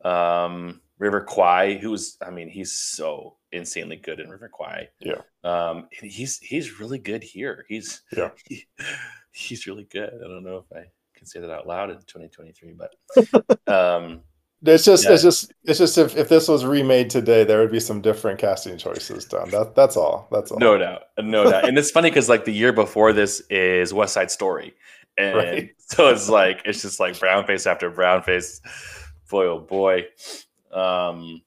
um, 0.03 0.81
River 0.99 1.21
Kwai, 1.21 1.77
who's 1.77 2.17
I 2.25 2.31
mean, 2.31 2.49
he's 2.49 2.71
so 2.73 3.37
insanely 3.51 3.97
good 3.97 4.19
in 4.19 4.29
River 4.29 4.49
Kwai. 4.51 4.89
Yeah. 4.99 5.21
Um, 5.43 5.87
he's 5.91 6.37
he's 6.39 6.79
really 6.79 6.99
good 6.99 7.23
here. 7.23 7.65
He's 7.67 8.01
Yeah. 8.15 8.29
he- 8.47 8.65
he's 9.31 9.67
really 9.67 9.85
good. 9.85 10.09
I 10.13 10.27
don't 10.27 10.43
know 10.43 10.57
if 10.57 10.77
I 10.77 10.85
can 11.15 11.25
say 11.27 11.39
that 11.39 11.49
out 11.49 11.67
loud 11.67 11.89
in 11.89 11.97
2023, 11.97 12.73
but 12.73 13.67
um, 13.67 14.21
It's 14.63 14.85
just, 14.85 15.05
Yeah. 15.05 15.13
it's 15.13 15.23
just, 15.23 15.53
it's 15.63 15.79
just. 15.79 15.97
If, 15.97 16.15
if 16.15 16.29
this 16.29 16.47
was 16.47 16.65
remade 16.65 17.09
today, 17.09 17.43
there 17.43 17.59
would 17.59 17.71
be 17.71 17.79
some 17.79 18.01
different 18.01 18.39
casting 18.39 18.77
choices 18.77 19.25
done. 19.25 19.49
That 19.49 19.75
that's 19.75 19.97
all. 19.97 20.27
That's 20.31 20.51
all. 20.51 20.59
No 20.59 20.77
doubt, 20.77 21.03
no 21.19 21.49
doubt. 21.49 21.67
And 21.67 21.77
it's 21.77 21.91
funny 21.91 22.09
because 22.09 22.29
like 22.29 22.45
the 22.45 22.53
year 22.53 22.73
before 22.73 23.13
this 23.13 23.41
is 23.49 23.93
West 23.93 24.13
Side 24.13 24.29
Story, 24.31 24.73
and 25.17 25.35
Right. 25.37 25.69
so 25.77 26.09
it's 26.09 26.29
like 26.29 26.61
it's 26.65 26.81
just 26.81 26.99
like 26.99 27.19
brown 27.19 27.45
face 27.45 27.65
after 27.67 27.89
brown 27.89 28.21
face. 28.23 28.61
Boy, 29.29 29.45
oh 29.45 29.59
boy. 29.59 30.05
Um, 30.73 31.41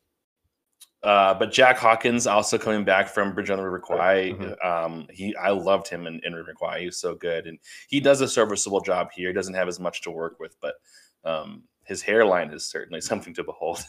uh, 1.04 1.34
but 1.34 1.52
Jack 1.52 1.76
Hawkins 1.76 2.26
also 2.26 2.56
coming 2.56 2.82
back 2.82 3.08
from 3.08 3.34
Bridge 3.34 3.50
on 3.50 3.58
the 3.58 3.64
River 3.64 3.78
Kwai. 3.78 4.32
Mhm. 4.32 4.64
Um, 4.64 5.06
he 5.10 5.36
I 5.36 5.50
loved 5.50 5.86
him 5.86 6.06
in, 6.06 6.20
in 6.24 6.34
River 6.34 6.54
Kwai. 6.54 6.80
He 6.80 6.86
was 6.86 6.96
so 6.96 7.14
good, 7.14 7.46
and 7.46 7.58
he 7.88 8.00
does 8.00 8.22
a 8.22 8.28
serviceable 8.28 8.80
job 8.80 9.10
here. 9.12 9.28
He 9.28 9.34
doesn't 9.34 9.54
have 9.54 9.68
as 9.68 9.78
much 9.78 10.02
to 10.02 10.10
work 10.10 10.40
with, 10.40 10.56
but 10.60 10.74
um, 11.24 11.64
his 11.84 12.02
hairline 12.02 12.50
is 12.50 12.64
certainly 12.64 13.00
something 13.02 13.34
to 13.34 13.44
behold. 13.44 13.84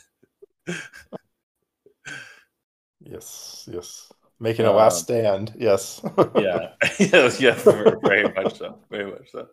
Yes, 3.00 3.68
yes. 3.72 4.12
Making 4.40 4.66
a 4.66 4.74
last 4.74 4.98
Um, 4.98 5.04
stand. 5.04 5.54
Yes. 5.58 6.02
yeah, 6.36 6.74
yeah, 7.00 7.54
very 8.04 8.34
much 8.34 8.58
so, 8.58 8.78
very 8.90 9.10
much 9.10 9.32
so. 9.32 9.48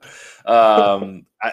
Um, 0.45 1.24
I, 1.41 1.53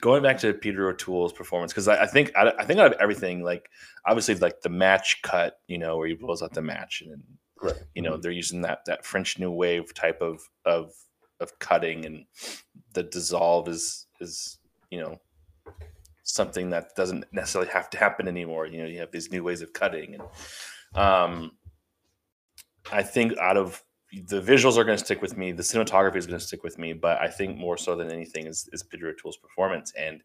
going 0.00 0.22
back 0.22 0.38
to 0.40 0.52
Peter 0.52 0.88
O'Toole's 0.90 1.32
performance 1.32 1.72
because 1.72 1.88
I, 1.88 2.02
I 2.02 2.06
think 2.06 2.30
I, 2.36 2.52
I 2.58 2.64
think 2.64 2.78
out 2.78 2.92
of 2.92 3.00
everything, 3.00 3.42
like 3.42 3.70
obviously 4.04 4.34
like 4.34 4.60
the 4.60 4.68
match 4.68 5.22
cut, 5.22 5.60
you 5.66 5.78
know, 5.78 5.96
where 5.96 6.08
he 6.08 6.14
blows 6.14 6.42
out 6.42 6.52
the 6.52 6.60
match, 6.60 7.02
and 7.06 7.22
right. 7.62 7.82
you 7.94 8.02
know 8.02 8.18
they're 8.18 8.32
using 8.32 8.60
that 8.62 8.84
that 8.84 9.06
French 9.06 9.38
New 9.38 9.50
Wave 9.50 9.94
type 9.94 10.20
of 10.20 10.42
of 10.66 10.92
of 11.40 11.58
cutting, 11.60 12.04
and 12.04 12.26
the 12.92 13.02
dissolve 13.02 13.68
is 13.68 14.06
is 14.20 14.58
you 14.90 15.00
know 15.00 15.18
something 16.22 16.68
that 16.68 16.94
doesn't 16.94 17.24
necessarily 17.32 17.70
have 17.70 17.88
to 17.90 17.98
happen 17.98 18.28
anymore. 18.28 18.66
You 18.66 18.82
know, 18.82 18.86
you 18.86 18.98
have 18.98 19.10
these 19.10 19.30
new 19.30 19.42
ways 19.42 19.62
of 19.62 19.72
cutting, 19.72 20.16
and 20.16 20.22
um, 20.94 21.52
I 22.92 23.02
think 23.02 23.36
out 23.38 23.56
of 23.56 23.82
the 24.12 24.40
visuals 24.40 24.76
are 24.76 24.84
going 24.84 24.96
to 24.96 25.04
stick 25.04 25.20
with 25.20 25.36
me, 25.36 25.52
the 25.52 25.62
cinematography 25.62 26.16
is 26.16 26.26
going 26.26 26.38
to 26.38 26.44
stick 26.44 26.62
with 26.62 26.78
me, 26.78 26.92
but 26.94 27.20
I 27.20 27.28
think 27.28 27.58
more 27.58 27.76
so 27.76 27.94
than 27.94 28.10
anything 28.10 28.46
is 28.46 28.68
is 28.72 28.82
Peter 28.82 29.08
O'Toole's 29.08 29.36
performance. 29.36 29.92
And 29.98 30.22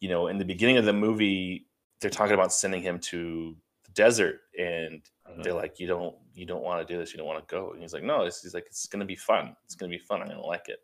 you 0.00 0.08
know, 0.08 0.26
in 0.26 0.38
the 0.38 0.44
beginning 0.44 0.76
of 0.76 0.84
the 0.84 0.92
movie, 0.92 1.66
they're 2.00 2.10
talking 2.10 2.34
about 2.34 2.52
sending 2.52 2.82
him 2.82 2.98
to 2.98 3.56
the 3.84 3.92
desert, 3.92 4.40
and 4.58 5.02
mm-hmm. 5.28 5.42
they're 5.42 5.54
like, 5.54 5.80
"You 5.80 5.86
don't, 5.86 6.14
you 6.34 6.44
don't 6.44 6.62
want 6.62 6.86
to 6.86 6.92
do 6.92 6.98
this. 6.98 7.12
You 7.12 7.18
don't 7.18 7.26
want 7.26 7.46
to 7.46 7.54
go." 7.54 7.72
And 7.72 7.80
he's 7.80 7.94
like, 7.94 8.02
"No, 8.02 8.24
this 8.24 8.44
is 8.44 8.52
like 8.52 8.66
it's 8.66 8.86
going 8.86 9.00
to 9.00 9.06
be 9.06 9.16
fun. 9.16 9.56
It's 9.64 9.74
going 9.74 9.90
to 9.90 9.96
be 9.96 10.02
fun. 10.04 10.20
I'm 10.20 10.28
going 10.28 10.40
to 10.40 10.46
like 10.46 10.68
it." 10.68 10.80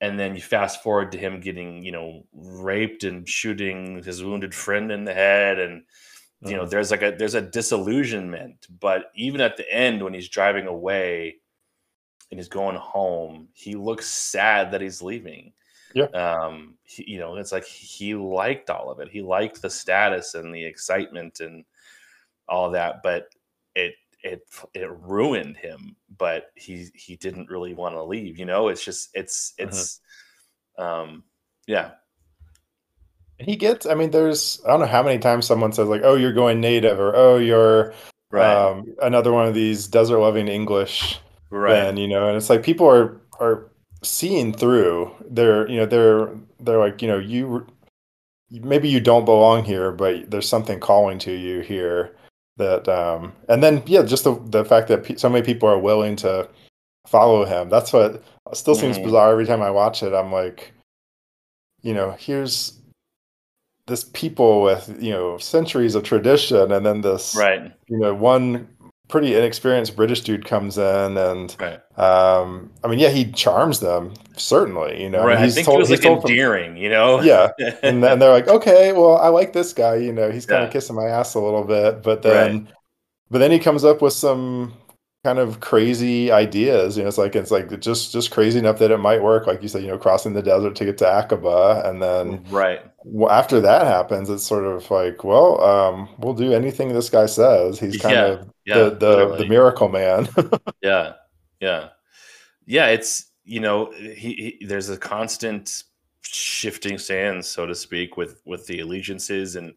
And 0.00 0.18
then 0.18 0.34
you 0.34 0.42
fast 0.42 0.82
forward 0.82 1.12
to 1.12 1.18
him 1.18 1.40
getting, 1.40 1.82
you 1.82 1.92
know, 1.92 2.24
raped 2.32 3.04
and 3.04 3.28
shooting 3.28 4.02
his 4.02 4.24
wounded 4.24 4.54
friend 4.54 4.90
in 4.90 5.04
the 5.04 5.14
head, 5.14 5.58
and 5.58 5.82
you 6.44 6.56
know, 6.56 6.66
Mhm. 6.66 6.68
there's 6.68 6.90
like 6.90 7.02
a 7.02 7.12
there's 7.12 7.34
a 7.34 7.42
disillusionment. 7.42 8.66
But 8.80 9.10
even 9.14 9.40
at 9.40 9.56
the 9.56 9.70
end, 9.72 10.02
when 10.04 10.14
he's 10.14 10.28
driving 10.28 10.66
away 10.66 11.40
and 12.30 12.40
he's 12.40 12.48
going 12.48 12.76
home, 12.76 13.48
he 13.54 13.74
looks 13.74 14.08
sad 14.08 14.70
that 14.72 14.80
he's 14.80 15.02
leaving. 15.02 15.52
Yeah. 15.94 16.08
Um, 16.14 16.78
he, 16.84 17.12
you 17.12 17.18
know, 17.20 17.36
it's 17.36 17.52
like 17.52 17.66
he 17.66 18.14
liked 18.14 18.70
all 18.70 18.90
of 18.90 19.00
it. 19.00 19.10
He 19.10 19.22
liked 19.22 19.62
the 19.62 19.70
status 19.70 20.34
and 20.34 20.54
the 20.54 20.64
excitement 20.64 21.40
and 21.40 21.64
all 22.48 22.70
that, 22.72 23.02
but 23.02 23.34
it 23.74 23.94
it 24.22 24.48
it 24.74 24.90
ruined 24.90 25.56
him. 25.56 25.96
But 26.18 26.52
he 26.56 26.86
he 26.94 27.16
didn't 27.16 27.50
really 27.50 27.74
want 27.74 27.94
to 27.94 28.02
leave. 28.04 28.38
You 28.38 28.46
know, 28.46 28.68
it's 28.68 28.84
just 28.84 29.10
it's 29.14 29.54
Mm-hmm. 29.60 29.84
it's 29.84 30.00
um 30.78 31.24
yeah 31.66 31.92
He 33.38 33.56
gets. 33.56 33.86
I 33.86 33.94
mean, 33.94 34.10
there's. 34.10 34.60
I 34.64 34.68
don't 34.68 34.80
know 34.80 34.86
how 34.86 35.02
many 35.02 35.18
times 35.18 35.46
someone 35.46 35.72
says 35.72 35.88
like, 35.88 36.02
"Oh, 36.04 36.14
you're 36.14 36.32
going 36.32 36.60
native," 36.60 36.98
or 37.00 37.14
"Oh, 37.16 37.36
you're 37.36 37.92
right 38.30 38.54
um, 38.70 38.94
another 39.02 39.32
one 39.32 39.46
of 39.46 39.54
these 39.54 39.86
desert 39.88 40.18
loving 40.18 40.48
English." 40.48 41.18
right 41.50 41.96
you 41.96 42.08
know, 42.08 42.26
and 42.28 42.36
it's 42.36 42.50
like 42.50 42.62
people 42.62 42.88
are 42.88 43.20
are 43.40 43.70
seeing 44.02 44.52
through. 44.52 45.10
They're 45.28 45.68
you 45.68 45.78
know 45.78 45.86
they're 45.86 46.30
they're 46.60 46.78
like 46.78 47.02
you 47.02 47.08
know 47.08 47.18
you 47.18 47.66
maybe 48.50 48.88
you 48.88 49.00
don't 49.00 49.24
belong 49.24 49.64
here, 49.64 49.90
but 49.92 50.30
there's 50.30 50.48
something 50.48 50.78
calling 50.80 51.18
to 51.20 51.32
you 51.32 51.60
here. 51.60 52.14
That 52.56 52.88
um 52.88 53.32
and 53.48 53.62
then 53.62 53.82
yeah, 53.86 54.02
just 54.02 54.24
the 54.24 54.34
the 54.46 54.64
fact 54.64 54.88
that 54.88 55.04
pe- 55.04 55.16
so 55.16 55.28
many 55.28 55.44
people 55.44 55.68
are 55.68 55.78
willing 55.78 56.14
to 56.16 56.48
follow 57.06 57.44
him. 57.44 57.68
That's 57.68 57.92
what 57.92 58.22
still 58.52 58.74
seems 58.76 58.98
Mhm. 58.98 59.04
bizarre 59.04 59.32
every 59.32 59.46
time 59.46 59.62
I 59.62 59.70
watch 59.70 60.02
it. 60.02 60.12
I'm 60.14 60.30
like, 60.32 60.72
you 61.82 61.94
know, 61.94 62.12
here's 62.12 62.78
this 63.86 64.04
people 64.12 64.62
with 64.62 64.96
you 65.00 65.10
know 65.10 65.38
centuries 65.38 65.94
of 65.94 66.02
tradition, 66.02 66.72
and 66.72 66.84
then 66.86 67.00
this 67.02 67.34
right 67.36 67.72
you 67.88 67.98
know 67.98 68.14
one 68.14 68.68
pretty 69.08 69.34
inexperienced 69.34 69.94
British 69.96 70.22
dude 70.22 70.46
comes 70.46 70.78
in, 70.78 71.16
and 71.18 71.54
right 71.60 71.80
um, 71.98 72.72
I 72.82 72.88
mean, 72.88 72.98
yeah, 72.98 73.10
he 73.10 73.30
charms 73.32 73.80
them 73.80 74.14
certainly. 74.36 75.02
You 75.02 75.10
know, 75.10 75.24
right. 75.24 75.36
I 75.38 75.44
he's 75.44 75.54
think 75.54 75.66
told, 75.66 75.76
it 75.76 75.80
was 75.80 75.88
he's 75.90 75.98
like 76.00 76.06
told 76.06 76.22
from- 76.22 76.30
endearing. 76.30 76.76
You 76.76 76.88
know. 76.88 77.20
yeah, 77.20 77.50
and 77.82 78.02
then 78.02 78.18
they're 78.18 78.30
like, 78.32 78.48
okay, 78.48 78.92
well, 78.92 79.16
I 79.18 79.28
like 79.28 79.52
this 79.52 79.72
guy. 79.72 79.96
You 79.96 80.12
know, 80.12 80.30
he's 80.30 80.46
kind 80.46 80.62
Yeah. 80.62 80.66
of 80.68 80.72
kissing 80.72 80.96
my 80.96 81.06
ass 81.06 81.34
a 81.34 81.40
little 81.40 81.64
bit, 81.64 82.02
but 82.02 82.22
then, 82.22 82.68
but 83.30 83.38
then 83.38 83.50
he 83.50 83.58
comes 83.58 83.84
up 83.84 84.00
with 84.02 84.14
some 84.14 84.72
kind 85.24 85.38
of 85.38 85.60
crazy 85.60 86.30
ideas. 86.30 86.96
You 86.96 87.02
know, 87.04 87.08
it's 87.08 87.18
like 87.18 87.36
it's 87.36 87.50
like 87.50 87.80
just 87.80 88.12
just 88.12 88.30
crazy 88.30 88.58
enough 88.58 88.78
that 88.78 88.90
it 88.90 88.98
might 88.98 89.22
work. 89.22 89.46
Like 89.46 89.62
you 89.62 89.68
said, 89.68 89.82
you 89.82 89.88
know, 89.88 89.98
crossing 89.98 90.34
the 90.34 90.42
desert 90.42 90.76
to 90.76 90.84
get 90.84 90.98
to 90.98 91.04
Aqaba, 91.04 91.86
and 91.88 92.02
then 92.02 92.42
right. 92.48 92.82
after 93.30 93.60
that 93.60 93.86
happens, 93.86 94.30
it's 94.30 94.44
sort 94.46 94.64
of 94.64 94.90
like, 94.90 95.24
well, 95.24 95.60
um, 95.62 96.08
we'll 96.18 96.34
do 96.34 96.52
anything 96.52 96.88
this 96.92 97.10
guy 97.10 97.26
says. 97.26 97.78
He's 97.78 97.96
kind 97.96 98.20
Yeah, 98.20 98.22
of 98.22 98.50
Yeah. 98.64 98.90
the 98.90 98.90
the, 98.90 99.16
literally. 99.16 99.38
the 99.38 99.46
miracle 99.46 99.88
man. 99.88 100.28
Yeah, 100.82 101.14
yeah, 101.60 101.88
yeah. 102.66 102.88
It's 102.88 103.32
you 103.44 103.60
know 103.60 103.92
he, 103.92 104.56
he 104.60 104.66
there's 104.66 104.90
a 104.90 104.98
constant 104.98 105.84
shifting 106.22 106.98
sands, 106.98 107.48
so 107.48 107.66
to 107.66 107.74
speak, 107.74 108.16
with 108.16 108.42
with 108.46 108.66
the 108.66 108.80
allegiances, 108.80 109.56
and 109.56 109.74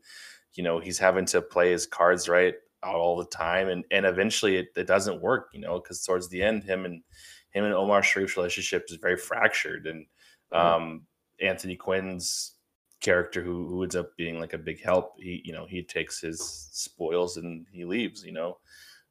you 0.55 0.63
know 0.63 0.79
he's 0.79 0.99
having 0.99 1.25
to 1.27 1.41
play 1.41 1.71
his 1.71 1.87
cards 1.87 2.29
right 2.29 2.55
all 2.83 3.17
the 3.17 3.25
time, 3.25 3.69
and 3.69 3.83
and 3.91 4.05
eventually 4.05 4.57
it, 4.57 4.67
it 4.75 4.87
doesn't 4.87 5.21
work, 5.21 5.49
you 5.53 5.59
know, 5.59 5.79
because 5.79 6.03
towards 6.03 6.29
the 6.29 6.41
end, 6.43 6.63
him 6.63 6.85
and 6.85 7.03
him 7.51 7.65
and 7.65 7.73
Omar 7.73 8.01
Sharif's 8.01 8.37
relationship 8.37 8.85
is 8.89 8.97
very 8.97 9.17
fractured, 9.17 9.87
and 9.87 10.05
um, 10.51 11.05
Anthony 11.39 11.75
Quinn's 11.75 12.53
character 12.99 13.43
who, 13.43 13.67
who 13.67 13.83
ends 13.83 13.95
up 13.95 14.15
being 14.17 14.39
like 14.39 14.53
a 14.53 14.57
big 14.57 14.81
help 14.81 15.13
he 15.19 15.41
you 15.45 15.53
know 15.53 15.65
he 15.67 15.83
takes 15.83 16.19
his 16.19 16.67
spoils 16.71 17.37
and 17.37 17.65
he 17.71 17.85
leaves 17.85 18.23
you 18.25 18.31
know? 18.31 18.57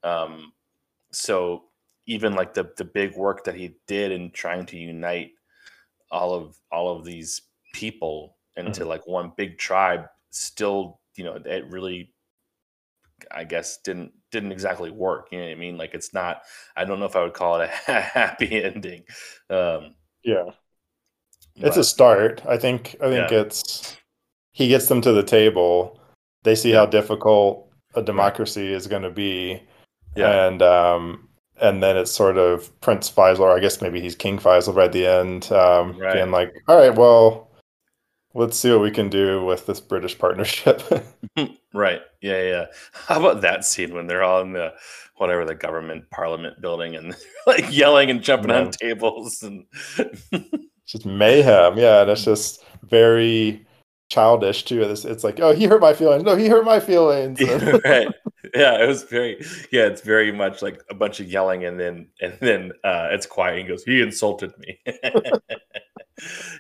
Um 0.02 0.52
so 1.12 1.64
even 2.06 2.34
like 2.34 2.52
the 2.54 2.72
the 2.76 2.84
big 2.84 3.16
work 3.16 3.44
that 3.44 3.54
he 3.54 3.76
did 3.86 4.12
in 4.12 4.30
trying 4.32 4.66
to 4.66 4.76
unite 4.76 5.30
all 6.10 6.34
of 6.34 6.56
all 6.72 6.96
of 6.96 7.04
these 7.04 7.42
people 7.72 8.36
into 8.56 8.84
like 8.84 9.06
one 9.06 9.32
big 9.36 9.56
tribe 9.58 10.06
still 10.30 11.00
you 11.16 11.24
know 11.24 11.38
it 11.44 11.64
really 11.70 12.12
i 13.30 13.44
guess 13.44 13.78
didn't 13.84 14.12
didn't 14.30 14.52
exactly 14.52 14.90
work 14.90 15.28
you 15.32 15.38
know 15.38 15.44
what 15.44 15.52
i 15.52 15.54
mean 15.54 15.76
like 15.78 15.94
it's 15.94 16.12
not 16.12 16.42
i 16.76 16.84
don't 16.84 17.00
know 17.00 17.06
if 17.06 17.16
i 17.16 17.22
would 17.22 17.34
call 17.34 17.60
it 17.60 17.70
a 17.88 17.92
happy 18.00 18.62
ending 18.62 19.02
um 19.50 19.94
yeah, 20.24 20.50
it's 21.56 21.76
a 21.76 21.84
start. 21.84 22.42
I 22.46 22.58
think. 22.58 22.96
I 23.00 23.08
think 23.08 23.30
Yeah. 23.30 23.40
it's 23.40 23.96
he 24.52 24.68
gets 24.68 24.88
them 24.88 25.00
to 25.02 25.12
the 25.12 25.22
table. 25.22 26.00
They 26.42 26.54
see 26.54 26.72
how 26.72 26.86
difficult 26.86 27.70
a 27.94 28.02
democracy 28.02 28.72
is 28.72 28.86
going 28.86 29.02
to 29.02 29.10
be, 29.10 29.62
yeah 30.16 30.46
and 30.46 30.62
um, 30.62 31.28
and 31.60 31.82
then 31.82 31.96
it's 31.96 32.10
sort 32.12 32.36
of 32.38 32.78
Prince 32.80 33.10
Faisal, 33.10 33.40
or 33.40 33.56
I 33.56 33.60
guess 33.60 33.80
maybe 33.80 34.00
he's 34.00 34.14
King 34.14 34.38
Faisal 34.38 34.74
right 34.74 34.86
at 34.86 34.92
the 34.92 35.06
end, 35.06 35.50
um, 35.52 35.96
Right. 35.98 36.14
being 36.14 36.30
like, 36.30 36.52
all 36.68 36.76
right, 36.76 36.94
well, 36.94 37.45
let's 38.36 38.58
see 38.58 38.70
what 38.70 38.80
we 38.80 38.90
can 38.90 39.08
do 39.08 39.44
with 39.44 39.66
this 39.66 39.80
British 39.80 40.18
partnership. 40.18 40.82
Right. 41.76 42.00
Yeah, 42.22 42.42
yeah. 42.42 42.66
How 43.06 43.20
about 43.20 43.42
that 43.42 43.66
scene 43.66 43.92
when 43.92 44.06
they're 44.06 44.22
all 44.22 44.40
in 44.40 44.54
the 44.54 44.72
whatever 45.16 45.44
the 45.44 45.54
government 45.54 46.08
parliament 46.08 46.58
building 46.60 46.96
and 46.96 47.14
like 47.46 47.66
yelling 47.70 48.08
and 48.08 48.22
jumping 48.22 48.50
on 48.50 48.70
tables 48.70 49.42
and 49.42 49.66
just 50.86 51.04
mayhem. 51.04 51.76
Yeah, 51.76 52.00
and 52.00 52.10
it's 52.10 52.24
just 52.24 52.64
very 52.82 53.66
childish 54.08 54.64
too. 54.64 54.82
It's, 54.82 55.04
it's 55.04 55.22
like, 55.22 55.38
oh, 55.40 55.52
he 55.52 55.66
hurt 55.66 55.82
my 55.82 55.92
feelings. 55.92 56.24
No, 56.24 56.34
he 56.34 56.48
hurt 56.48 56.64
my 56.64 56.80
feelings. 56.80 57.40
Right. 57.84 58.08
Yeah, 58.54 58.82
it 58.82 58.86
was 58.86 59.02
very 59.02 59.44
yeah, 59.70 59.84
it's 59.86 60.00
very 60.00 60.32
much 60.32 60.62
like 60.62 60.80
a 60.88 60.94
bunch 60.94 61.20
of 61.20 61.28
yelling 61.28 61.64
and 61.66 61.78
then 61.78 62.08
and 62.22 62.38
then 62.40 62.72
uh 62.84 63.08
it's 63.10 63.26
quiet 63.26 63.58
and 63.58 63.68
goes, 63.68 63.84
He 63.84 64.00
insulted 64.00 64.56
me. 64.58 64.80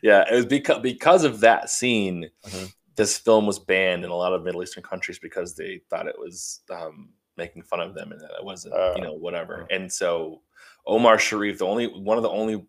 Yeah, 0.02 0.24
it 0.30 0.34
was 0.34 0.46
because 0.46 0.80
because 0.82 1.24
of 1.24 1.40
that 1.40 1.70
scene, 1.70 2.30
Mhm. 2.44 2.72
this 2.96 3.18
film 3.18 3.46
was 3.46 3.58
banned 3.58 4.04
in 4.04 4.10
a 4.10 4.14
lot 4.16 4.32
of 4.32 4.42
Middle 4.44 4.62
Eastern 4.62 4.82
countries 4.82 5.18
because 5.18 5.54
they 5.56 5.80
thought 5.90 6.08
it 6.08 6.18
was 6.18 6.60
um 6.70 7.12
making 7.36 7.62
fun 7.62 7.80
of 7.80 7.94
them 7.94 8.12
and 8.12 8.20
that 8.20 8.30
it 8.38 8.44
wasn't, 8.44 8.74
Uh, 8.74 8.94
you 8.96 9.02
know, 9.02 9.12
whatever. 9.12 9.66
And 9.70 9.92
so 9.92 10.42
Omar 10.86 11.18
Sharif, 11.18 11.58
the 11.58 11.66
only 11.66 11.86
one 11.86 12.16
of 12.16 12.22
the 12.22 12.30
only 12.30 12.64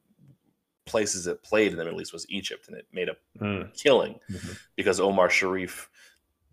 places 0.85 1.27
it 1.27 1.43
played 1.43 1.71
in 1.71 1.77
the 1.77 1.83
Middle 1.83 2.01
East 2.01 2.13
was 2.13 2.25
Egypt, 2.29 2.67
and 2.67 2.77
it 2.77 2.88
made 2.91 3.09
a 3.09 3.17
Mm. 3.39 3.73
killing 3.73 4.19
Mhm. 4.29 4.57
because 4.75 4.99
Omar 4.99 5.29
Sharif, 5.29 5.89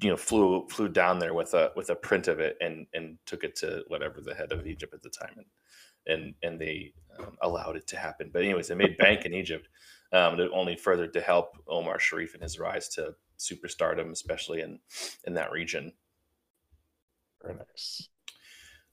you 0.01 0.11
know, 0.11 0.17
flew 0.17 0.67
flew 0.69 0.89
down 0.89 1.19
there 1.19 1.35
with 1.35 1.55
a 1.55 1.73
with 1.77 1.91
a 1.91 1.95
print 1.97 2.29
of 2.29 2.41
it 2.41 2.57
and 2.61 2.87
and 2.95 3.19
took 3.27 3.45
it 3.45 3.55
to 3.57 3.85
whatever 3.89 4.21
the 4.21 4.35
head 4.35 4.53
of 4.53 4.67
Egypt 4.67 4.93
at 4.95 5.03
the 5.03 5.11
time, 5.11 5.35
and 5.39 5.47
and 6.07 6.35
and 6.43 6.61
they 6.61 6.93
um, 7.19 7.37
allowed 7.43 7.77
it 7.77 7.87
to 7.89 7.97
happen. 7.97 8.29
But 8.33 8.43
anyways, 8.43 8.71
it 8.71 8.77
made 8.77 8.97
bank 8.99 9.25
in 9.25 9.35
Egypt. 9.35 9.69
Um, 10.15 10.39
it 10.39 10.51
only 10.55 10.77
further 10.77 11.09
to 11.09 11.21
help 11.21 11.59
Omar 11.67 11.99
Sharif 11.99 12.35
in 12.35 12.41
his 12.41 12.59
rise 12.59 12.89
to 12.91 13.15
superstardom, 13.39 14.11
especially 14.11 14.61
in 14.61 14.79
in 15.25 15.35
that 15.35 15.51
region. 15.51 15.93
Very 17.43 17.57
nice. 17.57 18.09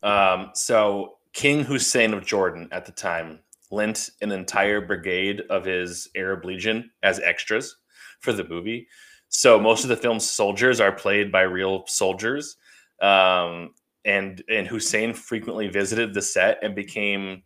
Um, 0.03 0.49
so 0.53 1.17
King 1.33 1.63
Hussein 1.63 2.13
of 2.13 2.25
Jordan 2.25 2.67
at 2.71 2.85
the 2.85 2.91
time 2.91 3.39
lent 3.69 4.09
an 4.21 4.31
entire 4.31 4.81
brigade 4.81 5.43
of 5.49 5.63
his 5.63 6.09
Arab 6.15 6.43
legion 6.43 6.91
as 7.03 7.19
extras 7.19 7.77
for 8.19 8.33
the 8.33 8.43
movie. 8.43 8.87
So 9.29 9.59
most 9.59 9.83
of 9.83 9.89
the 9.89 9.95
film's 9.97 10.29
soldiers 10.29 10.81
are 10.81 10.91
played 10.91 11.31
by 11.31 11.43
real 11.43 11.85
soldiers. 11.87 12.57
Um, 13.01 13.73
and 14.03 14.43
and 14.49 14.67
Hussein 14.67 15.13
frequently 15.13 15.67
visited 15.67 16.13
the 16.13 16.21
set 16.21 16.59
and 16.63 16.75
became 16.75 17.43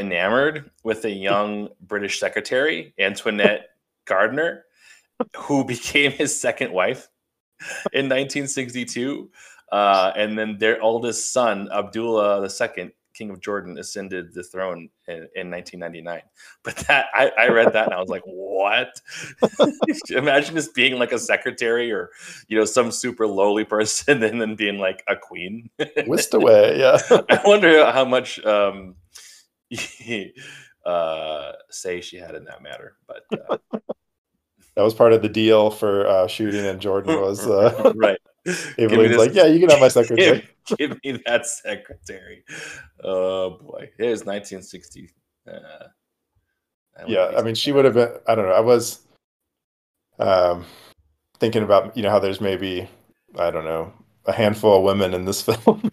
enamored 0.00 0.70
with 0.82 1.04
a 1.04 1.10
young 1.10 1.68
British 1.82 2.18
secretary, 2.18 2.94
Antoinette 2.98 3.70
Gardiner, 4.06 4.64
who 5.36 5.64
became 5.64 6.10
his 6.10 6.38
second 6.40 6.72
wife 6.72 7.08
in 7.92 8.06
1962. 8.06 9.30
Uh, 9.70 10.12
and 10.16 10.36
then 10.36 10.58
their 10.58 10.82
oldest 10.82 11.32
son, 11.32 11.68
Abdullah 11.72 12.42
II, 12.42 12.90
King 13.14 13.30
of 13.30 13.40
Jordan, 13.40 13.78
ascended 13.78 14.32
the 14.32 14.42
throne 14.42 14.88
in, 15.06 15.28
in 15.36 15.50
1999. 15.50 16.22
But 16.64 16.76
that 16.88 17.06
I, 17.14 17.30
I 17.38 17.48
read 17.48 17.72
that 17.74 17.84
and 17.84 17.94
I 17.94 18.00
was 18.00 18.08
like, 18.08 18.22
what? 18.24 19.00
Imagine 20.10 20.56
just 20.56 20.74
being 20.74 20.98
like 20.98 21.12
a 21.12 21.18
secretary 21.18 21.92
or 21.92 22.10
you 22.48 22.58
know 22.58 22.64
some 22.64 22.90
super 22.90 23.26
lowly 23.26 23.64
person 23.64 24.22
and 24.24 24.40
then 24.40 24.56
being 24.56 24.78
like 24.78 25.04
a 25.06 25.14
queen. 25.14 25.70
Whisked 26.06 26.34
away. 26.34 26.78
Yeah. 26.78 26.98
I 27.10 27.40
wonder 27.44 27.90
how 27.92 28.04
much 28.04 28.44
um, 28.44 28.96
uh, 30.84 31.52
say 31.70 32.00
she 32.00 32.16
had 32.16 32.34
in 32.34 32.44
that 32.44 32.62
matter. 32.62 32.96
But 33.06 33.22
uh, 33.32 33.58
that 34.74 34.82
was 34.82 34.94
part 34.94 35.12
of 35.12 35.22
the 35.22 35.28
deal 35.28 35.70
for 35.70 36.06
uh, 36.06 36.26
shooting 36.26 36.66
and 36.66 36.80
Jordan 36.80 37.20
was 37.20 37.46
uh, 37.46 37.92
right. 37.96 38.18
Give 38.44 38.78
me 38.78 38.84
Evelyn's 38.84 39.16
like, 39.16 39.34
yeah, 39.34 39.46
you 39.46 39.60
can 39.60 39.68
have 39.68 39.80
my 39.80 39.88
secretary. 39.88 40.48
Give, 40.66 40.78
give 40.78 40.98
me 41.04 41.22
that 41.26 41.46
secretary. 41.46 42.44
Oh 43.04 43.50
boy, 43.50 43.90
here's 43.98 44.24
1960. 44.24 45.10
Uh, 45.46 45.52
that 46.96 47.06
would 47.06 47.12
yeah 47.12 47.32
i 47.36 47.42
mean 47.42 47.54
she 47.54 47.72
would 47.72 47.84
have 47.84 47.94
been 47.94 48.10
i 48.28 48.34
don't 48.34 48.46
know 48.46 48.52
i 48.52 48.60
was 48.60 49.00
um 50.18 50.64
thinking 51.38 51.62
about 51.62 51.96
you 51.96 52.02
know 52.02 52.10
how 52.10 52.18
there's 52.18 52.40
maybe 52.40 52.88
i 53.38 53.50
don't 53.50 53.64
know 53.64 53.92
a 54.26 54.32
handful 54.32 54.76
of 54.76 54.82
women 54.84 55.14
in 55.14 55.24
this 55.24 55.40
film 55.42 55.90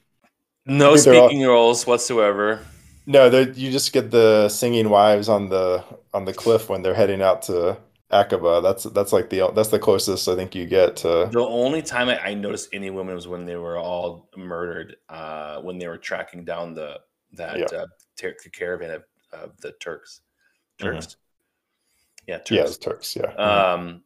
no 0.66 0.88
I 0.88 0.90
all- 0.90 0.98
speaking 0.98 1.44
roles 1.46 1.88
whatsoever. 1.88 2.60
No 3.08 3.28
you 3.40 3.72
just 3.72 3.92
get 3.94 4.12
the 4.12 4.48
singing 4.50 4.90
wives 4.90 5.28
on 5.30 5.50
the 5.50 5.84
on 6.14 6.26
the 6.26 6.34
cliff 6.34 6.70
when 6.70 6.84
they're 6.84 6.94
heading 6.94 7.22
out 7.24 7.42
to 7.44 7.78
Aqaba. 8.12 8.62
That's 8.62 8.84
that's 8.84 9.12
like 9.12 9.30
the 9.30 9.52
that's 9.56 9.70
the 9.70 9.80
closest 9.80 10.28
I 10.28 10.36
think 10.36 10.54
you 10.54 10.66
get 10.66 10.98
to. 10.98 11.30
The 11.32 11.40
only 11.40 11.82
time 11.82 12.10
I, 12.10 12.20
I 12.20 12.34
noticed 12.36 12.70
any 12.74 12.90
women 12.90 13.16
was 13.16 13.28
when 13.28 13.46
they 13.46 13.56
were 13.56 13.78
all 13.78 14.30
murdered. 14.38 14.98
Uh, 15.10 15.62
when 15.62 15.78
they 15.78 15.88
were 15.88 15.98
tracking 15.98 16.46
down 16.46 16.74
the 16.74 17.00
that 17.34 17.58
Yeah. 17.58 17.66
uh, 17.80 17.86
ter- 18.16 18.36
caravan 18.54 18.92
of, 18.92 19.04
of 19.34 19.58
the 19.62 19.72
Turks. 19.74 20.22
Mhm. 20.80 20.94
Turks. 20.94 21.18
Yeah, 22.28 22.38
Turks. 22.38 22.52
Yeah, 22.52 22.66
Turks. 22.92 23.16
Yeah. 23.16 23.32
Um, 23.34 24.04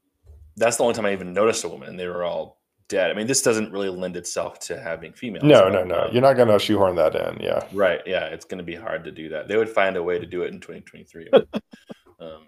that's 0.58 0.78
the 0.78 0.84
only 0.84 0.96
time 0.96 1.06
I 1.06 1.14
even 1.14 1.34
noticed 1.34 1.64
a 1.64 1.70
woman, 1.70 1.90
and 1.90 2.00
they 2.00 2.08
were 2.08 2.24
all 2.24 2.61
dead. 2.92 3.10
I 3.10 3.14
mean, 3.14 3.26
this 3.26 3.42
doesn't 3.42 3.72
really 3.72 3.90
lend 3.90 4.18
itself 4.18 4.60
to 4.60 4.80
having 4.80 5.14
females. 5.14 5.46
no, 5.46 5.70
no, 5.70 5.84
no. 5.84 6.10
You're 6.12 6.22
not 6.22 6.36
gonna 6.36 6.60
shoehorn 6.60 6.96
that 6.96 7.16
in. 7.16 7.40
Yeah. 7.42 7.66
Right. 7.74 8.02
Yeah, 8.06 8.26
it's 8.26 8.46
going 8.46 8.58
to 8.58 8.64
be 8.64 8.76
hard 8.76 9.06
to 9.06 9.12
do 9.12 9.30
that. 9.30 9.48
They 9.48 9.58
would 9.58 9.70
find 9.70 9.96
a 9.96 10.04
way 10.04 10.20
to 10.20 10.26
do 10.26 10.44
it 10.44 10.54
in 10.54 10.60
2023. 10.60 11.30
um, 12.20 12.48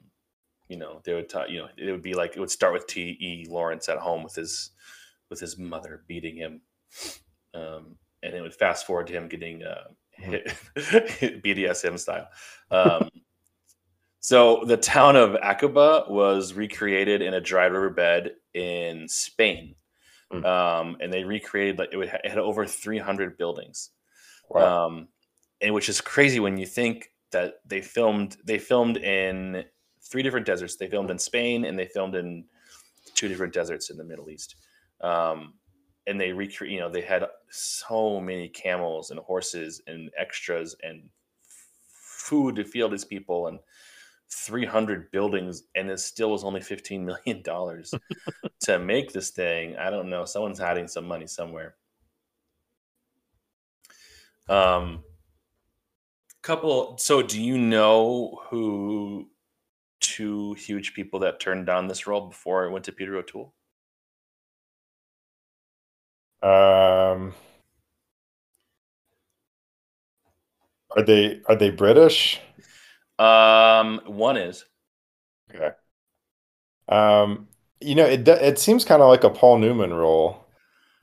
you 0.67 0.77
know, 0.77 1.01
they 1.05 1.13
would 1.13 1.29
ta- 1.29 1.45
you 1.45 1.59
know, 1.59 1.69
it 1.77 1.91
would 1.91 2.01
be 2.01 2.13
like 2.13 2.35
it 2.35 2.39
would 2.39 2.51
start 2.51 2.73
with 2.73 2.85
T. 2.87 3.17
E. 3.19 3.47
Lawrence 3.49 3.87
at 3.87 3.97
home 3.97 4.21
with 4.21 4.35
his 4.35 4.71
with 5.29 5.39
his 5.39 5.57
mother 5.57 6.03
beating 6.07 6.35
him, 6.35 6.61
um, 7.53 7.95
and 8.21 8.33
it 8.33 8.41
would 8.41 8.53
fast 8.53 8.85
forward 8.85 9.07
to 9.07 9.13
him 9.13 9.27
getting 9.29 9.63
uh, 9.63 9.85
hit, 10.11 10.53
BDSM 11.43 11.97
style. 11.97 12.27
Um, 12.69 13.09
so 14.19 14.63
the 14.65 14.77
town 14.77 15.15
of 15.15 15.31
Aqaba 15.41 16.09
was 16.09 16.53
recreated 16.53 17.21
in 17.21 17.33
a 17.33 17.41
dry 17.41 17.65
riverbed 17.65 18.31
in 18.53 19.07
Spain. 19.07 19.75
Hmm. 20.31 20.45
Um, 20.45 20.97
and 20.99 21.11
they 21.11 21.23
recreated 21.23 21.79
like 21.79 21.89
it, 21.91 21.97
would, 21.97 22.07
it 22.07 22.29
had 22.29 22.39
over 22.39 22.65
300 22.65 23.37
buildings 23.37 23.91
Wow. 24.49 24.87
um, 24.87 25.07
and 25.61 25.73
which 25.73 25.89
is 25.89 26.01
crazy 26.01 26.39
when 26.39 26.57
you 26.57 26.65
think 26.65 27.09
that 27.31 27.55
they 27.65 27.81
filmed 27.81 28.37
they 28.45 28.59
filmed 28.59 28.97
in 28.97 29.63
three 30.01 30.21
different 30.21 30.45
deserts. 30.45 30.75
They 30.75 30.87
filmed 30.87 31.09
in 31.09 31.17
Spain 31.17 31.65
and 31.65 31.77
they 31.79 31.87
filmed 31.87 32.15
in 32.15 32.45
two 33.15 33.27
different 33.27 33.53
deserts 33.53 33.89
in 33.89 33.97
the 33.97 34.03
Middle 34.03 34.29
East. 34.29 34.55
Um, 35.01 35.55
and 36.05 36.19
they 36.19 36.33
recreate, 36.33 36.73
you 36.73 36.79
know, 36.79 36.89
they 36.89 37.01
had 37.01 37.25
so 37.49 38.19
many 38.19 38.49
camels 38.49 39.11
and 39.11 39.19
horses 39.21 39.81
and 39.87 40.11
extras 40.17 40.75
and 40.83 41.09
food 41.87 42.55
to 42.57 42.65
feed 42.65 42.91
these 42.91 43.05
people 43.05 43.47
and 43.47 43.59
300 44.31 45.11
buildings 45.11 45.63
and 45.75 45.89
it 45.89 45.99
still 45.99 46.31
was 46.31 46.43
only 46.43 46.61
15 46.61 47.05
million 47.05 47.41
dollars 47.43 47.93
to 48.61 48.79
make 48.79 49.13
this 49.13 49.29
thing. 49.31 49.75
I 49.77 49.89
don't 49.89 50.09
know. 50.09 50.25
Someone's 50.25 50.59
hiding 50.59 50.87
some 50.87 51.07
money 51.07 51.27
somewhere. 51.27 51.75
Um 54.49 55.03
couple 56.41 56.97
so 56.97 57.21
do 57.21 57.41
you 57.41 57.57
know 57.57 58.41
who 58.49 59.29
two 60.01 60.53
huge 60.55 60.93
people 60.93 61.19
that 61.19 61.39
turned 61.39 61.65
down 61.65 61.87
this 61.87 62.05
role 62.05 62.27
before 62.27 62.65
it 62.65 62.71
went 62.71 62.83
to 62.85 62.91
peter 62.91 63.15
o'toole? 63.17 63.53
Um, 66.43 67.33
are 70.97 71.03
they 71.05 71.41
are 71.47 71.55
they 71.55 71.69
British? 71.69 72.41
Um 73.19 74.01
one 74.05 74.37
is 74.37 74.65
Okay. 75.53 75.71
Um, 76.87 77.47
you 77.79 77.95
know, 77.95 78.05
it 78.05 78.27
it 78.27 78.59
seems 78.59 78.85
kind 78.85 79.01
of 79.01 79.09
like 79.09 79.23
a 79.23 79.29
Paul 79.29 79.57
Newman 79.59 79.93
role, 79.93 80.45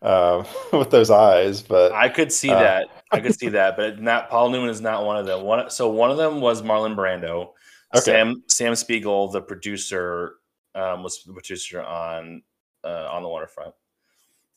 um, 0.03 0.47
with 0.73 0.91
those 0.91 1.11
eyes, 1.11 1.63
but 1.63 1.93
i 1.93 2.09
could 2.09 2.33
see 2.33 2.51
Uh. 2.51 2.61
that 2.61 2.89
i 3.13 3.21
could 3.21 3.35
see 3.35 3.49
that 3.51 3.77
but 3.77 4.01
not 4.01 4.31
paul 4.31 4.49
newman 4.51 4.71
is 4.71 4.81
not 4.81 5.05
one 5.05 5.17
of 5.17 5.27
them 5.27 5.43
one 5.45 5.69
so 5.71 5.91
one 5.91 6.11
of 6.11 6.17
them 6.17 6.41
was 6.41 6.63
marlon 6.63 6.97
brando 6.97 7.53
Okay. 7.95 8.13
sam 8.13 8.43
sam 8.49 8.75
spiegel 8.75 9.29
the 9.31 9.43
producer 9.43 10.37
um, 10.75 11.03
was 11.03 11.23
the 11.25 11.33
producer 11.33 11.83
on 11.83 12.43
uh, 12.85 13.09
on 13.11 13.23
the 13.23 13.29
waterfront 13.29 13.75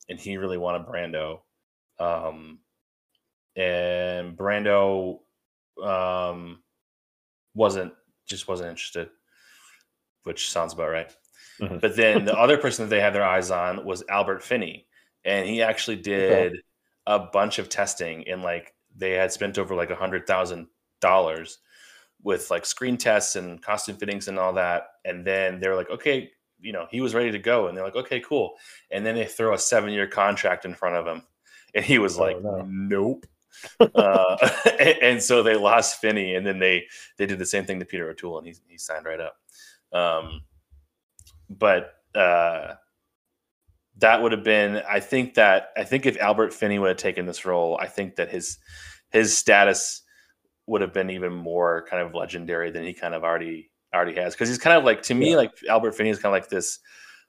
and 0.10 0.18
he 0.20 0.38
really 0.38 0.58
wanted 0.58 0.86
brando 0.88 1.42
um, 2.00 2.60
and 3.58 4.38
brando 4.38 5.20
um, 5.84 6.63
wasn't 7.56 7.94
just 8.26 8.48
wasn't 8.48 8.70
interested 8.70 9.10
which 10.24 10.50
sounds 10.52 10.74
about 10.74 10.90
right 10.90 11.16
Mhm. 11.60 11.82
but 11.82 11.96
then 11.96 12.26
the 12.26 12.36
other 12.38 12.58
person 12.58 12.86
that 12.86 12.90
they 12.90 13.02
had 13.02 13.14
their 13.14 13.24
eyes 13.26 13.52
on 13.52 13.86
was 13.86 14.04
albert 14.10 14.42
finney 14.44 14.88
and 15.24 15.48
he 15.48 15.62
actually 15.62 15.98
did 15.98 16.62
a 17.06 17.20
bunch 17.20 17.60
of 17.60 17.70
testing 17.70 18.28
and 18.28 18.42
like 18.42 18.74
they 18.96 19.12
had 19.12 19.32
spent 19.32 19.58
over 19.60 19.76
like 19.76 19.92
a 19.92 19.96
hundred 19.96 20.26
thousand 20.26 20.68
dollars 21.00 21.60
with 22.24 22.50
like 22.50 22.66
screen 22.66 22.98
tests 22.98 23.36
and 23.36 23.62
costume 23.62 23.98
fittings 23.98 24.28
and 24.28 24.40
all 24.40 24.54
that 24.54 24.88
and 25.06 25.26
then 25.26 25.60
they're 25.60 25.76
like 25.76 25.90
okay 25.92 26.32
you 26.60 26.72
know 26.72 26.88
he 26.90 27.02
was 27.02 27.14
ready 27.14 27.30
to 27.32 27.40
go 27.40 27.68
and 27.68 27.78
they're 27.78 27.84
like 27.86 27.96
okay 27.96 28.20
cool 28.22 28.56
and 28.90 29.06
then 29.06 29.14
they 29.16 29.26
throw 29.26 29.54
a 29.54 29.58
seven 29.60 29.92
year 29.92 30.08
contract 30.08 30.66
in 30.66 30.74
front 30.74 30.96
of 30.96 31.06
him 31.06 31.22
and 31.76 31.84
he 31.86 32.00
was 32.00 32.18
Oh, 32.18 32.22
like 32.24 32.42
no. 32.42 32.66
nope 32.68 33.26
uh, 33.80 34.38
and, 34.80 34.98
and 35.02 35.24
so 35.24 35.44
they 35.44 35.56
lost 35.56 36.00
Finney, 36.02 36.36
and 36.36 36.46
then 36.46 36.60
they 36.60 36.86
they 37.18 37.26
did 37.26 37.40
the 37.40 37.46
same 37.46 37.66
thing 37.66 37.80
to 37.80 37.86
Peter 37.86 38.10
O'Toole, 38.10 38.40
and 38.40 38.48
he 38.48 38.56
he 38.68 38.78
signed 38.78 39.06
right 39.06 39.20
up. 39.20 39.36
Um, 39.92 40.42
but 41.50 41.94
uh, 42.16 42.76
that 43.98 44.22
would 44.22 44.32
have 44.32 44.44
been, 44.44 44.82
I 44.90 45.00
think 45.00 45.36
that 45.36 45.70
I 45.78 45.84
think 45.84 46.06
if 46.06 46.18
Albert 46.20 46.54
Finney 46.54 46.80
would 46.80 46.88
have 46.90 46.98
taken 46.98 47.26
this 47.26 47.46
role, 47.46 47.78
I 47.80 47.88
think 47.88 48.16
that 48.16 48.30
his 48.30 48.58
his 49.12 49.38
status 49.38 50.02
would 50.66 50.82
have 50.82 50.94
been 50.94 51.10
even 51.10 51.34
more 51.34 51.86
kind 51.90 52.02
of 52.02 52.16
legendary 52.16 52.72
than 52.72 52.84
he 52.84 52.94
kind 52.94 53.14
of 53.14 53.24
already 53.24 53.70
already 53.94 54.16
has 54.16 54.34
because 54.34 54.50
he's 54.50 54.58
kind 54.58 54.76
of 54.78 54.84
like 54.84 55.04
to 55.04 55.14
me 55.14 55.32
Yeah. 55.32 55.36
like 55.38 55.52
Albert 55.70 55.92
Finney 55.92 56.10
is 56.10 56.18
kind 56.18 56.36
of 56.36 56.42
like 56.42 56.50
this 56.50 56.80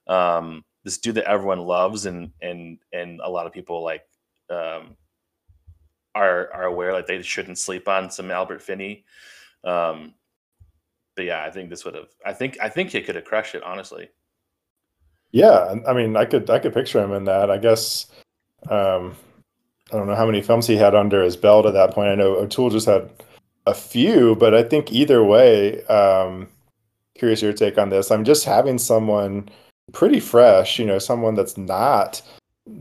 um 0.07 0.65
this 0.85 0.97
dude 0.99 1.17
that 1.17 1.29
everyone 1.29 1.59
loves 1.61 2.07
and 2.07 2.31
and 2.41 2.79
and 2.93 3.21
a 3.23 3.29
lot 3.29 3.47
of 3.47 3.53
people 3.53 3.83
like 3.85 4.03
um 4.49 4.97
are 6.15 6.53
are 6.53 6.65
aware 6.65 6.93
like 6.93 7.07
they 7.07 7.23
shouldn't 7.23 7.59
sleep 7.59 7.89
on 7.89 8.11
some 8.11 8.31
Albert 8.31 8.63
Finney. 8.63 9.05
Um, 9.65 10.15
but 11.17 11.25
yeah, 11.25 11.45
I 11.45 11.51
think 11.51 11.71
this 11.71 11.85
would 11.85 11.95
have. 11.95 12.09
I 12.25 12.33
think 12.33 12.59
I 12.61 12.69
think 12.69 12.91
he 12.91 13.03
could 13.03 13.15
have 13.15 13.25
crushed 13.25 13.55
it. 13.55 13.63
Honestly, 13.63 14.09
yeah, 15.33 15.75
I 15.87 15.93
mean, 15.93 16.17
I 16.17 16.25
could 16.25 16.49
I 16.51 16.59
could 16.59 16.75
picture 16.75 17.03
him 17.03 17.13
in 17.13 17.25
that. 17.25 17.51
I 17.51 17.59
guess 17.59 18.07
um, 18.71 19.17
I 19.93 19.97
don't 19.97 20.07
know 20.07 20.15
how 20.15 20.27
many 20.27 20.43
films 20.43 20.67
he 20.67 20.77
had 20.77 20.95
under 20.95 21.23
his 21.23 21.37
belt 21.37 21.67
at 21.67 21.75
that 21.75 21.93
point. 21.93 22.09
I 22.09 22.15
know 22.15 22.37
O'Toole 22.37 22.71
just 22.71 22.87
had 22.87 23.11
a 23.67 23.75
few, 23.75 24.37
but 24.37 24.55
I 24.55 24.63
think 24.63 24.93
either 24.93 25.25
way, 25.25 25.85
um, 25.87 26.49
curious 27.17 27.43
your 27.43 27.53
take 27.53 27.79
on 27.79 27.91
this. 27.91 28.11
I'm 28.11 28.25
just 28.25 28.45
having 28.45 28.79
someone 28.79 29.49
pretty 29.93 30.21
fresh, 30.21 30.79
you 30.79 30.87
know, 30.87 30.99
someone 30.99 31.35
that's 31.35 31.57
not 31.57 32.23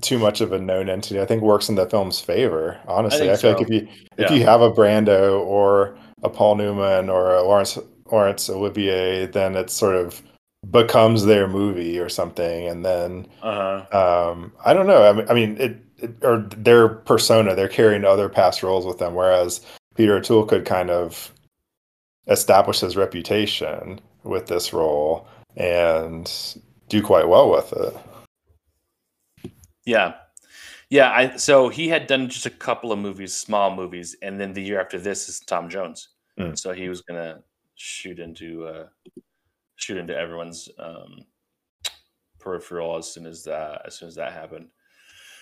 too 0.01 0.17
much 0.17 0.41
of 0.41 0.51
a 0.53 0.59
known 0.59 0.89
entity. 0.89 1.19
I 1.19 1.25
think 1.25 1.41
works 1.41 1.69
in 1.69 1.75
the 1.75 1.85
film's 1.85 2.19
favor. 2.19 2.79
Honestly, 2.87 3.29
I, 3.29 3.35
think 3.35 3.41
feel 3.41 3.51
so. 3.51 3.57
like 3.57 3.61
if 3.61 3.69
you 3.69 3.87
if 4.17 4.31
Yeah. 4.31 4.37
you 4.37 4.43
have 4.45 4.61
a 4.61 4.71
Brando 4.71 5.41
or 5.41 5.95
a 6.23 6.29
Paul 6.29 6.55
Newman 6.55 7.09
or 7.09 7.35
a 7.35 7.43
Lawrence 7.43 7.77
Laurence 8.11 8.49
Olivier, 8.49 9.25
then 9.25 9.55
it 9.55 9.69
sort 9.69 9.95
of 9.95 10.21
becomes 10.71 11.25
their 11.25 11.47
movie 11.47 11.99
or 11.99 12.07
something, 12.09 12.67
and 12.67 12.85
then 12.85 13.27
uh 13.41 13.83
huh. 13.91 14.31
um, 14.31 14.53
I 14.65 14.73
don't 14.73 14.87
know. 14.87 15.09
I 15.09 15.13
mean, 15.13 15.25
I 15.29 15.33
mean, 15.33 15.57
it, 15.59 15.77
it 15.97 16.15
or 16.23 16.47
their 16.57 16.87
persona, 16.87 17.55
they're 17.55 17.67
carrying 17.67 18.05
other 18.05 18.29
past 18.29 18.63
roles 18.63 18.85
with 18.85 18.99
them, 18.99 19.15
whereas 19.15 19.61
Peter 19.95 20.15
O'Toole 20.15 20.45
could 20.45 20.65
kind 20.65 20.89
of 20.89 21.33
establish 22.27 22.79
his 22.79 22.95
reputation 22.95 23.99
with 24.23 24.47
this 24.47 24.71
role 24.71 25.27
and 25.57 26.31
do 26.87 27.01
quite 27.01 27.27
well 27.27 27.51
with 27.51 27.73
it. 27.73 27.93
Yeah, 29.85 30.13
yeah. 30.89 31.11
I 31.11 31.35
so 31.37 31.69
he 31.69 31.87
had 31.87 32.07
done 32.07 32.29
just 32.29 32.45
a 32.45 32.49
couple 32.49 32.91
of 32.91 32.99
movies, 32.99 33.35
small 33.35 33.75
movies, 33.75 34.15
and 34.21 34.39
then 34.39 34.53
the 34.53 34.61
year 34.61 34.79
after 34.79 34.99
this 34.99 35.27
is 35.29 35.39
Tom 35.41 35.69
Jones. 35.69 36.09
Mm. 36.39 36.57
So 36.57 36.73
he 36.73 36.89
was 36.89 37.01
gonna 37.01 37.39
shoot 37.75 38.19
into 38.19 38.65
uh, 38.65 38.87
shoot 39.75 39.97
into 39.97 40.15
everyone's 40.15 40.69
um, 40.79 41.25
peripheral 42.39 42.97
as 42.97 43.11
soon 43.11 43.25
as 43.25 43.43
that 43.43 43.81
as 43.85 43.95
soon 43.95 44.07
as 44.07 44.15
that 44.15 44.33
happened. 44.33 44.67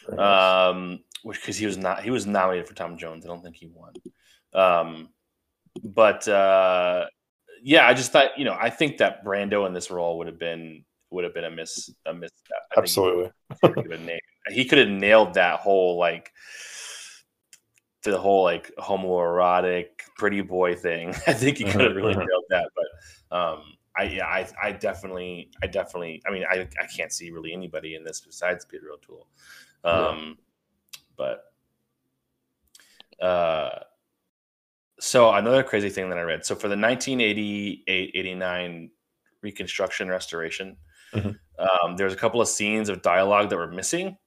Nice. 0.10 0.20
um, 0.20 1.00
which 1.24 1.40
because 1.40 1.58
he 1.58 1.66
was 1.66 1.78
not 1.78 2.04
he 2.04 2.10
was 2.10 2.26
nominated 2.26 2.68
for 2.68 2.74
Tom 2.74 2.98
Jones. 2.98 3.26
I 3.26 3.30
don't 3.30 3.44
think 3.44 3.56
he 3.56 3.68
won. 3.68 3.94
Um, 4.54 5.10
but 5.84 6.28
uh, 6.28 7.06
yeah, 7.64 7.88
I 7.88 7.94
just 7.94 8.12
thought 8.12 8.38
you 8.38 8.46
know 8.46 8.58
I 8.60 8.70
think 8.70 8.98
that 8.98 9.24
Brando 9.24 9.68
in 9.68 9.74
this 9.74 9.92
role 9.92 10.18
would 10.18 10.28
have 10.28 10.40
been 10.40 10.84
would 11.12 11.24
have 11.24 11.34
been 11.34 11.44
a 11.44 11.52
miss 11.52 11.90
a 12.06 12.14
misstep. 12.14 12.58
I 12.76 12.80
Absolutely. 12.80 13.32
he 13.62 13.68
could 13.70 13.92
have 13.92 14.02
nailed, 14.02 14.22
he 14.50 14.66
could 14.66 14.78
have 14.80 14.88
nailed 14.90 15.34
that 15.36 15.60
whole 15.60 15.98
like 15.98 16.32
the 18.04 18.18
whole 18.18 18.44
like 18.44 18.72
homoerotic 18.78 19.88
pretty 20.18 20.42
boy 20.42 20.76
thing. 20.76 21.10
I 21.28 21.34
think 21.34 21.58
he 21.58 21.66
could 21.66 21.82
have 21.82 21.96
really 21.96 22.14
Mhm, 22.16 22.24
mhm. 22.24 22.28
nailed 22.28 22.46
that. 22.50 22.70
But 22.76 23.38
um, 23.38 23.64
I 23.96 24.04
yeah 24.04 24.26
I, 24.26 24.48
I 24.64 24.72
definitely 24.72 25.52
I 25.62 25.68
definitely 25.68 26.22
I 26.26 26.32
mean 26.32 26.46
I 26.50 26.68
I 26.82 26.88
can't 26.88 27.12
see 27.12 27.30
really 27.30 27.54
anybody 27.54 27.96
in 27.96 28.04
this 28.04 28.22
besides 28.22 28.66
Peter 28.66 28.92
O'Toole. 28.92 29.28
Yeah. 29.84 30.08
Um, 30.08 30.38
but 31.18 31.54
uh, 33.22 33.80
so 35.00 35.32
another 35.34 35.62
crazy 35.62 35.90
thing 35.90 36.10
that 36.10 36.18
I 36.18 36.22
read. 36.22 36.46
So 36.46 36.56
for 36.56 36.68
the 36.70 36.78
1988 36.78 37.84
89 38.16 38.90
reconstruction 39.42 40.08
restoration. 40.08 40.78
Mhm. 41.14 41.38
Um, 41.60 41.96
there's 41.98 42.14
a 42.14 42.18
couple 42.18 42.42
of 42.42 42.48
scenes 42.48 42.90
of 42.90 43.02
dialogue 43.02 43.50
that 43.50 43.58
were 43.58 43.72
missing, 43.72 44.18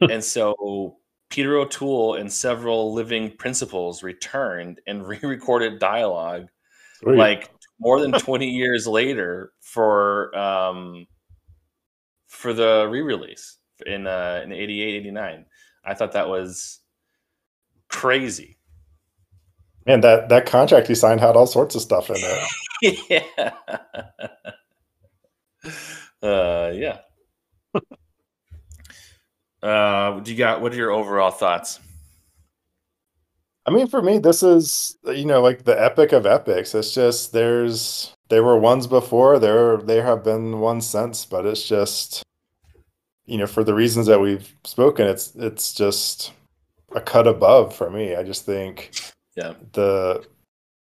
and 0.00 0.22
so 0.24 0.98
Peter 1.30 1.56
O'Toole 1.56 2.14
and 2.14 2.32
several 2.32 2.92
living 2.94 3.36
principals 3.36 4.02
returned 4.02 4.80
and 4.86 5.06
re-recorded 5.08 5.78
dialogue 5.78 6.48
Sweet. 7.00 7.16
like 7.16 7.50
more 7.78 8.00
than 8.00 8.12
20 8.18 8.48
years 8.48 8.86
later 8.86 9.52
for 9.60 10.36
um 10.36 11.06
for 12.26 12.52
the 12.52 12.88
re-release 12.90 13.58
in 13.86 14.06
uh 14.06 14.40
in 14.44 14.52
88 14.52 14.94
89 14.96 15.44
i 15.84 15.94
thought 15.94 16.12
that 16.12 16.28
was 16.28 16.80
crazy 17.88 18.58
man, 19.86 20.00
that 20.00 20.28
that 20.28 20.46
contract 20.46 20.88
he 20.88 20.94
signed 20.94 21.20
had 21.20 21.36
all 21.36 21.46
sorts 21.46 21.74
of 21.74 21.82
stuff 21.82 22.10
in 22.10 22.16
it. 22.18 23.24
yeah 23.36 23.52
uh 26.22 26.72
yeah 26.74 26.98
uh 29.62 30.18
do 30.20 30.30
you 30.30 30.38
got 30.38 30.60
what 30.60 30.72
are 30.72 30.76
your 30.76 30.90
overall 30.90 31.30
thoughts 31.30 31.80
I 33.68 33.70
mean, 33.70 33.86
for 33.86 34.00
me, 34.00 34.16
this 34.16 34.42
is 34.42 34.96
you 35.04 35.26
know 35.26 35.42
like 35.42 35.64
the 35.64 35.78
epic 35.78 36.12
of 36.12 36.24
epics. 36.24 36.74
It's 36.74 36.94
just 36.94 37.34
there's 37.34 38.14
there 38.30 38.42
were 38.42 38.58
ones 38.58 38.86
before, 38.86 39.38
there 39.38 39.76
there 39.76 40.02
have 40.04 40.24
been 40.24 40.60
ones 40.60 40.86
since, 40.86 41.26
but 41.26 41.44
it's 41.44 41.68
just 41.68 42.22
you 43.26 43.36
know 43.36 43.46
for 43.46 43.62
the 43.62 43.74
reasons 43.74 44.06
that 44.06 44.22
we've 44.22 44.50
spoken, 44.64 45.06
it's 45.06 45.34
it's 45.36 45.74
just 45.74 46.32
a 46.94 47.00
cut 47.02 47.26
above 47.26 47.76
for 47.76 47.90
me. 47.90 48.16
I 48.16 48.22
just 48.22 48.46
think 48.46 48.90
yeah 49.36 49.52
the 49.72 50.24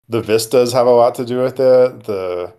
the 0.07 0.21
vistas 0.21 0.71
have 0.71 0.87
a 0.87 0.91
lot 0.91 1.13
to 1.15 1.25
do 1.25 1.41
with 1.41 1.59
it. 1.59 2.03
The 2.05 2.53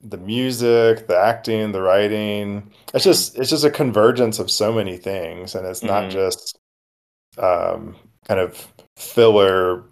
the 0.00 0.18
music, 0.18 1.06
the 1.08 1.16
acting, 1.18 1.72
the 1.72 1.82
writing. 1.82 2.70
It's 2.94 3.04
just 3.04 3.36
it's 3.38 3.50
just 3.50 3.64
a 3.64 3.70
convergence 3.70 4.38
of 4.38 4.50
so 4.50 4.72
many 4.72 4.96
things, 4.96 5.54
and 5.54 5.66
it's 5.66 5.82
not 5.82 6.04
Mhm. 6.04 6.10
just 6.10 6.58
um, 7.38 7.96
kind 8.26 8.40
of 8.40 8.66
filler 8.96 9.84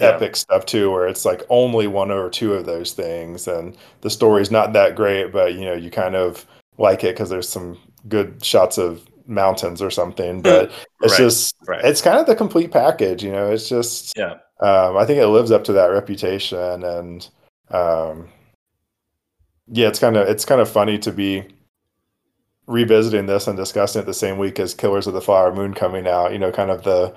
Yeah. 0.00 0.08
epic 0.10 0.36
stuff 0.36 0.64
too, 0.66 0.90
where 0.92 1.08
it's 1.08 1.24
like 1.24 1.42
only 1.48 1.86
one 1.88 2.10
or 2.10 2.30
two 2.30 2.54
of 2.54 2.66
those 2.66 2.92
things, 2.92 3.48
and 3.48 3.76
the 4.02 4.10
story's 4.10 4.50
not 4.50 4.72
that 4.74 4.94
great, 4.96 5.32
but 5.32 5.54
you 5.54 5.64
know 5.64 5.74
you 5.74 5.90
kind 5.90 6.14
of 6.16 6.46
like 6.78 7.02
it 7.04 7.14
because 7.16 7.30
there's 7.30 7.48
some 7.48 7.78
good 8.08 8.44
shots 8.44 8.78
of 8.78 9.02
mountains 9.26 9.82
or 9.82 9.90
something. 9.90 10.40
But 10.42 10.70
it's 11.02 11.12
Right, 11.12 11.18
just 11.18 11.56
right. 11.66 11.84
it's 11.84 12.00
kind 12.00 12.18
of 12.18 12.26
the 12.26 12.36
complete 12.36 12.70
package, 12.70 13.24
you 13.24 13.32
know. 13.32 13.50
It's 13.50 13.68
just 13.68 14.16
yeah 14.16 14.34
um, 14.60 14.96
I 14.96 15.04
think 15.04 15.18
it 15.20 15.26
lives 15.28 15.50
up 15.52 15.64
to 15.64 15.72
that 15.74 15.86
reputation, 15.86 16.82
and 16.84 17.28
um, 17.70 18.28
yeah, 19.70 19.88
it's 19.88 19.98
kind 19.98 20.16
of 20.16 20.28
it's 20.28 20.44
kind 20.44 20.60
of 20.60 20.68
funny 20.70 20.98
to 20.98 21.12
be 21.12 21.44
revisiting 22.66 23.26
this 23.26 23.46
and 23.46 23.56
discussing 23.56 24.02
it 24.02 24.06
the 24.06 24.14
same 24.14 24.38
week 24.38 24.58
as 24.60 24.74
Killers 24.74 25.06
of 25.06 25.14
the 25.14 25.20
Flower 25.20 25.54
Moon 25.54 25.72
coming 25.74 26.06
out. 26.06 26.32
You 26.32 26.38
know, 26.38 26.52
kind 26.52 26.70
of 26.70 26.82
the 26.84 27.14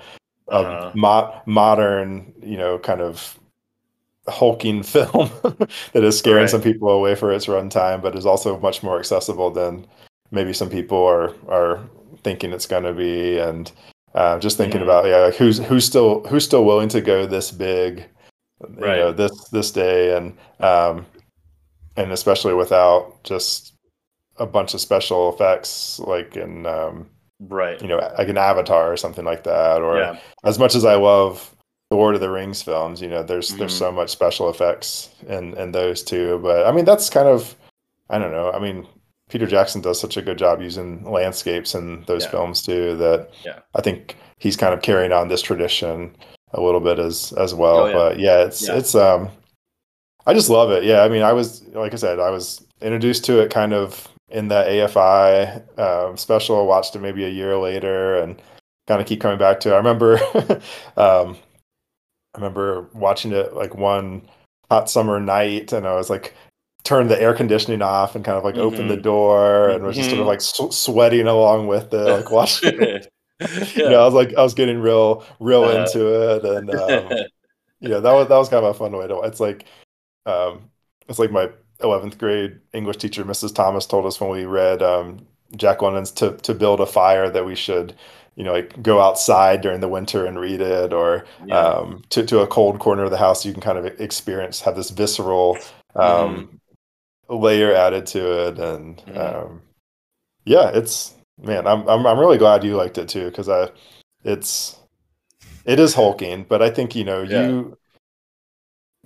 of 0.48 0.66
Uh-huh. 0.66 0.92
mo- 0.96 1.42
modern, 1.46 2.34
you 2.42 2.58
know, 2.58 2.78
kind 2.78 3.02
of 3.02 3.38
hulking 4.28 4.84
film 4.96 5.30
that 5.94 6.04
is 6.04 6.18
scaring 6.20 6.42
Right. 6.44 6.50
some 6.50 6.62
people 6.62 6.90
away 6.90 7.16
for 7.16 7.32
its 7.32 7.48
runtime, 7.48 8.02
but 8.02 8.16
is 8.16 8.26
also 8.26 8.60
much 8.60 8.84
more 8.84 9.00
accessible 9.00 9.50
than 9.52 9.86
maybe 10.32 10.54
some 10.54 10.70
people 10.70 11.04
are 11.06 11.34
are 11.50 11.80
thinking 12.24 12.52
it's 12.52 12.68
going 12.68 12.84
to 12.84 12.94
be. 12.94 13.38
And 13.40 13.72
uh, 14.14 14.40
just 14.40 14.58
thinking 14.58 14.82
Mhm. 14.82 14.84
about 14.84 15.06
yeah, 15.06 15.18
like 15.20 15.36
who's 15.36 15.58
who's 15.60 15.86
still 15.86 16.22
who's 16.28 16.44
still 16.46 16.66
willing 16.66 16.90
to 16.90 17.02
go 17.02 17.26
this 17.26 17.52
big, 17.52 18.06
you 18.62 18.76
Right. 18.86 18.98
know, 19.00 19.12
this 19.14 19.48
this 19.50 19.72
day, 19.72 20.16
and 20.18 20.38
um, 20.60 21.06
and 21.98 22.12
especially 22.12 22.54
without 22.54 23.24
just 23.24 23.74
a 24.38 24.46
bunch 24.46 24.74
of 24.74 24.82
special 24.82 25.32
effects 25.34 26.00
like 26.00 26.36
in 26.38 26.66
um, 26.66 27.08
right 27.50 27.82
you 27.82 27.88
know 27.88 27.98
like 28.18 28.30
an 28.30 28.38
Avatar 28.38 28.92
or 28.92 28.98
something 28.98 29.26
like 29.26 29.44
that, 29.44 29.82
or 29.82 29.98
yeah 29.98 30.20
as 30.44 30.58
much 30.60 30.76
as 30.76 30.86
I 30.86 30.96
love 30.96 31.56
the 31.90 31.98
Lord 31.98 32.16
of 32.16 32.22
the 32.22 32.30
Rings 32.30 32.62
films, 32.62 33.02
you 33.02 33.10
know, 33.10 33.22
there's 33.22 33.50
there's 33.50 33.74
Mhm. 33.76 33.80
so 33.80 33.92
much 33.92 34.10
special 34.10 34.50
effects 34.50 35.10
in 35.28 35.56
in 35.58 35.72
those 35.74 36.02
too. 36.04 36.40
But 36.42 36.66
I 36.66 36.72
mean, 36.72 36.86
that's 36.86 37.10
kind 37.10 37.28
of 37.28 37.56
I 38.10 38.18
don't 38.18 38.32
know. 38.32 38.50
I 38.52 38.60
mean, 38.60 38.88
Peter 39.30 39.46
Jackson 39.46 39.82
does 39.82 40.00
such 40.00 40.16
a 40.18 40.22
good 40.22 40.38
job 40.38 40.62
using 40.62 41.04
landscapes 41.10 41.76
in 41.76 42.04
those 42.08 42.24
Yeah. 42.24 42.32
films 42.32 42.62
too 42.66 42.96
that 42.98 43.30
Yeah. 43.46 43.60
I 43.76 43.82
think 43.82 44.16
he's 44.40 44.56
kind 44.58 44.74
of 44.74 44.82
carrying 44.82 45.12
on 45.12 45.28
this 45.28 45.42
tradition 45.42 46.16
a 46.54 46.62
little 46.62 46.80
bit 46.82 46.98
as 47.00 47.34
as 47.38 47.54
well. 47.54 47.88
Oh. 47.88 47.94
But 47.94 48.20
yeah, 48.20 48.40
it's 48.46 48.68
it's 48.70 48.96
um 48.96 49.30
I 50.26 50.34
just 50.34 50.50
love 50.50 50.72
it. 50.72 50.84
Yeah, 50.84 51.02
I 51.02 51.10
mean, 51.10 51.24
I 51.24 51.34
was 51.34 51.64
like 51.70 51.94
I 51.94 51.98
said, 51.98 52.20
I 52.20 52.30
was 52.30 52.66
introduced 52.82 53.26
to 53.26 53.40
it 53.40 53.52
kind 53.52 53.74
of 53.74 54.08
in 54.30 54.48
the 54.48 54.56
AFI 54.56 55.80
um, 55.80 56.18
special. 56.18 56.66
Watched 56.68 56.96
it 56.96 57.00
maybe 57.00 57.26
a 57.26 57.30
year 57.30 57.58
later, 57.58 58.18
and 58.18 58.42
kind 58.88 59.02
of 59.02 59.08
keep 59.08 59.22
coming 59.22 59.38
back 59.40 59.60
to. 59.62 59.70
it. 59.70 59.74
I 59.74 59.78
remember, 59.78 60.18
um, 60.98 61.38
I 62.34 62.38
remember 62.38 62.88
watching 62.94 63.32
it 63.32 63.54
like 63.54 63.76
one 63.76 64.22
hot 64.70 64.90
summer 64.90 65.20
night, 65.20 65.74
and 65.74 65.88
I 65.88 65.96
was 65.96 66.10
like 66.10 66.36
turned 66.84 67.12
the 67.12 67.22
air 67.22 67.34
conditioning 67.36 67.82
off 67.84 68.16
and 68.16 68.26
kind 68.26 68.38
of 68.38 68.44
like 68.44 68.56
opened 68.58 68.90
the 68.90 68.98
Mhm. 68.98 69.04
door 69.04 69.70
and 69.70 69.84
was 69.84 69.96
just 69.96 70.10
sort 70.10 70.20
of 70.20 70.26
Mhm. 70.26 70.30
like 70.30 70.42
sw- 70.42 70.74
sweating 70.76 71.28
along 71.28 71.68
with 71.68 71.94
it, 71.94 71.98
like 71.98 72.32
watching. 72.32 72.82
it. 72.82 73.08
yeah 73.40 73.66
You 73.76 73.90
know, 73.90 74.02
I 74.02 74.06
was 74.06 74.14
like, 74.16 74.34
I 74.36 74.42
was 74.42 74.54
getting 74.56 74.80
real, 74.80 75.24
real 75.40 75.64
Uh, 75.66 75.78
into 75.86 76.08
it, 76.38 76.44
and 76.44 76.70
um, 76.72 77.10
yeah, 77.82 78.00
that 78.00 78.12
was 78.14 78.28
that 78.30 78.38
was 78.38 78.50
kind 78.50 78.66
of 78.66 78.76
a 78.76 78.78
fun 78.78 78.94
way 78.94 79.08
to. 79.08 79.20
It's 79.22 79.40
like, 79.40 79.66
um, 80.26 80.70
it's 81.08 81.20
like 81.20 81.32
my 81.32 81.50
eleventh 81.82 82.18
grade 82.18 82.60
English 82.74 82.98
teacher, 82.98 83.26
Mrs. 83.26 83.52
Thomas, 83.52 83.86
told 83.86 84.06
us 84.06 84.20
when 84.22 84.30
we 84.32 84.46
read 84.46 84.82
um, 84.84 85.26
Jack 85.56 85.82
London's 85.82 86.12
"To 86.14 86.38
to 86.38 86.54
Build 86.54 86.80
a 86.82 86.86
Fire" 86.86 87.30
that 87.30 87.46
we 87.46 87.56
should, 87.56 87.96
you 88.36 88.44
know, 88.44 88.54
like 88.54 88.82
go 88.84 89.02
outside 89.02 89.62
during 89.62 89.80
the 89.82 89.88
winter 89.88 90.26
and 90.26 90.40
read 90.40 90.62
it, 90.62 90.94
or 90.94 91.26
yeah. 91.40 91.72
um, 91.74 92.04
to 92.10 92.26
to 92.26 92.40
a 92.40 92.48
cold 92.48 92.80
corner 92.80 93.04
of 93.04 93.12
the 93.12 93.18
house. 93.18 93.46
You 93.46 93.54
can 93.54 93.62
kind 93.62 93.78
of 93.78 93.86
experience 94.00 94.62
have 94.62 94.76
this 94.76 94.90
visceral 94.92 95.64
um, 95.96 96.60
layer 97.30 97.74
added 97.74 98.06
to 98.08 98.48
it, 98.48 98.60
and 98.60 99.04
Mhm. 99.06 99.16
um, 99.16 99.62
yeah, 100.46 100.70
it's 100.74 101.14
man, 101.42 101.68
I'm 101.68 101.88
I'm 101.88 102.06
I'm 102.06 102.20
really 102.20 102.38
glad 102.38 102.64
you 102.64 102.76
liked 102.76 102.98
it 102.98 103.10
too 103.10 103.26
because 103.26 103.50
I, 103.50 103.70
it's 104.24 104.78
it 105.66 105.80
is 105.80 105.96
hulking, 105.96 106.46
but 106.46 106.62
I 106.62 106.70
think 106.70 106.96
you 106.96 107.04
know 107.04 107.22
Yeah. 107.26 107.52
you 107.52 107.78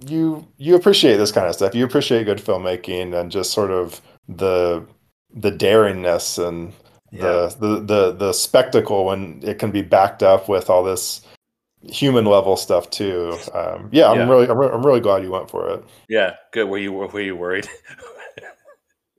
you 0.06 0.48
you 0.58 0.76
appreciate 0.76 1.18
this 1.18 1.32
kind 1.32 1.48
of 1.48 1.56
stuff. 1.56 1.74
You 1.76 1.86
appreciate 1.86 2.26
good 2.26 2.40
filmmaking 2.40 3.20
and 3.20 3.32
just 3.32 3.52
sort 3.52 3.72
of 3.72 4.02
the 4.28 4.86
the 5.34 5.52
daringness 5.52 6.46
and 6.46 6.74
the, 7.12 7.56
the 7.60 7.80
the 7.80 8.12
the 8.14 8.34
spectacle 8.34 9.06
when 9.06 9.40
it 9.44 9.58
can 9.60 9.72
be 9.72 9.82
backed 9.82 10.22
up 10.24 10.50
with 10.50 10.70
all 10.70 10.84
this 10.84 11.22
human 11.82 12.26
level 12.26 12.58
stuff 12.58 12.90
too. 12.90 13.38
Um, 13.54 13.90
yeah, 13.92 14.10
I'm 14.10 14.18
Yeah. 14.18 14.30
really 14.30 14.50
I'm, 14.50 14.58
re- 14.58 14.70
I'm 14.70 14.86
really 14.86 15.00
glad 15.00 15.24
you 15.24 15.32
went 15.32 15.50
for 15.50 15.70
it. 15.70 15.84
yeah 16.10 16.36
good 16.52 16.68
were 16.68 16.78
you 16.78 16.92
were 16.92 17.22
you 17.22 17.36
worried 17.36 17.70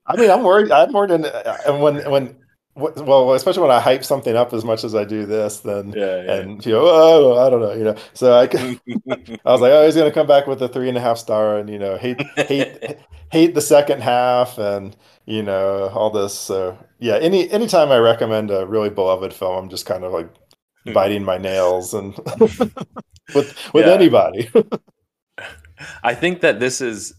I 0.09 0.17
mean, 0.17 0.31
I'm 0.31 0.45
worried. 0.45 0.71
I'm 0.71 0.93
worried, 0.93 1.11
in, 1.11 1.25
and 1.67 1.83
when 1.83 2.09
when 2.11 2.37
well, 2.77 3.33
especially 3.35 3.63
when 3.63 3.71
I 3.71 3.81
hype 3.81 4.05
something 4.05 4.37
up 4.37 4.53
as 4.53 4.65
much 4.65 4.85
as 4.85 4.95
I 4.95 5.05
do 5.05 5.25
this, 5.27 5.61
then 5.61 5.93
yeah, 5.97 6.23
yeah. 6.23 6.35
and 6.35 6.65
you 6.67 6.73
know, 6.73 6.83
oh, 6.85 7.39
I 7.47 7.49
don't 7.51 7.61
know, 7.61 7.73
you 7.73 7.85
know. 7.85 7.97
So 8.13 8.35
I, 8.39 8.47
can- 8.47 8.79
I 9.11 9.51
was 9.53 9.61
like, 9.61 9.73
oh, 9.73 9.85
he's 9.87 9.97
gonna 9.97 10.13
come 10.13 10.27
back 10.27 10.47
with 10.47 10.63
a 10.63 10.69
three 10.69 10.89
and 10.89 10.99
a 10.99 11.01
half 11.01 11.19
star, 11.19 11.59
and 11.59 11.71
you 11.71 11.79
know, 11.79 11.97
hate 11.97 12.21
hate 12.37 12.99
hate 13.33 13.55
the 13.55 13.61
second 13.63 14.03
half, 14.03 14.59
and 14.59 14.95
you 15.25 15.43
know, 15.43 15.89
all 15.89 16.11
this. 16.11 16.35
So 16.39 16.79
yeah, 16.99 17.15
any 17.17 17.51
anytime 17.51 17.91
I 17.91 17.99
recommend 17.99 18.51
a 18.51 18.67
really 18.67 18.91
beloved 18.91 19.33
film, 19.33 19.57
I'm 19.65 19.71
just 19.71 19.87
kind 19.87 20.05
of 20.05 20.13
like 20.13 20.29
biting 20.93 21.25
my 21.25 21.39
nails 21.39 21.95
and 21.95 22.15
with 22.41 22.75
with 23.35 23.87
Yeah. 23.87 23.93
anybody. 23.93 24.51
I 26.03 26.15
think 26.15 26.41
that 26.43 26.61
this 26.61 26.81
is 26.81 27.15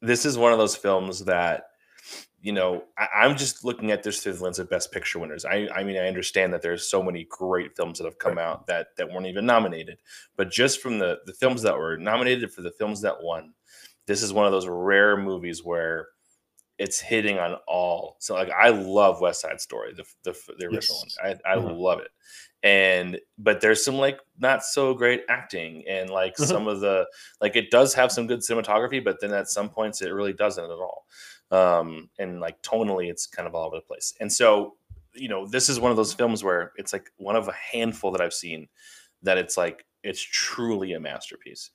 this 0.00 0.24
is 0.24 0.38
one 0.38 0.52
of 0.52 0.58
those 0.58 0.76
films 0.76 1.24
that 1.26 1.64
you 2.42 2.52
know 2.52 2.84
I, 2.98 3.08
I'm 3.22 3.36
just 3.38 3.64
looking 3.64 3.92
at 3.92 4.02
this 4.04 4.22
through 4.22 4.34
the 4.34 4.44
lens 4.44 4.60
of 4.60 4.70
Best 4.70 4.92
Picture 4.92 5.20
winners. 5.20 5.44
I 5.46 5.68
I 5.74 5.84
mean 5.84 5.96
I 5.96 6.08
understand 6.08 6.52
that 6.54 6.62
there's 6.62 6.90
so 6.90 7.02
many 7.02 7.24
great 7.30 7.76
films 7.76 7.98
that 7.98 8.04
have 8.06 8.18
come 8.18 8.38
out 8.38 8.66
that 8.68 8.88
that 8.98 9.10
weren't 9.10 9.26
even 9.28 9.46
nominated, 9.46 10.00
but 10.36 10.50
just 10.50 10.80
from 10.82 10.98
the 10.98 11.20
the 11.26 11.34
films 11.34 11.62
that 11.62 11.78
were 11.78 11.96
nominated 11.98 12.52
for 12.52 12.62
the 12.62 12.72
films 12.72 13.02
that 13.02 13.22
won, 13.22 13.54
this 14.06 14.22
is 14.22 14.32
one 14.34 14.46
of 14.46 14.52
those 14.52 14.68
rare 14.68 15.16
movies 15.16 15.64
where 15.64 16.08
it's 16.78 16.98
hitting 17.00 17.38
on 17.38 17.54
all. 17.68 18.16
So 18.20 18.34
like 18.34 18.50
I 18.50 18.70
love 18.70 19.20
West 19.20 19.40
Side 19.42 19.60
Story, 19.60 19.92
the 19.94 20.04
the, 20.24 20.36
the 20.58 20.66
original 20.66 20.98
Yes. 20.98 21.20
one. 21.20 21.36
I 21.46 21.52
I 21.52 21.54
Mhm. 21.54 21.66
love 21.66 22.00
it. 22.00 22.08
And 22.64 23.20
but 23.38 23.60
there's 23.60 23.84
some 23.84 23.96
like 23.96 24.20
not 24.38 24.64
so 24.64 24.94
great 24.94 25.24
acting 25.28 25.84
and 25.88 26.10
like 26.10 26.38
Mhm. 26.38 26.62
some 26.62 26.68
of 26.68 26.80
the 26.80 27.06
like 27.40 27.56
it 27.56 27.70
does 27.70 27.94
have 27.94 28.10
some 28.10 28.26
good 28.26 28.40
cinematography, 28.40 29.04
but 29.04 29.20
then 29.20 29.32
at 29.32 29.48
some 29.48 29.68
points 29.68 30.02
it 30.02 30.10
really 30.10 30.32
doesn't 30.32 30.64
at 30.64 30.70
all. 30.70 31.06
Um, 31.52 32.08
and 32.18 32.40
like 32.40 32.60
tonally, 32.62 33.08
it's 33.10 33.26
kind 33.26 33.46
of 33.46 33.54
all 33.54 33.66
over 33.66 33.76
the 33.76 33.82
place. 33.82 34.14
And 34.20 34.32
so, 34.32 34.76
you 35.14 35.28
know, 35.28 35.46
this 35.46 35.68
is 35.68 35.78
one 35.78 35.90
of 35.90 35.96
those 35.96 36.14
films 36.14 36.42
where 36.42 36.72
it's 36.76 36.92
like 36.92 37.10
one 37.18 37.36
of 37.36 37.46
a 37.48 37.52
handful 37.52 38.10
that 38.12 38.20
I've 38.20 38.32
seen 38.32 38.68
that 39.22 39.38
it's 39.38 39.56
like 39.56 39.84
it's 40.02 40.20
truly 40.20 40.94
a 40.94 41.00
masterpiece. 41.00 41.70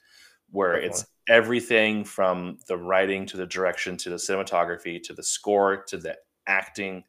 where 0.51 0.73
Definitely. 0.73 0.89
it's 0.89 1.05
everything 1.29 2.03
from 2.03 2.57
the 2.67 2.77
writing 2.77 3.25
to 3.27 3.37
the 3.37 3.45
direction 3.45 3.97
to 3.97 4.09
the 4.09 4.15
cinematography 4.15 5.01
to 5.03 5.13
the 5.13 5.23
score 5.23 5.83
to 5.87 5.97
the 5.97 6.17
acting. 6.47 7.03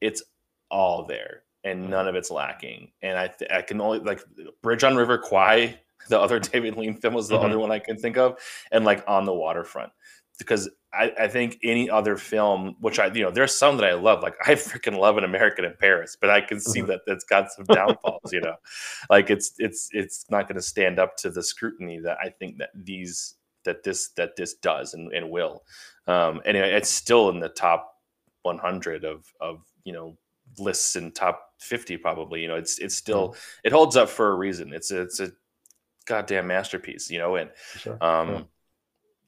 It's 0.00 0.22
all 0.70 1.06
there 1.06 1.44
and 1.64 1.90
none 1.90 2.08
of 2.08 2.14
it's 2.14 2.30
lacking. 2.30 2.90
And 3.02 3.18
I 3.18 3.28
th- 3.28 3.50
I 3.50 3.62
can 3.62 3.80
only 3.80 4.00
like 4.00 4.22
Bridge 4.62 4.84
on 4.84 4.96
River 4.96 5.18
Kwai, 5.18 5.78
the 6.08 6.18
other 6.18 6.38
David 6.38 6.76
Lean 6.76 6.94
film 6.94 7.14
was 7.14 7.28
the 7.28 7.36
mm-hmm. 7.36 7.46
other 7.46 7.58
one 7.58 7.70
I 7.70 7.78
can 7.78 7.96
think 7.96 8.16
of, 8.16 8.38
and 8.72 8.84
like 8.84 9.04
on 9.06 9.24
the 9.24 9.34
waterfront. 9.34 9.92
Because 10.44 10.68
I, 10.92 11.12
I, 11.18 11.28
think 11.28 11.58
any 11.62 11.88
other 11.88 12.16
film, 12.16 12.76
which 12.80 12.98
I 12.98 13.06
you 13.12 13.22
know, 13.22 13.30
there's 13.30 13.54
some 13.54 13.76
that 13.76 13.86
I 13.86 13.94
love, 13.94 14.22
like 14.22 14.34
I 14.46 14.52
freaking 14.54 14.98
love 14.98 15.16
an 15.18 15.24
American 15.24 15.64
in 15.64 15.74
Paris, 15.78 16.16
but 16.20 16.30
I 16.30 16.40
can 16.40 16.60
see 16.60 16.80
mm-hmm. 16.80 16.88
that 16.88 17.00
that's 17.06 17.24
got 17.24 17.52
some 17.52 17.64
downfalls, 17.72 18.32
you 18.32 18.40
know, 18.40 18.56
like 19.08 19.30
it's 19.30 19.52
it's 19.58 19.88
it's 19.92 20.26
not 20.30 20.48
going 20.48 20.56
to 20.56 20.62
stand 20.62 20.98
up 20.98 21.16
to 21.18 21.30
the 21.30 21.42
scrutiny 21.42 22.00
that 22.00 22.18
I 22.22 22.30
think 22.30 22.58
that 22.58 22.70
these 22.74 23.36
that 23.64 23.82
this 23.82 24.10
that 24.16 24.36
this 24.36 24.54
does 24.54 24.94
and, 24.94 25.12
and 25.12 25.30
will. 25.30 25.62
Um, 26.06 26.40
anyway, 26.44 26.72
it's 26.72 26.90
still 26.90 27.28
in 27.30 27.40
the 27.40 27.48
top 27.48 27.94
100 28.42 29.04
of 29.04 29.24
of 29.40 29.64
you 29.84 29.92
know 29.92 30.16
lists 30.58 30.96
in 30.96 31.12
top 31.12 31.52
50 31.60 31.96
probably 31.98 32.40
you 32.40 32.48
know 32.48 32.56
it's 32.56 32.78
it's 32.78 32.96
still 32.96 33.30
mm. 33.30 33.36
it 33.64 33.72
holds 33.72 33.96
up 33.96 34.08
for 34.08 34.32
a 34.32 34.34
reason 34.34 34.72
it's 34.72 34.90
it's 34.90 35.20
a 35.20 35.30
goddamn 36.06 36.46
masterpiece 36.46 37.10
you 37.10 37.18
know 37.18 37.36
and 37.36 37.50
sure. 37.76 38.02
um 38.02 38.28
yeah. 38.28 38.42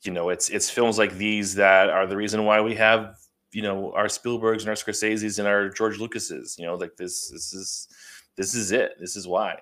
You 0.03 0.13
know 0.13 0.29
it's 0.31 0.49
it's 0.49 0.69
films 0.71 0.99
like 0.99 1.17
these 1.17 1.55
that 1.55 1.91
are 1.91 2.07
the 2.07 2.17
reason 2.17 2.45
why 2.45 2.61
we 2.61 2.75
have 2.75 3.17
you 3.53 3.63
know 3.63 3.93
our 3.93 4.07
Spielbergs 4.07 4.61
and 4.61 4.69
our 4.69 4.75
Scorseses 4.75 5.39
and 5.39 5.47
our 5.47 5.69
George 5.69 5.99
Lucases 5.99 6.57
you 6.59 6.67
know 6.67 6.75
like 6.75 6.97
this 6.97 7.31
this 7.31 7.53
is 7.55 7.89
this 8.37 8.55
is 8.55 8.73
it. 8.73 8.93
This 8.99 9.17
is 9.17 9.27
why. 9.29 9.59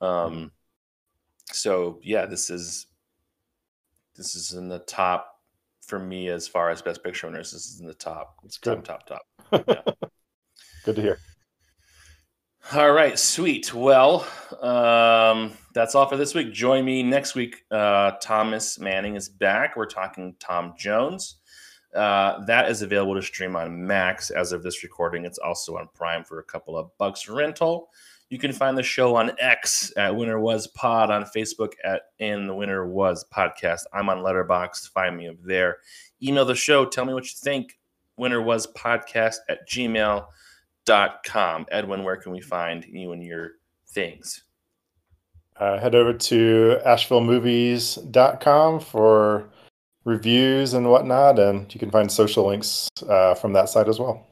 Um 0.00 0.50
so 1.52 2.00
yeah 2.02 2.26
this 2.26 2.50
is 2.50 2.86
this 4.16 4.34
is 4.34 4.54
in 4.54 4.68
the 4.68 4.78
top 4.80 5.40
for 5.86 5.98
me 5.98 6.28
as 6.28 6.48
far 6.48 6.70
as 6.70 6.82
best 6.82 7.04
picture 7.04 7.26
winners. 7.26 7.52
This 7.52 7.66
is 7.66 7.80
in 7.80 7.86
the 7.86 7.94
top 7.94 8.36
it's 8.44 8.58
good. 8.58 8.84
top 8.84 9.06
top 9.06 9.22
top. 9.52 9.64
Yeah. 9.68 10.08
Good 10.84 10.96
to 10.96 11.02
hear. 11.02 11.18
All 12.72 12.90
right, 12.90 13.16
sweet. 13.16 13.72
Well, 13.72 14.26
um, 14.60 15.52
that's 15.72 15.94
all 15.94 16.08
for 16.08 16.16
this 16.16 16.34
week. 16.34 16.52
Join 16.52 16.84
me 16.84 17.00
next 17.00 17.36
week. 17.36 17.64
Uh, 17.70 18.12
Thomas 18.20 18.80
Manning 18.80 19.14
is 19.14 19.28
back. 19.28 19.76
We're 19.76 19.86
talking 19.86 20.34
Tom 20.40 20.74
Jones. 20.76 21.36
Uh, 21.94 22.44
that 22.46 22.68
is 22.68 22.82
available 22.82 23.14
to 23.14 23.22
stream 23.22 23.54
on 23.54 23.86
Max 23.86 24.30
as 24.30 24.50
of 24.50 24.64
this 24.64 24.82
recording. 24.82 25.24
It's 25.24 25.38
also 25.38 25.76
on 25.76 25.88
Prime 25.94 26.24
for 26.24 26.40
a 26.40 26.44
couple 26.44 26.76
of 26.76 26.90
bucks 26.98 27.28
rental. 27.28 27.90
You 28.30 28.38
can 28.38 28.52
find 28.52 28.76
the 28.76 28.82
show 28.82 29.14
on 29.14 29.30
X 29.38 29.92
at 29.96 30.16
Winner 30.16 30.40
Was 30.40 30.66
Pod, 30.66 31.08
on 31.08 31.22
Facebook 31.24 31.74
at 31.84 32.02
In 32.18 32.48
the 32.48 32.54
Winner 32.54 32.84
Was 32.84 33.24
Podcast. 33.32 33.82
I'm 33.92 34.08
on 34.08 34.18
Letterboxd. 34.18 34.90
Find 34.90 35.16
me 35.16 35.28
up 35.28 35.36
there. 35.40 35.76
Email 36.20 36.44
the 36.44 36.56
show. 36.56 36.84
Tell 36.84 37.04
me 37.04 37.14
what 37.14 37.26
you 37.26 37.36
think. 37.36 37.78
Winner 38.16 38.42
Was 38.42 38.66
Podcast 38.66 39.36
at 39.48 39.68
Gmail 39.68 40.26
dot 40.86 41.22
com. 41.24 41.66
Edwin, 41.70 42.02
where 42.02 42.16
can 42.16 42.32
we 42.32 42.40
find 42.40 42.86
you 42.86 43.12
and 43.12 43.22
your 43.22 43.52
things? 43.88 44.44
Uh, 45.58 45.78
head 45.78 45.94
over 45.94 46.12
to 46.12 46.78
ashevillemovies.com 46.86 48.80
for 48.80 49.48
reviews 50.04 50.74
and 50.74 50.88
whatnot, 50.90 51.38
and 51.38 51.72
you 51.74 51.80
can 51.80 51.90
find 51.90 52.10
social 52.10 52.46
links 52.46 52.88
uh, 53.08 53.34
from 53.34 53.52
that 53.52 53.68
site 53.68 53.88
as 53.88 53.98
well. 53.98 54.26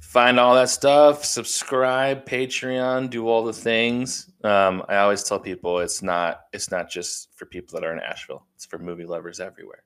Find 0.00 0.40
all 0.40 0.54
that 0.54 0.70
stuff, 0.70 1.24
subscribe, 1.24 2.24
Patreon, 2.24 3.10
do 3.10 3.28
all 3.28 3.44
the 3.44 3.52
things. 3.52 4.30
Um, 4.42 4.82
I 4.88 4.96
always 4.96 5.22
tell 5.22 5.38
people 5.38 5.80
it's 5.80 6.02
not 6.02 6.46
it's 6.52 6.70
not 6.70 6.90
just 6.90 7.28
for 7.36 7.46
people 7.46 7.78
that 7.78 7.86
are 7.86 7.92
in 7.92 8.00
Asheville; 8.00 8.46
it's 8.54 8.64
for 8.64 8.78
movie 8.78 9.04
lovers 9.04 9.38
everywhere. 9.38 9.84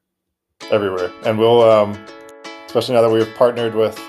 Everywhere, 0.71 1.11
and 1.25 1.39
we'll 1.39 1.69
um, 1.69 1.99
especially 2.67 2.95
now 2.95 3.03
that 3.03 3.11
we've 3.11 3.35
partnered 3.35 3.75
with 3.75 4.01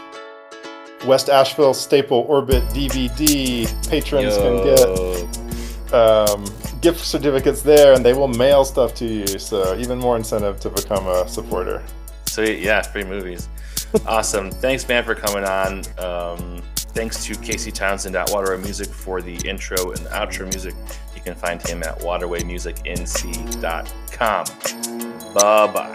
West 1.05 1.29
Asheville 1.29 1.73
Staple 1.73 2.25
Orbit 2.27 2.63
DVD. 2.69 3.65
Patrons 3.89 4.35
Yo. 4.35 4.41
can 4.41 4.63
get 4.75 4.83
um, 5.93 6.43
gift 6.81 7.05
certificates 7.05 7.61
there, 7.61 7.93
and 7.93 8.03
they 8.05 8.13
will 8.13 8.27
mail 8.27 8.65
stuff 8.65 8.93
to 8.95 9.05
you. 9.05 9.25
So 9.27 9.77
even 9.77 9.99
more 9.99 10.17
incentive 10.17 10.59
to 10.61 10.69
become 10.69 11.07
a 11.07 11.27
supporter. 11.27 11.83
Sweet, 12.27 12.59
yeah, 12.59 12.81
free 12.81 13.03
movies. 13.03 13.49
awesome. 14.07 14.49
Thanks, 14.49 14.87
man, 14.87 15.03
for 15.03 15.13
coming 15.15 15.43
on. 15.43 15.83
Um, 15.99 16.63
thanks 16.75 17.23
to 17.25 17.35
Casey 17.35 17.71
Townsend 17.71 18.15
at 18.15 18.31
Waterway 18.31 18.63
Music 18.63 18.87
for 18.87 19.21
the 19.21 19.35
intro 19.47 19.91
and 19.91 20.03
the 20.05 20.09
outro 20.09 20.41
music. 20.41 20.73
You 21.15 21.21
can 21.21 21.35
find 21.35 21.61
him 21.61 21.83
at 21.83 21.99
waterwaymusicnc.com. 21.99 24.45
Bye 25.33 25.67
bye. 25.67 25.93